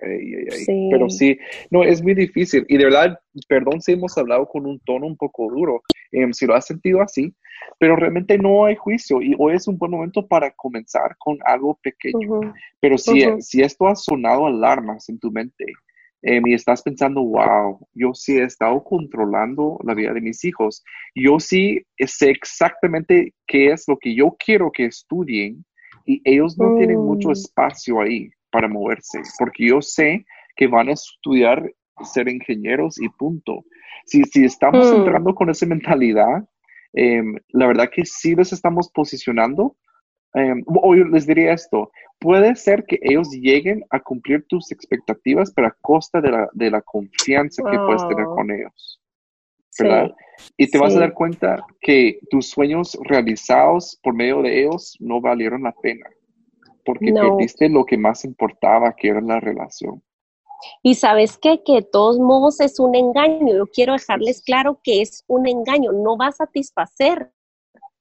Pero 0.00 1.10
sí, 1.10 1.38
no, 1.70 1.82
es 1.82 2.02
muy 2.02 2.14
difícil. 2.14 2.64
Y 2.68 2.76
de 2.76 2.84
verdad, 2.84 3.18
perdón 3.48 3.80
si 3.80 3.92
hemos 3.92 4.16
hablado 4.16 4.46
con 4.46 4.66
un 4.66 4.78
tono 4.80 5.06
un 5.06 5.16
poco 5.16 5.50
duro, 5.50 5.82
em, 6.12 6.32
si 6.32 6.46
lo 6.46 6.54
has 6.54 6.66
sentido 6.66 7.02
así, 7.02 7.34
pero 7.78 7.96
realmente 7.96 8.38
no 8.38 8.64
hay 8.64 8.76
juicio 8.76 9.20
y 9.20 9.34
hoy 9.38 9.54
es 9.54 9.66
un 9.66 9.76
buen 9.76 9.90
momento 9.90 10.26
para 10.26 10.50
comenzar 10.52 11.16
con 11.18 11.38
algo 11.44 11.78
pequeño. 11.82 12.40
Pero 12.80 12.96
si, 12.96 13.24
si 13.40 13.60
esto 13.62 13.88
ha 13.88 13.96
sonado 13.96 14.46
alarmas 14.46 15.08
en 15.08 15.18
tu 15.18 15.30
mente, 15.32 15.64
eh, 16.22 16.40
y 16.44 16.54
estás 16.54 16.82
pensando, 16.82 17.22
wow, 17.22 17.78
yo 17.94 18.12
sí 18.12 18.38
he 18.38 18.42
estado 18.42 18.82
controlando 18.82 19.78
la 19.84 19.94
vida 19.94 20.12
de 20.12 20.20
mis 20.20 20.44
hijos. 20.44 20.82
Yo 21.14 21.38
sí 21.38 21.80
sé 21.96 22.30
exactamente 22.30 23.34
qué 23.46 23.70
es 23.70 23.84
lo 23.86 23.96
que 23.96 24.14
yo 24.16 24.36
quiero 24.44 24.72
que 24.72 24.86
estudien 24.86 25.64
y 26.04 26.20
ellos 26.24 26.58
no 26.58 26.76
tienen 26.76 26.98
mucho 26.98 27.28
mm. 27.28 27.32
espacio 27.32 28.00
ahí 28.00 28.30
para 28.50 28.68
moverse, 28.68 29.20
porque 29.38 29.68
yo 29.68 29.80
sé 29.80 30.24
que 30.56 30.66
van 30.66 30.88
a 30.88 30.92
estudiar 30.92 31.70
ser 32.04 32.28
ingenieros 32.28 33.00
y 33.00 33.08
punto. 33.08 33.64
Si, 34.06 34.22
si 34.24 34.44
estamos 34.44 34.90
mm. 34.90 34.96
entrando 34.96 35.34
con 35.34 35.50
esa 35.50 35.66
mentalidad, 35.66 36.48
em, 36.92 37.36
la 37.48 37.66
verdad 37.66 37.90
que 37.92 38.04
sí 38.04 38.34
los 38.34 38.52
estamos 38.52 38.90
posicionando. 38.90 39.76
Eh, 40.34 40.54
o 40.66 40.94
les 40.94 41.26
diría 41.26 41.54
esto, 41.54 41.90
puede 42.18 42.54
ser 42.54 42.84
que 42.84 42.98
ellos 43.02 43.30
lleguen 43.30 43.82
a 43.90 43.98
cumplir 43.98 44.44
tus 44.46 44.70
expectativas, 44.70 45.52
pero 45.52 45.68
a 45.68 45.76
costa 45.80 46.20
de 46.20 46.30
la, 46.30 46.48
de 46.52 46.70
la 46.70 46.82
confianza 46.82 47.62
que 47.62 47.78
puedes 47.78 48.06
tener 48.06 48.26
con 48.26 48.50
ellos. 48.50 49.00
¿Verdad? 49.80 50.12
y 50.56 50.68
te 50.68 50.78
vas 50.78 50.94
a 50.96 51.00
dar 51.00 51.14
cuenta 51.14 51.64
que 51.80 52.18
tus 52.30 52.50
sueños 52.50 52.98
realizados 53.02 53.98
por 54.02 54.14
medio 54.14 54.42
de 54.42 54.62
ellos 54.62 54.96
no 55.00 55.20
valieron 55.20 55.62
la 55.62 55.72
pena, 55.72 56.06
porque 56.88 57.12
perdiste 57.12 57.68
lo 57.68 57.84
que 57.84 57.98
más 57.98 58.24
importaba, 58.24 58.94
que 58.96 59.08
era 59.08 59.20
la 59.20 59.38
relación. 59.40 60.02
Y 60.82 60.94
sabes 60.94 61.36
qué? 61.36 61.62
que 61.62 61.74
de 61.74 61.82
todos 61.82 62.18
modos 62.18 62.60
es 62.60 62.80
un 62.80 62.94
engaño. 62.94 63.54
Yo 63.54 63.66
quiero 63.66 63.92
dejarles 63.92 64.40
claro 64.40 64.80
que 64.82 65.02
es 65.02 65.22
un 65.26 65.46
engaño, 65.46 65.92
no 65.92 66.16
va 66.16 66.28
a 66.28 66.32
satisfacer 66.32 67.30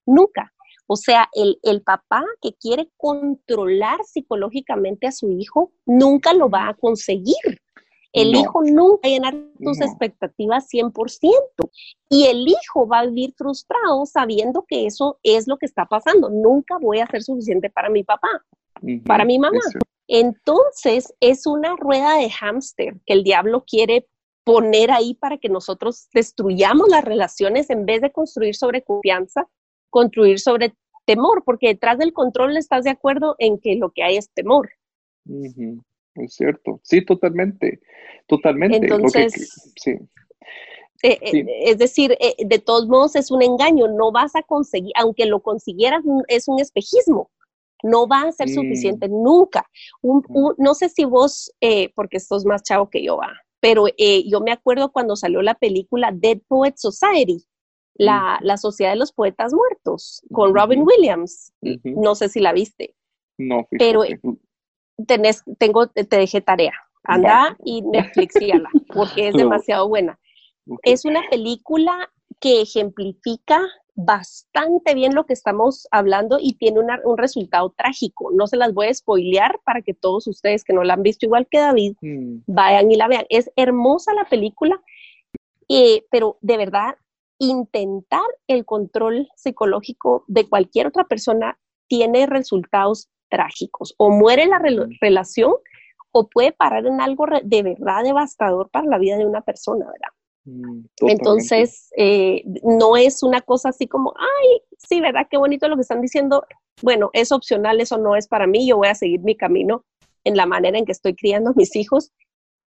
nunca. 0.06 0.54
O 0.88 0.96
sea, 0.96 1.28
el, 1.34 1.60
el, 1.64 1.82
papá 1.82 2.24
que 2.42 2.54
quiere 2.54 2.90
controlar 2.96 4.00
psicológicamente 4.06 5.06
a 5.06 5.12
su 5.12 5.32
hijo 5.32 5.74
nunca 5.86 6.34
lo 6.34 6.50
va 6.50 6.70
a 6.70 6.74
conseguir. 6.74 7.36
El 8.14 8.34
hijo 8.36 8.64
nunca 8.64 9.02
va 9.04 9.10
a 9.10 9.10
llenar 9.10 9.36
tus 9.62 9.82
expectativas 9.82 10.70
100%. 10.70 11.22
Y 12.10 12.28
el 12.28 12.48
hijo 12.48 12.88
va 12.88 13.00
a 13.00 13.06
vivir 13.06 13.34
frustrado 13.38 14.06
sabiendo 14.06 14.64
que 14.66 14.86
eso 14.86 15.20
es 15.24 15.46
lo 15.46 15.58
que 15.58 15.66
está 15.66 15.86
pasando. 15.86 16.30
Nunca 16.30 16.78
voy 16.80 17.00
a 17.00 17.08
ser 17.08 17.22
suficiente 17.22 17.70
para 17.70 17.90
mi 17.90 18.06
papá, 18.06 18.30
para 19.06 19.26
mi 19.26 19.40
mamá. 19.40 19.60
Entonces, 20.08 21.14
es 21.20 21.46
una 21.46 21.76
rueda 21.76 22.18
de 22.18 22.30
hámster 22.30 22.96
que 23.06 23.14
el 23.14 23.24
diablo 23.24 23.66
quiere 23.68 24.08
poner 24.44 24.92
ahí 24.92 25.14
para 25.14 25.38
que 25.38 25.50
nosotros 25.50 26.08
destruyamos 26.14 26.88
las 26.88 27.04
relaciones 27.04 27.70
en 27.70 27.86
vez 27.86 28.02
de 28.02 28.12
construir 28.12 28.56
sobre 28.56 28.82
confianza 28.82 29.48
construir 29.90 30.40
sobre 30.40 30.76
temor, 31.06 31.44
porque 31.46 31.68
detrás 31.68 31.98
del 31.98 32.14
control 32.14 32.58
estás 32.58 32.84
de 32.84 32.92
acuerdo 32.92 33.36
en 33.40 33.60
que 33.60 33.76
lo 33.76 33.92
que 33.92 34.04
hay 34.04 34.18
es 34.18 34.30
temor. 34.32 34.70
Es 36.16 36.36
cierto, 36.36 36.80
sí, 36.84 37.04
totalmente, 37.04 37.80
totalmente. 38.28 38.78
Entonces, 38.78 39.74
eh, 39.86 40.00
eh, 41.02 41.20
sí. 41.32 41.46
es 41.64 41.78
decir, 41.78 42.18
eh, 42.20 42.36
de 42.46 42.60
todos 42.60 42.88
modos 42.88 43.16
es 43.16 43.32
un 43.32 43.42
engaño, 43.42 43.88
no 43.88 44.12
vas 44.12 44.36
a 44.36 44.44
conseguir, 44.44 44.92
aunque 44.96 45.26
lo 45.26 45.42
consiguieras, 45.42 46.04
es 46.28 46.48
un 46.48 46.60
espejismo, 46.60 47.32
no 47.84 48.08
va 48.08 48.22
a 48.24 48.32
ser 48.32 48.50
suficiente 48.50 49.08
mm. 49.08 49.24
nunca. 49.24 49.70
no 50.58 50.74
sé 50.74 50.90
si 50.90 51.06
vos, 51.06 51.52
porque 51.96 52.20
sos 52.20 52.46
más 52.46 52.64
chavo 52.64 52.90
que 52.90 53.04
yo, 53.04 53.18
va, 53.18 53.32
pero 53.60 53.86
yo 53.98 54.42
me 54.42 54.52
acuerdo 54.52 54.92
cuando 54.92 55.16
salió 55.16 55.42
la 55.42 55.56
película 55.56 56.12
Dead 56.14 56.40
Poet 56.48 56.74
Society, 56.78 57.46
la, 57.96 58.40
la 58.42 58.58
Sociedad 58.58 58.92
de 58.92 58.98
los 58.98 59.12
Poetas 59.12 59.54
Muertos 59.54 60.22
con 60.32 60.54
Robin 60.54 60.84
Williams. 60.84 61.52
No 61.84 62.16
sé 62.16 62.30
si 62.30 62.40
la 62.40 62.54
viste. 62.54 62.96
No, 63.38 63.68
pero 63.72 64.02
tenés, 65.06 65.44
tengo, 65.58 65.88
te 65.88 66.04
dejé 66.04 66.42
tarea. 66.42 66.74
Anda 67.04 67.56
y 67.64 67.82
Netflixíala, 67.82 68.70
porque 68.94 69.30
es 69.30 69.34
demasiado 69.36 69.88
buena. 69.88 70.20
Es 70.84 71.06
una 71.06 71.22
película 71.30 72.12
que 72.40 72.62
ejemplifica 72.62 73.66
bastante 73.98 74.94
bien 74.94 75.16
lo 75.16 75.26
que 75.26 75.34
estamos 75.34 75.88
hablando 75.90 76.38
y 76.40 76.54
tiene 76.54 76.82
un 77.04 77.18
resultado 77.18 77.74
trágico. 77.76 78.30
No 78.32 78.46
se 78.46 78.56
las 78.56 78.72
voy 78.72 78.88
a 78.88 78.94
spoilear 78.94 79.60
para 79.66 79.82
que 79.82 79.96
todos 79.96 80.28
ustedes 80.28 80.64
que 80.64 80.72
no 80.72 80.84
la 80.84 80.94
han 80.94 81.02
visto 81.02 81.26
igual 81.26 81.48
que 81.50 81.58
David 81.58 81.96
mm. 82.02 82.42
vayan 82.46 82.92
y 82.92 82.96
la 82.96 83.08
vean. 83.08 83.26
Es 83.30 83.52
hermosa 83.56 84.14
la 84.14 84.26
película, 84.26 84.80
eh, 85.68 86.06
pero 86.12 86.38
de 86.42 86.58
verdad 86.58 86.96
intentar 87.40 88.22
el 88.48 88.66
control 88.66 89.30
psicológico 89.36 90.24
de 90.28 90.48
cualquier 90.48 90.86
otra 90.88 91.06
persona 91.06 91.58
tiene 91.88 92.28
resultados 92.28 93.10
trágicos. 93.30 93.96
O 93.98 94.12
muere 94.12 94.46
la 94.46 94.62
relación 95.02 95.54
o 96.12 96.30
puede 96.30 96.52
parar 96.52 96.86
en 96.86 97.02
algo 97.02 97.26
de 97.44 97.64
verdad 97.64 98.04
devastador 98.04 98.70
para 98.70 98.88
la 98.88 99.00
vida 99.00 99.18
de 99.18 99.26
una 99.26 99.42
persona, 99.42 99.86
¿verdad? 99.86 100.17
Mm, 100.48 100.86
Entonces, 101.02 101.92
eh, 101.98 102.42
no 102.64 102.96
es 102.96 103.22
una 103.22 103.42
cosa 103.42 103.70
así 103.70 103.86
como, 103.86 104.14
ay, 104.18 104.62
sí, 104.78 105.02
¿verdad? 105.02 105.28
Qué 105.30 105.38
bonito 105.38 105.68
lo 105.68 105.76
que 105.76 105.82
están 105.82 106.02
diciendo. 106.02 106.46
Bueno, 106.82 107.10
es 107.14 107.32
opcional, 107.34 107.82
eso 107.82 107.98
no 107.98 108.16
es 108.16 108.28
para 108.28 108.48
mí, 108.48 108.66
yo 108.66 108.78
voy 108.78 108.88
a 108.88 108.96
seguir 108.96 109.20
mi 109.22 109.36
camino 109.36 109.84
en 110.24 110.38
la 110.38 110.46
manera 110.46 110.78
en 110.78 110.86
que 110.86 110.94
estoy 110.94 111.16
criando 111.16 111.50
a 111.50 111.54
mis 111.54 111.76
hijos. 111.76 112.14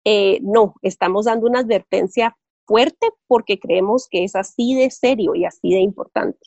Eh, 0.05 0.41
no, 0.43 0.75
estamos 0.83 1.25
dando 1.25 1.47
una 1.47 1.61
advertencia 1.61 2.37
fuerte 2.67 3.09
porque 3.27 3.59
creemos 3.59 4.09
que 4.11 4.25
es 4.25 4.37
así 4.37 4.75
de 4.75 4.91
serio 4.91 5.35
y 5.35 5.47
así 5.47 5.71
de 5.71 5.81
importante. 5.81 6.39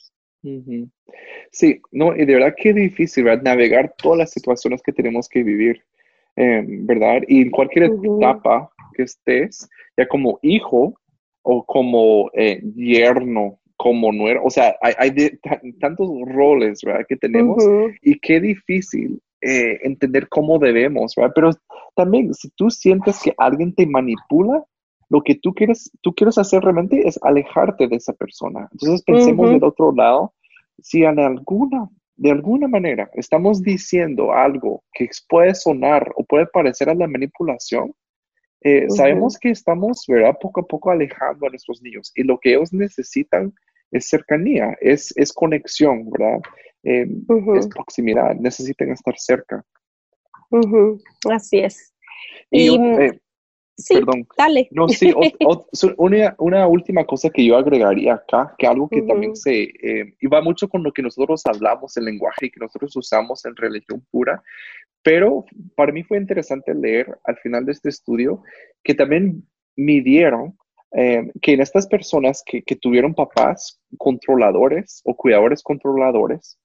Sí, 1.50 1.80
no, 1.90 2.14
y 2.14 2.26
de 2.26 2.34
verdad 2.34 2.54
que 2.56 2.72
difícil, 2.72 3.24
¿verdad? 3.24 3.42
Navegar 3.42 3.94
todas 3.96 4.18
las 4.18 4.30
situaciones 4.30 4.82
que 4.82 4.92
tenemos 4.92 5.28
que 5.28 5.42
vivir, 5.42 5.82
em, 6.36 6.86
¿verdad? 6.86 7.22
Y 7.26 7.42
en 7.42 7.50
cualquier 7.50 7.90
etapa 8.02 8.70
que 8.94 9.04
estés, 9.04 9.68
ya 9.96 10.06
como 10.06 10.38
hijo 10.42 10.94
o 11.44 11.64
como 11.64 12.30
eh, 12.32 12.60
yerno, 12.74 13.60
como 13.76 14.12
no 14.12 14.28
era, 14.28 14.40
o 14.42 14.50
sea, 14.50 14.76
hay, 14.80 15.12
tantos 15.78 16.08
roles, 16.26 16.80
¿verdad? 16.82 17.04
Que 17.08 17.16
tenemos 17.16 17.62
y 18.02 18.18
qué 18.18 18.40
difícil 18.40 19.20
eh, 19.40 19.78
entender 19.82 20.28
cómo 20.28 20.58
debemos, 20.58 21.14
¿verdad? 21.16 21.32
Pero 21.34 21.50
también, 21.94 22.32
si 22.34 22.48
tú 22.50 22.70
sientes 22.70 23.20
que 23.22 23.34
alguien 23.36 23.74
te 23.74 23.86
manipula, 23.86 24.64
lo 25.10 25.22
que 25.22 25.34
tú 25.34 25.52
quieres, 25.52 25.90
tú 26.00 26.14
quieres 26.14 26.38
hacer 26.38 26.62
realmente 26.62 27.06
es 27.06 27.18
alejarte 27.22 27.86
de 27.88 27.96
esa 27.96 28.14
persona. 28.14 28.68
Entonces 28.72 29.02
pensemos 29.02 29.50
del 29.50 29.62
otro 29.62 29.92
lado, 29.92 30.32
si 30.80 31.04
en 31.04 31.20
alguna, 31.20 31.88
de 32.16 32.30
alguna 32.30 32.68
manera 32.68 33.10
estamos 33.14 33.62
diciendo 33.62 34.32
algo 34.32 34.82
que 34.92 35.08
puede 35.28 35.54
sonar 35.54 36.10
o 36.16 36.24
puede 36.24 36.46
parecer 36.46 36.88
a 36.88 36.94
la 36.94 37.06
manipulación, 37.06 37.92
eh, 38.64 38.86
sabemos 38.88 39.38
que 39.38 39.50
estamos, 39.50 40.04
¿verdad? 40.08 40.36
Poco 40.40 40.62
a 40.62 40.66
poco 40.66 40.90
alejando 40.90 41.46
a 41.46 41.50
nuestros 41.50 41.82
niños 41.82 42.10
y 42.14 42.22
lo 42.22 42.38
que 42.40 42.54
ellos 42.54 42.72
necesitan 42.72 43.52
es 43.90 44.08
cercanía, 44.08 44.74
es, 44.80 45.12
es 45.16 45.32
conexión, 45.32 46.10
¿verdad? 46.10 46.40
Em, 46.82 47.24
es 47.56 47.68
proximidad, 47.68 48.34
necesitan 48.36 48.90
estar 48.90 49.14
cerca. 49.18 49.64
Así 51.30 51.58
es. 51.58 51.94
Y, 52.50 52.74
eh, 52.76 53.20
sí, 53.76 53.94
perdón. 53.94 54.26
Dale. 54.36 54.68
No, 54.70 54.88
sí, 54.88 55.12
una, 55.98 56.34
una, 56.38 56.66
última 56.66 57.04
cosa 57.04 57.30
que 57.30 57.44
yo 57.44 57.56
agregaría 57.56 58.14
acá, 58.14 58.54
que 58.58 58.66
algo 58.66 58.88
que 58.88 59.02
también 59.02 59.36
se, 59.36 59.62
eh, 59.62 60.14
y 60.20 60.26
va 60.26 60.40
mucho 60.42 60.68
con 60.68 60.82
lo 60.82 60.92
que 60.92 61.02
nosotros 61.02 61.42
hablamos, 61.46 61.96
el 61.96 62.04
lenguaje 62.04 62.50
que 62.50 62.60
nosotros 62.60 62.94
usamos 62.96 63.44
en 63.44 63.56
religión 63.56 64.04
pura, 64.10 64.42
pero 65.02 65.44
para 65.76 65.92
mí 65.92 66.02
fue 66.02 66.16
interesante 66.16 66.74
leer 66.74 67.18
al 67.24 67.36
final 67.36 67.66
de 67.66 67.72
este 67.72 67.90
estudio 67.90 68.42
que 68.82 68.94
también 68.94 69.46
midieron 69.76 70.56
eh, 70.96 71.32
que 71.42 71.54
en 71.54 71.60
estas 71.60 71.88
personas 71.88 72.42
que, 72.46 72.62
tuvieron 72.76 73.14
papás 73.14 73.80
controladores 73.98 75.02
o 75.04 75.16
cuidadores 75.16 75.60
controladores, 75.60 76.56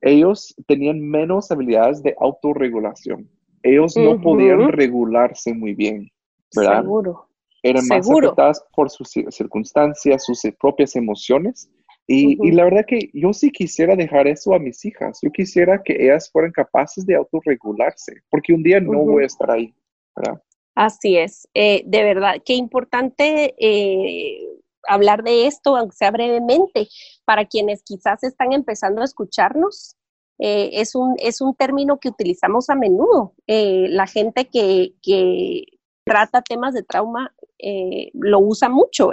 ellos 0.00 0.54
tenían 0.68 1.00
menos 1.00 1.50
habilidades 1.50 2.00
de 2.02 2.14
autorregulación. 2.18 3.28
Ellos 3.64 3.96
no 3.96 4.20
podían 4.20 4.70
regularse 4.70 5.52
muy 5.52 5.74
bien, 5.74 6.08
¿verdad? 6.54 6.82
Seguro. 6.82 7.26
Eran 7.62 7.86
más 7.88 8.08
afectadas 8.08 8.64
por 8.76 8.90
sus 8.90 9.10
circunstancias, 9.30 10.24
sus 10.24 10.42
propias 10.60 10.94
emociones 10.94 11.68
y, 12.06 12.50
la 12.50 12.64
verdad 12.64 12.84
que 12.86 13.10
yo 13.14 13.32
sí 13.32 13.50
quisiera 13.50 13.96
dejar 13.96 14.26
eso 14.26 14.54
a 14.54 14.58
mis 14.58 14.84
hijas. 14.84 15.18
Yo 15.22 15.30
quisiera 15.30 15.82
que 15.82 15.96
ellas 15.98 16.30
fueran 16.30 16.52
capaces 16.52 17.06
de 17.06 17.14
autorregularse, 17.14 18.16
porque 18.30 18.52
un 18.52 18.62
día 18.62 18.80
no 18.80 18.98
voy 18.98 19.22
a 19.22 19.26
estar 19.26 19.50
ahí, 19.50 19.74
¿verdad? 20.14 20.42
Así 20.74 21.16
es. 21.16 21.48
Eh, 21.54 21.82
de 21.86 22.02
verdad, 22.02 22.34
qué 22.44 22.54
importante 22.54 23.54
eh, 23.58 24.38
hablar 24.86 25.22
de 25.22 25.46
esto, 25.46 25.76
aunque 25.76 25.96
sea 25.96 26.10
brevemente, 26.10 26.88
para 27.24 27.46
quienes 27.46 27.82
quizás 27.82 28.22
están 28.22 28.52
empezando 28.52 29.00
a 29.00 29.04
escucharnos. 29.04 29.96
Eh, 30.38 30.70
es, 30.80 30.94
un, 30.94 31.14
es 31.18 31.40
un 31.40 31.54
término 31.54 31.98
que 31.98 32.08
utilizamos 32.08 32.68
a 32.70 32.74
menudo. 32.74 33.34
la 33.46 34.06
gente 34.06 34.46
que, 34.46 34.94
que 35.02 35.64
trata 36.04 36.42
temas 36.42 36.74
de 36.74 36.82
trauma 36.82 37.32
eh, 37.58 38.10
lo 38.14 38.40
usa 38.40 38.68
mucho, 38.68 39.12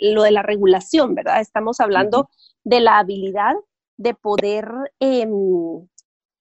lo 0.00 0.22
de 0.22 0.30
la 0.30 0.42
regulación, 0.42 1.14
¿verdad? 1.14 1.40
Estamos 1.40 1.80
hablando 1.80 2.30
de 2.64 2.80
la 2.80 2.98
habilidad 2.98 3.54
de 3.98 4.14
poder, 4.14 4.66
em, 4.98 5.86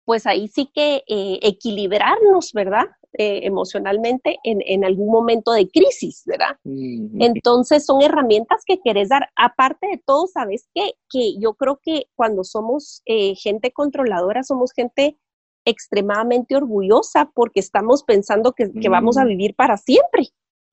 pues 0.05 0.25
ahí 0.27 0.47
sí 0.47 0.69
que 0.73 1.03
eh, 1.07 1.39
equilibrarnos, 1.41 2.53
¿verdad? 2.53 2.85
Eh, 3.17 3.47
emocionalmente 3.47 4.39
en, 4.43 4.83
algún 4.83 5.09
momento 5.09 5.53
de 5.53 5.69
crisis, 5.69 6.23
¿verdad? 6.25 6.57
Entonces 6.65 7.85
son 7.85 8.01
herramientas 8.01 8.63
que 8.65 8.81
querés 8.81 9.07
dar. 9.07 9.29
Aparte 9.37 9.87
de 9.87 10.01
todo, 10.05 10.27
¿sabes 10.27 10.67
qué? 10.73 10.95
Que 11.09 11.37
yo 11.39 11.53
creo 11.53 11.79
que 11.81 12.07
cuando 12.15 12.43
somos 12.43 13.01
gente 13.05 13.71
controladora, 13.71 14.43
somos 14.43 14.73
gente 14.73 15.17
extremadamente 15.65 16.55
orgullosa 16.55 17.31
porque 17.33 17.59
estamos 17.59 18.03
pensando 18.03 18.53
que, 18.53 18.69
vamos 18.89 19.17
a 19.17 19.25
mm. 19.25 19.27
vivir 19.27 19.55
para 19.55 19.77
siempre. 19.77 20.29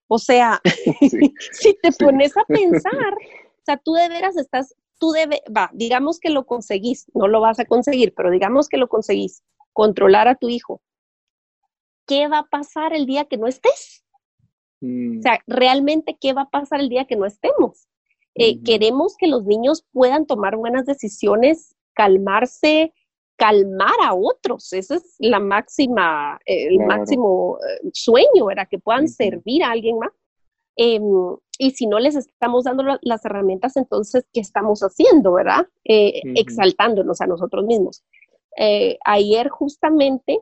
O 0.07 0.19
sea, 0.19 0.61
si 1.53 1.75
te 1.83 1.91
pones 1.93 2.37
a 2.37 2.45
pensar, 2.45 3.15
o 3.57 3.65
sea, 3.65 3.79
tú 3.79 3.95
de 3.95 4.09
veras 4.09 4.37
estás, 4.37 4.75
tú 4.99 5.11
debes, 5.11 5.41
va, 5.55 5.71
digamos 5.73 6.21
que 6.21 6.31
lo 6.31 6.45
conseguís, 6.45 7.07
no 7.15 7.27
lo 7.27 7.41
vas 7.41 7.59
a 7.59 7.65
conseguir, 7.65 8.15
pero 8.15 8.31
digamos 8.31 8.69
que 8.69 8.77
lo 8.77 8.89
conseguís, 8.89 9.43
controlar 9.73 10.29
a 10.29 10.37
tu 10.37 10.49
hijo. 10.49 10.81
¿Qué 12.07 12.29
va 12.29 12.39
a 12.39 12.49
pasar 12.49 12.93
el 12.93 13.07
día 13.07 13.25
que 13.25 13.37
no 13.37 13.47
estés? 13.47 14.05
Mm. 14.81 15.19
O 15.19 15.23
sea, 15.23 15.39
realmente, 15.47 16.17
¿qué 16.21 16.33
va 16.33 16.43
a 16.43 16.51
pasar 16.51 16.81
el 16.81 16.89
día 16.89 17.05
que 17.05 17.17
no 17.17 17.27
estemos? 17.27 17.87
Eh, 18.35 18.63
queremos 18.63 19.17
que 19.17 19.27
los 19.27 19.45
niños 19.45 19.85
puedan 19.93 20.27
tomar 20.27 20.57
buenas 20.57 20.87
decisiones, 20.87 21.77
calmarse, 21.95 22.93
calmar 23.37 23.95
a 24.03 24.15
otros. 24.15 24.73
Ese 24.73 24.97
es 24.97 25.17
la 25.19 25.41
máxima, 25.41 26.39
el 26.47 26.79
máximo 26.81 27.59
eh, 27.59 27.91
sueño, 27.93 28.51
era 28.51 28.67
que 28.67 28.79
puedan 28.79 29.09
servir 29.09 29.65
a 29.65 29.71
alguien 29.73 29.99
más. 29.99 30.13
Em, 30.77 31.03
y 31.59 31.71
si 31.73 31.87
no 31.87 31.99
les 31.99 32.17
estamos 32.17 32.65
dando 32.65 32.85
las 33.03 33.25
herramientas, 33.25 33.77
entonces, 33.77 34.27
¿qué 34.33 34.41
estamos 34.41 34.81
haciendo, 34.81 35.33
verdad? 35.33 35.67
Eh, 35.85 36.23
exaltándonos 36.35 37.21
a 37.21 37.27
nosotros 37.27 37.65
mismos. 37.67 38.03
Eh, 38.57 38.99
ayer 39.05 39.49
justamente 39.49 40.41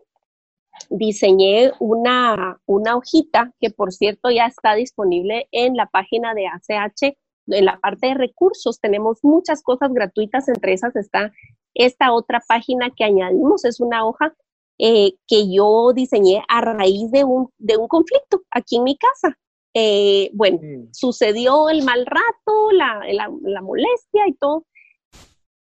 diseñé 0.88 1.72
una, 1.78 2.60
una 2.66 2.96
hojita 2.96 3.52
que, 3.60 3.70
por 3.70 3.92
cierto, 3.92 4.30
ya 4.30 4.46
está 4.46 4.74
disponible 4.74 5.48
en 5.52 5.76
la 5.76 5.86
página 5.86 6.34
de 6.34 6.46
ACH. 6.46 7.16
En 7.46 7.64
la 7.64 7.78
parte 7.80 8.08
de 8.08 8.14
recursos 8.14 8.80
tenemos 8.80 9.18
muchas 9.22 9.62
cosas 9.62 9.92
gratuitas, 9.92 10.48
entre 10.48 10.72
esas 10.72 10.94
está 10.96 11.32
esta 11.74 12.12
otra 12.12 12.40
página 12.46 12.90
que 12.90 13.04
añadimos 13.04 13.64
es 13.64 13.80
una 13.80 14.04
hoja 14.04 14.34
eh, 14.78 15.12
que 15.26 15.52
yo 15.52 15.92
diseñé 15.94 16.42
a 16.48 16.60
raíz 16.60 17.10
de 17.10 17.24
un, 17.24 17.50
de 17.58 17.76
un 17.76 17.86
conflicto 17.86 18.42
aquí 18.50 18.76
en 18.76 18.84
mi 18.84 18.96
casa. 18.96 19.36
Eh, 19.74 20.30
bueno, 20.32 20.58
mm. 20.62 20.88
sucedió 20.92 21.68
el 21.68 21.84
mal 21.84 22.06
rato, 22.06 22.72
la, 22.72 23.02
la, 23.12 23.60
molestia 23.60 24.26
y 24.26 24.34
todo. 24.34 24.64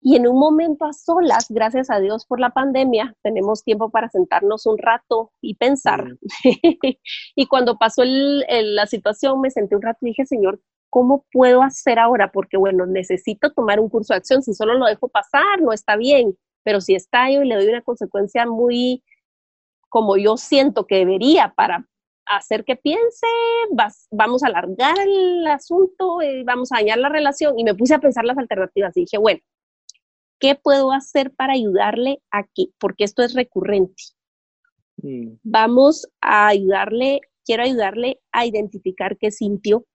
Y 0.07 0.15
en 0.15 0.27
un 0.27 0.37
momento 0.37 0.85
a 0.85 0.93
solas, 0.93 1.47
gracias 1.49 1.89
a 1.89 1.99
Dios 1.99 2.27
por 2.27 2.39
la 2.39 2.51
pandemia, 2.51 3.15
tenemos 3.23 3.63
tiempo 3.63 3.89
para 3.89 4.07
sentarnos 4.07 4.67
un 4.67 4.77
rato 4.77 5.31
y 5.41 5.55
pensar. 5.55 6.05
Y 7.35 7.47
cuando 7.47 7.79
pasó 7.79 8.03
la 8.05 8.85
situación, 8.85 9.41
me 9.41 9.49
senté 9.49 9.75
un 9.75 9.81
rato 9.81 9.97
y 10.03 10.09
dije, 10.09 10.27
Señor, 10.27 10.61
¿cómo 10.91 11.25
puedo 11.31 11.63
hacer 11.63 11.97
ahora? 11.97 12.31
Porque 12.31 12.55
bueno, 12.55 12.85
necesito 12.85 13.51
tomar 13.51 13.79
un 13.79 13.89
curso 13.89 14.13
de 14.13 14.19
acción, 14.19 14.43
si 14.43 14.53
solo 14.53 14.75
lo 14.75 14.85
dejo 14.85 15.07
pasar, 15.07 15.59
no 15.63 15.73
está 15.73 15.95
bien, 15.95 16.37
pero 16.63 16.81
si 16.81 16.93
estallo 16.93 17.41
y 17.41 17.47
le 17.47 17.55
doy 17.55 17.67
una 17.67 17.81
consecuencia 17.81 18.45
muy 18.45 19.03
como 19.89 20.17
yo 20.17 20.37
siento 20.37 20.85
que 20.85 20.97
debería 20.97 21.51
para 21.55 21.87
hacer 22.27 22.63
que 22.63 22.75
piense, 22.75 23.25
vamos 24.11 24.43
a 24.43 24.47
alargar 24.47 24.99
el 24.99 25.47
asunto 25.47 26.21
y 26.21 26.43
vamos 26.43 26.71
a 26.71 26.75
dañar 26.75 26.99
la 26.99 27.09
relación. 27.09 27.57
Y 27.57 27.63
me 27.63 27.73
puse 27.73 27.95
a 27.95 27.99
pensar 27.99 28.23
las 28.23 28.37
alternativas 28.37 28.95
y 28.97 29.01
dije, 29.01 29.17
bueno, 29.17 29.41
¿qué 30.45 30.53
puedo 30.53 30.91
hacer 30.91 31.33
para 31.33 31.53
ayudarle 31.53 32.21
aquí? 32.29 32.71
Porque 32.79 33.03
esto 33.03 33.23
es 33.23 33.33
recurrente. 33.33 34.03
Mm. 34.97 35.37
Vamos 35.41 36.07
a 36.21 36.49
ayudarle, 36.49 37.21
quiero 37.43 37.63
ayudarle 37.63 38.21
a 38.31 38.45
identificar 38.45 39.17
qué 39.17 39.31
sintió, 39.31 39.87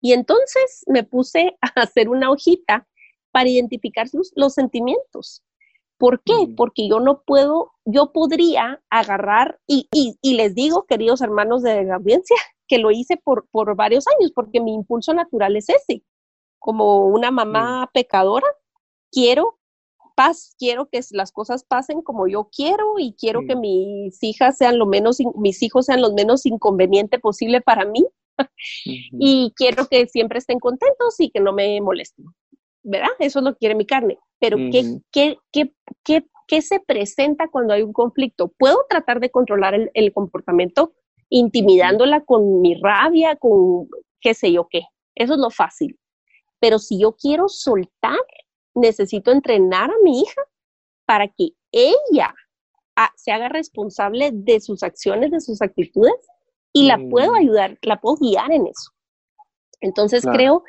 y 0.00 0.12
entonces 0.12 0.82
me 0.88 1.04
puse 1.04 1.56
a 1.60 1.66
hacer 1.82 2.08
una 2.08 2.32
hojita 2.32 2.88
para 3.30 3.48
identificar 3.48 4.08
los 4.34 4.54
sentimientos. 4.54 5.44
¿Por 5.96 6.20
qué? 6.24 6.52
Porque 6.56 6.88
yo 6.88 6.98
no 6.98 7.22
puedo, 7.24 7.70
yo 7.84 8.12
podría 8.12 8.82
agarrar, 8.90 9.60
y, 9.68 9.88
y, 9.92 10.34
les 10.34 10.56
digo, 10.56 10.86
queridos 10.86 11.20
hermanos 11.20 11.62
de 11.62 11.84
la 11.84 11.94
audiencia, 11.94 12.36
que 12.66 12.78
lo 12.78 12.90
hice 12.90 13.16
por, 13.16 13.46
por 13.52 13.76
varios 13.76 14.06
años, 14.18 14.32
porque 14.34 14.60
mi 14.60 14.74
impulso 14.74 15.14
natural 15.14 15.54
es 15.54 15.68
ese. 15.68 16.02
Como 16.58 17.06
una 17.06 17.30
mamá 17.30 17.88
pecadora, 17.94 18.48
quiero 19.12 19.60
paz, 20.14 20.54
quiero 20.58 20.86
que 20.86 21.00
las 21.10 21.32
cosas 21.32 21.64
pasen 21.64 22.02
como 22.02 22.26
yo 22.28 22.48
quiero 22.54 22.98
y 22.98 23.14
quiero 23.14 23.40
que 23.46 23.56
mis 23.56 24.22
hijas 24.22 24.56
sean 24.56 24.78
lo 24.78 24.86
menos, 24.86 25.18
mis 25.36 25.62
hijos 25.62 25.86
sean 25.86 26.00
lo 26.00 26.12
menos 26.12 26.46
inconveniente 26.46 27.18
posible 27.18 27.60
para 27.60 27.84
mí 27.84 28.06
y 28.84 29.52
quiero 29.56 29.86
que 29.86 30.06
siempre 30.06 30.38
estén 30.38 30.58
contentos 30.58 31.18
y 31.18 31.30
que 31.30 31.40
no 31.40 31.52
me 31.52 31.80
molesten, 31.80 32.26
¿verdad? 32.82 33.10
Eso 33.18 33.38
es 33.38 33.44
lo 33.44 33.52
que 33.52 33.58
quiere 33.58 33.74
mi 33.74 33.86
carne. 33.86 34.18
Pero 34.38 34.56
¿qué, 34.56 34.98
qué, 35.10 35.38
qué, 35.52 35.72
qué, 36.04 36.26
qué 36.46 36.62
se 36.62 36.80
presenta 36.80 37.48
cuando 37.48 37.72
hay 37.72 37.82
un 37.82 37.92
conflicto? 37.92 38.52
¿Puedo 38.58 38.78
tratar 38.88 39.20
de 39.20 39.30
controlar 39.30 39.74
el, 39.74 39.90
el 39.94 40.12
comportamiento 40.12 40.92
intimidándola 41.30 42.24
con 42.24 42.60
mi 42.60 42.74
rabia, 42.74 43.36
con 43.36 43.88
qué 44.20 44.34
sé 44.34 44.52
yo 44.52 44.68
qué? 44.70 44.82
Eso 45.14 45.34
es 45.34 45.40
lo 45.40 45.50
fácil. 45.50 45.98
Pero 46.60 46.78
si 46.78 47.00
yo 47.00 47.12
quiero 47.12 47.48
soltar, 47.48 48.18
necesito 48.74 49.30
entrenar 49.30 49.90
a 49.90 49.94
mi 50.02 50.20
hija 50.20 50.42
para 51.06 51.28
que 51.28 51.50
ella 51.72 52.34
ah, 52.96 53.10
se 53.16 53.32
haga 53.32 53.48
responsable 53.48 54.30
de 54.32 54.60
sus 54.60 54.82
acciones, 54.82 55.30
de 55.30 55.40
sus 55.40 55.60
actitudes 55.62 56.14
y 56.72 56.86
la 56.86 56.98
puedo 57.10 57.32
mm. 57.32 57.36
ayudar, 57.36 57.78
la 57.82 58.00
puedo 58.00 58.16
guiar 58.16 58.50
en 58.52 58.66
eso. 58.66 58.90
Entonces 59.80 60.24
creo 60.24 60.64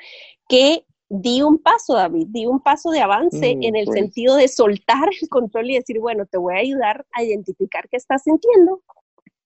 que 0.50 0.86
di 1.10 1.42
un 1.42 1.58
paso, 1.60 1.94
David, 1.94 2.28
di 2.30 2.46
un 2.46 2.60
paso 2.60 2.90
de 2.92 3.02
avance 3.02 3.56
Mm, 3.56 3.64
en 3.64 3.76
el 3.76 3.86
pues. 3.86 4.00
sentido 4.00 4.36
de 4.36 4.48
soltar 4.48 5.10
el 5.22 5.30
control 5.30 5.72
y 5.72 5.76
decir, 5.76 6.00
bueno, 6.00 6.26
te 6.26 6.38
voy 6.38 6.56
a 6.56 6.60
ayudar 6.60 7.06
a 7.14 7.24
identificar 7.24 7.88
qué 7.90 7.98
estás 7.98 8.24
sintiendo. 8.24 8.82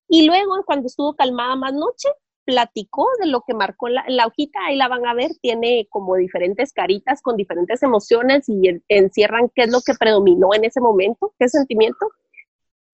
Y 0.07 0.26
luego, 0.26 0.64
cuando 0.66 0.88
estuvo 0.88 1.16
calmada 1.16 1.55
más 1.55 1.74
noche, 1.74 2.10
platicó 2.49 3.07
de 3.19 3.27
lo 3.27 3.43
que 3.45 3.53
marcó 3.53 3.89
la, 3.89 4.03
la 4.07 4.25
hojita, 4.25 4.57
ahí 4.65 4.75
la 4.75 4.87
van 4.87 5.05
a 5.05 5.13
ver, 5.13 5.29
tiene 5.39 5.87
como 5.91 6.15
diferentes 6.15 6.73
caritas 6.73 7.21
con 7.21 7.37
diferentes 7.37 7.83
emociones 7.83 8.49
y 8.49 8.67
en- 8.67 8.83
encierran 8.87 9.51
qué 9.53 9.65
es 9.65 9.71
lo 9.71 9.81
que 9.85 9.93
predominó 9.93 10.55
en 10.55 10.65
ese 10.65 10.81
momento, 10.81 11.31
qué 11.37 11.47
sentimiento. 11.47 12.07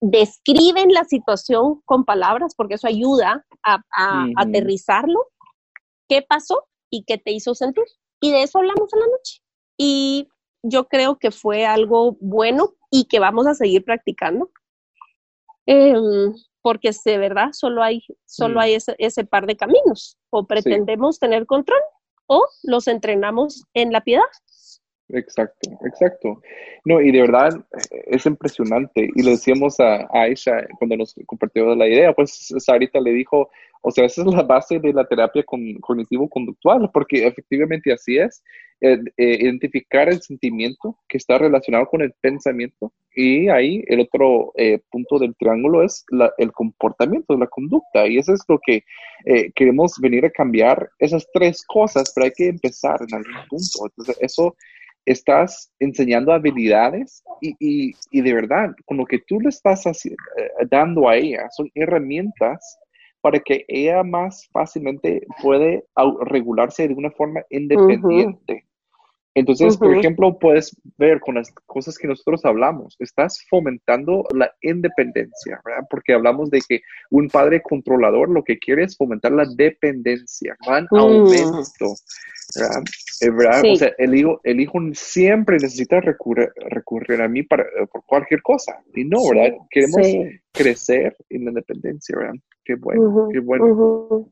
Describen 0.02 0.92
la 0.92 1.04
situación 1.04 1.80
con 1.86 2.04
palabras, 2.04 2.54
porque 2.54 2.74
eso 2.74 2.86
ayuda 2.86 3.46
a, 3.64 3.82
aterrizarlo, 4.36 5.20
qué 6.06 6.20
pasó 6.20 6.66
y 6.90 7.04
qué 7.04 7.16
te 7.16 7.32
hizo 7.32 7.54
sentir. 7.54 7.86
Y 8.20 8.32
de 8.32 8.42
eso 8.42 8.58
hablamos 8.58 8.92
en 8.92 9.00
la 9.00 9.06
noche. 9.06 9.40
Y 9.78 10.28
yo 10.62 10.86
creo 10.86 11.18
que 11.18 11.30
fue 11.30 11.64
algo 11.64 12.18
bueno 12.20 12.74
y 12.90 13.06
que 13.06 13.20
vamos 13.20 13.46
a 13.46 13.54
seguir 13.54 13.86
practicando. 13.86 14.50
Em, 15.64 16.34
porque 16.66 16.90
de 17.04 17.16
verdad 17.16 17.50
solo 17.52 17.80
hay, 17.80 18.02
solo 18.24 18.56
Mm. 18.56 18.58
hay 18.58 18.74
ese, 18.74 18.96
ese 18.98 19.24
par 19.24 19.46
de 19.46 19.54
caminos. 19.56 20.18
O 20.30 20.48
pretendemos 20.48 21.20
tener 21.20 21.46
control 21.46 21.78
o 22.26 22.44
los 22.64 22.88
entrenamos 22.88 23.62
en 23.72 23.92
la 23.92 24.00
piedad. 24.00 24.24
Exacto, 25.10 25.70
exacto. 25.84 26.42
No, 26.84 27.00
y 27.00 27.12
de 27.12 27.20
verdad 27.20 27.50
eh, 27.54 28.02
es 28.06 28.26
impresionante. 28.26 29.08
Y 29.14 29.22
le 29.22 29.30
decíamos 29.30 29.78
a, 29.78 30.08
a 30.10 30.22
Aisha 30.22 30.66
cuando 30.76 30.96
nos 30.96 31.14
compartió 31.26 31.72
la 31.76 31.86
idea, 31.86 32.12
pues 32.12 32.48
Sarita 32.58 32.98
le 32.98 33.12
dijo, 33.12 33.48
o 33.86 33.90
sea, 33.92 34.04
esa 34.04 34.22
es 34.22 34.26
la 34.26 34.42
base 34.42 34.78
de 34.80 34.92
la 34.92 35.04
terapia 35.06 35.42
con- 35.44 35.74
cognitivo-conductual, 35.80 36.90
porque 36.92 37.26
efectivamente 37.26 37.92
así 37.92 38.18
es. 38.18 38.42
eh, 38.82 38.98
eh, 39.16 39.38
identificar 39.40 40.06
el 40.10 40.20
sentimiento 40.20 40.98
que 41.08 41.16
está 41.16 41.38
relacionado 41.38 41.86
con 41.86 42.02
el 42.02 42.12
pensamiento 42.20 42.92
y 43.14 43.48
ahí 43.48 43.82
el 43.86 44.00
otro 44.00 44.52
eh, 44.54 44.80
punto 44.90 45.18
del 45.18 45.34
triángulo 45.34 45.82
es 45.82 46.04
la- 46.10 46.30
el 46.36 46.50
comportamiento, 46.52 47.38
la 47.38 47.46
conducta. 47.46 48.06
Y 48.06 48.18
eso 48.18 48.34
es 48.34 48.42
lo 48.48 48.58
que 48.66 48.82
eh, 49.24 49.50
queremos 49.54 49.94
venir 49.98 50.26
a 50.26 50.30
cambiar, 50.30 50.90
esas 50.98 51.26
tres 51.32 51.62
cosas, 51.66 52.12
pero 52.14 52.26
hay 52.26 52.32
que 52.36 52.48
empezar 52.48 52.98
en 53.08 53.14
algún 53.14 53.48
punto. 53.48 53.86
Entonces, 53.86 54.16
eso 54.20 54.54
estás 55.06 55.72
enseñando 55.78 56.32
habilidades 56.32 57.22
y, 57.40 57.54
y- 57.60 57.92
y 58.10 58.20
de 58.20 58.32
verdad, 58.34 58.74
con 58.84 58.98
lo 58.98 59.06
que 59.06 59.20
tú 59.26 59.40
le 59.40 59.48
estás 59.48 59.86
haci- 59.86 60.12
eh, 60.12 60.66
dando 60.70 61.08
a 61.08 61.16
ella, 61.16 61.48
son 61.56 61.70
herramientas 61.74 62.78
para 63.26 63.40
que 63.40 63.64
ella 63.66 64.04
más 64.04 64.48
fácilmente 64.52 65.26
puede 65.42 65.84
regularse 66.26 66.86
de 66.86 66.94
una 66.94 67.10
forma 67.10 67.42
independiente. 67.50 68.64
Entonces, 69.36 69.76
por 69.76 69.88
Ujú. 69.90 69.98
ejemplo, 69.98 70.38
puedes 70.38 70.74
ver 70.96 71.20
con 71.20 71.34
las 71.34 71.52
cosas 71.66 71.98
que 71.98 72.08
nosotros 72.08 72.42
hablamos, 72.46 72.96
estás 73.00 73.44
fomentando 73.50 74.24
la 74.34 74.50
independencia, 74.62 75.60
¿verdad? 75.62 75.86
Porque 75.90 76.14
hablamos 76.14 76.48
de 76.50 76.62
que 76.66 76.80
un 77.10 77.28
padre 77.28 77.60
controlador 77.60 78.30
lo 78.30 78.42
que 78.42 78.58
quiere 78.58 78.84
es 78.84 78.96
fomentar 78.96 79.32
la 79.32 79.44
dependencia, 79.54 80.56
va 80.66 80.78
en 80.78 80.84
Mm. 80.90 80.96
aumento, 80.96 81.94
¿verdad? 82.54 82.82
Eh, 83.20 83.30
¿verdad? 83.30 83.60
Sí. 83.60 83.72
O 83.72 83.76
sea, 83.76 83.92
el 83.98 84.14
hijo, 84.14 84.40
el 84.42 84.58
hijo 84.58 84.78
siempre 84.94 85.58
necesita 85.58 86.00
recurrir, 86.00 86.50
recurrir 86.70 87.20
a 87.20 87.28
mí 87.28 87.42
para, 87.42 87.64
eh, 87.64 87.86
por 87.92 88.04
cualquier 88.06 88.40
cosa. 88.40 88.82
Y 88.94 89.04
no, 89.04 89.18
¿verdad? 89.28 89.52
Queremos 89.68 90.00
Sí. 90.06 90.24
crecer 90.52 91.14
en 91.28 91.44
la 91.44 91.50
independencia, 91.50 92.16
¿verdad? 92.16 92.36
Qué 92.64 92.74
bueno, 92.76 93.02
Ujú, 93.02 93.28
qué 93.32 93.38
bueno. 93.40 93.66
ujú. 93.66 94.30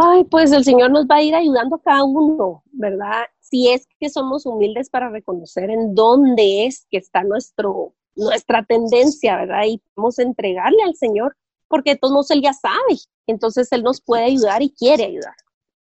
Ay, 0.00 0.22
pues 0.30 0.52
el 0.52 0.62
Señor 0.62 0.92
nos 0.92 1.06
va 1.06 1.16
a 1.16 1.22
ir 1.22 1.34
ayudando 1.34 1.74
a 1.74 1.82
cada 1.82 2.04
uno, 2.04 2.62
¿verdad? 2.70 3.24
Si 3.40 3.68
es 3.68 3.88
que 3.98 4.08
somos 4.08 4.46
humildes 4.46 4.88
para 4.88 5.10
reconocer 5.10 5.70
en 5.70 5.92
dónde 5.92 6.66
es 6.66 6.86
que 6.88 6.98
está 6.98 7.24
nuestro, 7.24 7.94
nuestra 8.14 8.62
tendencia, 8.62 9.36
¿verdad? 9.36 9.64
Y 9.66 9.82
podemos 9.94 10.20
entregarle 10.20 10.84
al 10.84 10.94
Señor, 10.94 11.36
porque 11.66 11.94
de 11.94 11.98
todos 11.98 12.30
Él 12.30 12.42
ya 12.42 12.52
sabe. 12.52 12.94
Entonces 13.26 13.72
Él 13.72 13.82
nos 13.82 14.00
puede 14.00 14.26
ayudar 14.26 14.62
y 14.62 14.70
quiere 14.70 15.04
ayudar. 15.06 15.34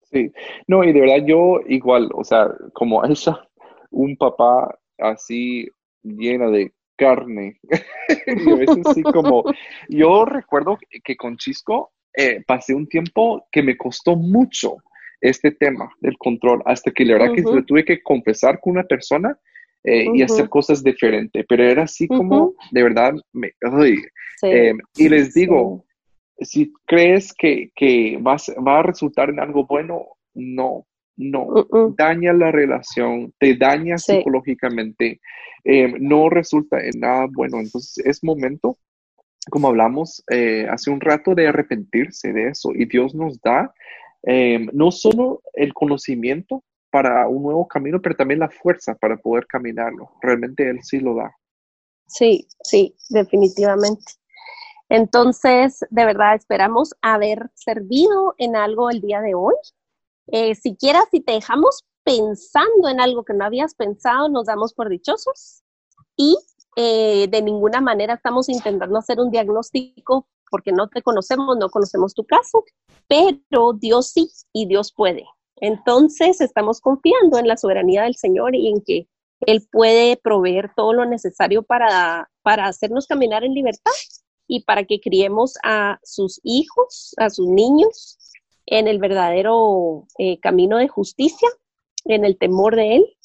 Sí, 0.09 0.31
no, 0.65 0.85
y 0.85 0.93
de 0.93 1.01
verdad 1.01 1.25
yo 1.27 1.59
igual, 1.67 2.09
o 2.15 2.23
sea, 2.23 2.49
como 2.71 3.03
Aisha, 3.03 3.45
un 3.91 4.15
papá 4.15 4.79
así 4.97 5.67
llena 6.03 6.47
de 6.47 6.73
carne. 6.95 7.59
y 8.27 8.49
a 8.49 8.55
veces 8.55 8.85
sí 8.93 9.03
como, 9.03 9.43
yo 9.89 10.23
recuerdo 10.23 10.77
que 11.03 11.17
con 11.17 11.35
Chisco 11.35 11.91
eh, 12.17 12.43
pasé 12.45 12.73
un 12.73 12.87
tiempo 12.87 13.47
que 13.51 13.61
me 13.63 13.75
costó 13.77 14.15
mucho 14.15 14.77
este 15.21 15.51
tema 15.51 15.89
del 16.01 16.17
control, 16.17 16.61
hasta 16.65 16.91
que 16.91 17.05
la 17.05 17.13
verdad 17.13 17.33
que 17.33 17.41
lo 17.41 17.63
tuve 17.63 17.83
que 17.83 18.01
confesar 18.01 18.59
con 18.59 18.73
una 18.73 18.83
persona 18.83 19.37
eh, 19.83 20.07
y 20.13 20.21
hacer 20.21 20.49
cosas 20.49 20.83
diferentes, 20.83 21.45
pero 21.47 21.63
era 21.63 21.83
así 21.83 22.07
como, 22.07 22.53
de 22.71 22.83
verdad, 22.83 23.13
me, 23.33 23.51
Sí, 24.37 24.49
eh, 24.51 24.73
y 24.97 25.09
les 25.09 25.33
sí. 25.33 25.41
digo, 25.41 25.85
si 26.39 26.73
crees 26.85 27.33
que, 27.33 27.71
que 27.75 28.17
vas- 28.19 28.53
va 28.65 28.79
a 28.79 28.83
resultar 28.83 29.29
en 29.29 29.39
algo 29.39 29.65
bueno, 29.65 30.05
no, 30.33 30.85
no. 31.15 31.47
Daña 31.97 32.33
la 32.33 32.51
relación, 32.51 33.33
te 33.39 33.55
daña 33.55 33.97
Sí. 33.97 34.17
psicológicamente, 34.17 35.21
eh, 35.63 35.93
no 35.99 36.29
resulta 36.29 36.79
en 36.83 36.99
nada 36.99 37.27
bueno. 37.31 37.59
Entonces 37.59 38.05
es 38.05 38.23
momento, 38.23 38.77
como 39.49 39.67
hablamos 39.67 40.23
eh, 40.31 40.67
hace 40.69 40.89
un 40.89 41.01
rato, 41.01 41.35
de 41.35 41.47
arrepentirse 41.47 42.33
de 42.33 42.49
eso. 42.49 42.71
Y 42.73 42.85
Dios 42.85 43.13
nos 43.13 43.39
da 43.41 43.73
eh, 44.23 44.67
no 44.73 44.91
solo 44.91 45.41
el 45.53 45.73
conocimiento 45.73 46.63
para 46.89 47.27
un 47.27 47.43
nuevo 47.43 47.67
camino, 47.67 48.01
pero 48.01 48.15
también 48.15 48.39
la 48.39 48.49
fuerza 48.49 48.95
para 48.95 49.17
poder 49.17 49.45
caminarlo. 49.47 50.11
Realmente 50.21 50.69
Él 50.69 50.79
sí 50.81 50.99
lo 50.99 51.15
da. 51.15 51.35
Sí, 52.07 52.47
sí, 52.63 52.95
definitivamente. 53.09 54.13
Entonces, 54.89 55.79
de 55.89 56.05
verdad, 56.05 56.35
esperamos 56.35 56.93
haber 57.01 57.49
servido 57.53 58.35
en 58.37 58.55
algo 58.55 58.89
el 58.89 59.01
día 59.01 59.21
de 59.21 59.33
hoy. 59.35 59.55
Eh, 60.27 60.55
siquiera 60.55 61.01
si 61.11 61.21
te 61.21 61.33
dejamos 61.33 61.83
pensando 62.03 62.87
en 62.87 62.99
algo 62.99 63.25
que 63.25 63.33
no 63.33 63.45
habías 63.45 63.75
pensado, 63.75 64.29
nos 64.29 64.45
damos 64.45 64.73
por 64.73 64.89
dichosos 64.89 65.63
y 66.15 66.37
eh, 66.75 67.27
de 67.29 67.41
ninguna 67.41 67.81
manera 67.81 68.15
estamos 68.15 68.49
intentando 68.49 68.97
hacer 68.97 69.19
un 69.19 69.31
diagnóstico 69.31 70.27
porque 70.49 70.71
no 70.71 70.87
te 70.87 71.01
conocemos, 71.01 71.57
no 71.57 71.69
conocemos 71.69 72.13
tu 72.13 72.25
caso, 72.25 72.63
pero 73.07 73.73
Dios 73.73 74.11
sí 74.11 74.29
y 74.53 74.67
Dios 74.67 74.93
puede. 74.93 75.25
Entonces, 75.57 76.41
estamos 76.41 76.81
confiando 76.81 77.37
en 77.37 77.47
la 77.47 77.57
soberanía 77.57 78.03
del 78.03 78.15
Señor 78.15 78.55
y 78.55 78.69
en 78.69 78.81
que 78.81 79.07
Él 79.41 79.67
puede 79.71 80.17
proveer 80.17 80.71
todo 80.75 80.93
lo 80.93 81.05
necesario 81.05 81.63
para, 81.63 82.29
para 82.41 82.65
hacernos 82.65 83.07
caminar 83.07 83.43
en 83.43 83.53
libertad 83.53 83.91
y 84.47 84.63
para 84.63 84.83
que 84.83 84.99
criemos 84.99 85.53
a 85.63 85.99
sus 86.03 86.39
hijos, 86.43 87.15
a 87.17 87.29
sus 87.29 87.47
niños, 87.47 88.17
en 88.65 88.87
el 88.87 88.99
verdadero 88.99 90.07
eh, 90.17 90.39
camino 90.39 90.77
de 90.77 90.87
justicia, 90.87 91.49
en 92.05 92.25
el 92.25 92.37
temor 92.37 92.75
de 92.75 92.97
Él. 92.97 93.17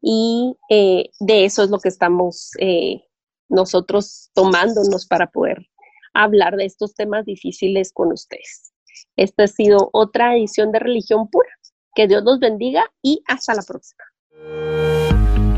Y 0.00 0.56
eh, 0.70 1.10
de 1.18 1.44
eso 1.44 1.62
es 1.62 1.70
lo 1.70 1.78
que 1.78 1.88
estamos 1.88 2.50
eh, 2.60 3.02
nosotros 3.48 4.30
tomándonos 4.34 5.06
para 5.06 5.30
poder 5.30 5.66
hablar 6.14 6.56
de 6.56 6.66
estos 6.66 6.94
temas 6.94 7.24
difíciles 7.24 7.92
con 7.92 8.12
ustedes. 8.12 8.72
Esta 9.16 9.44
ha 9.44 9.48
sido 9.48 9.90
otra 9.92 10.36
edición 10.36 10.72
de 10.72 10.78
Religión 10.78 11.28
Pura. 11.28 11.50
Que 11.94 12.06
Dios 12.06 12.22
los 12.22 12.38
bendiga 12.38 12.84
y 13.02 13.22
hasta 13.26 13.54
la 13.54 13.62
próxima. 13.62 14.04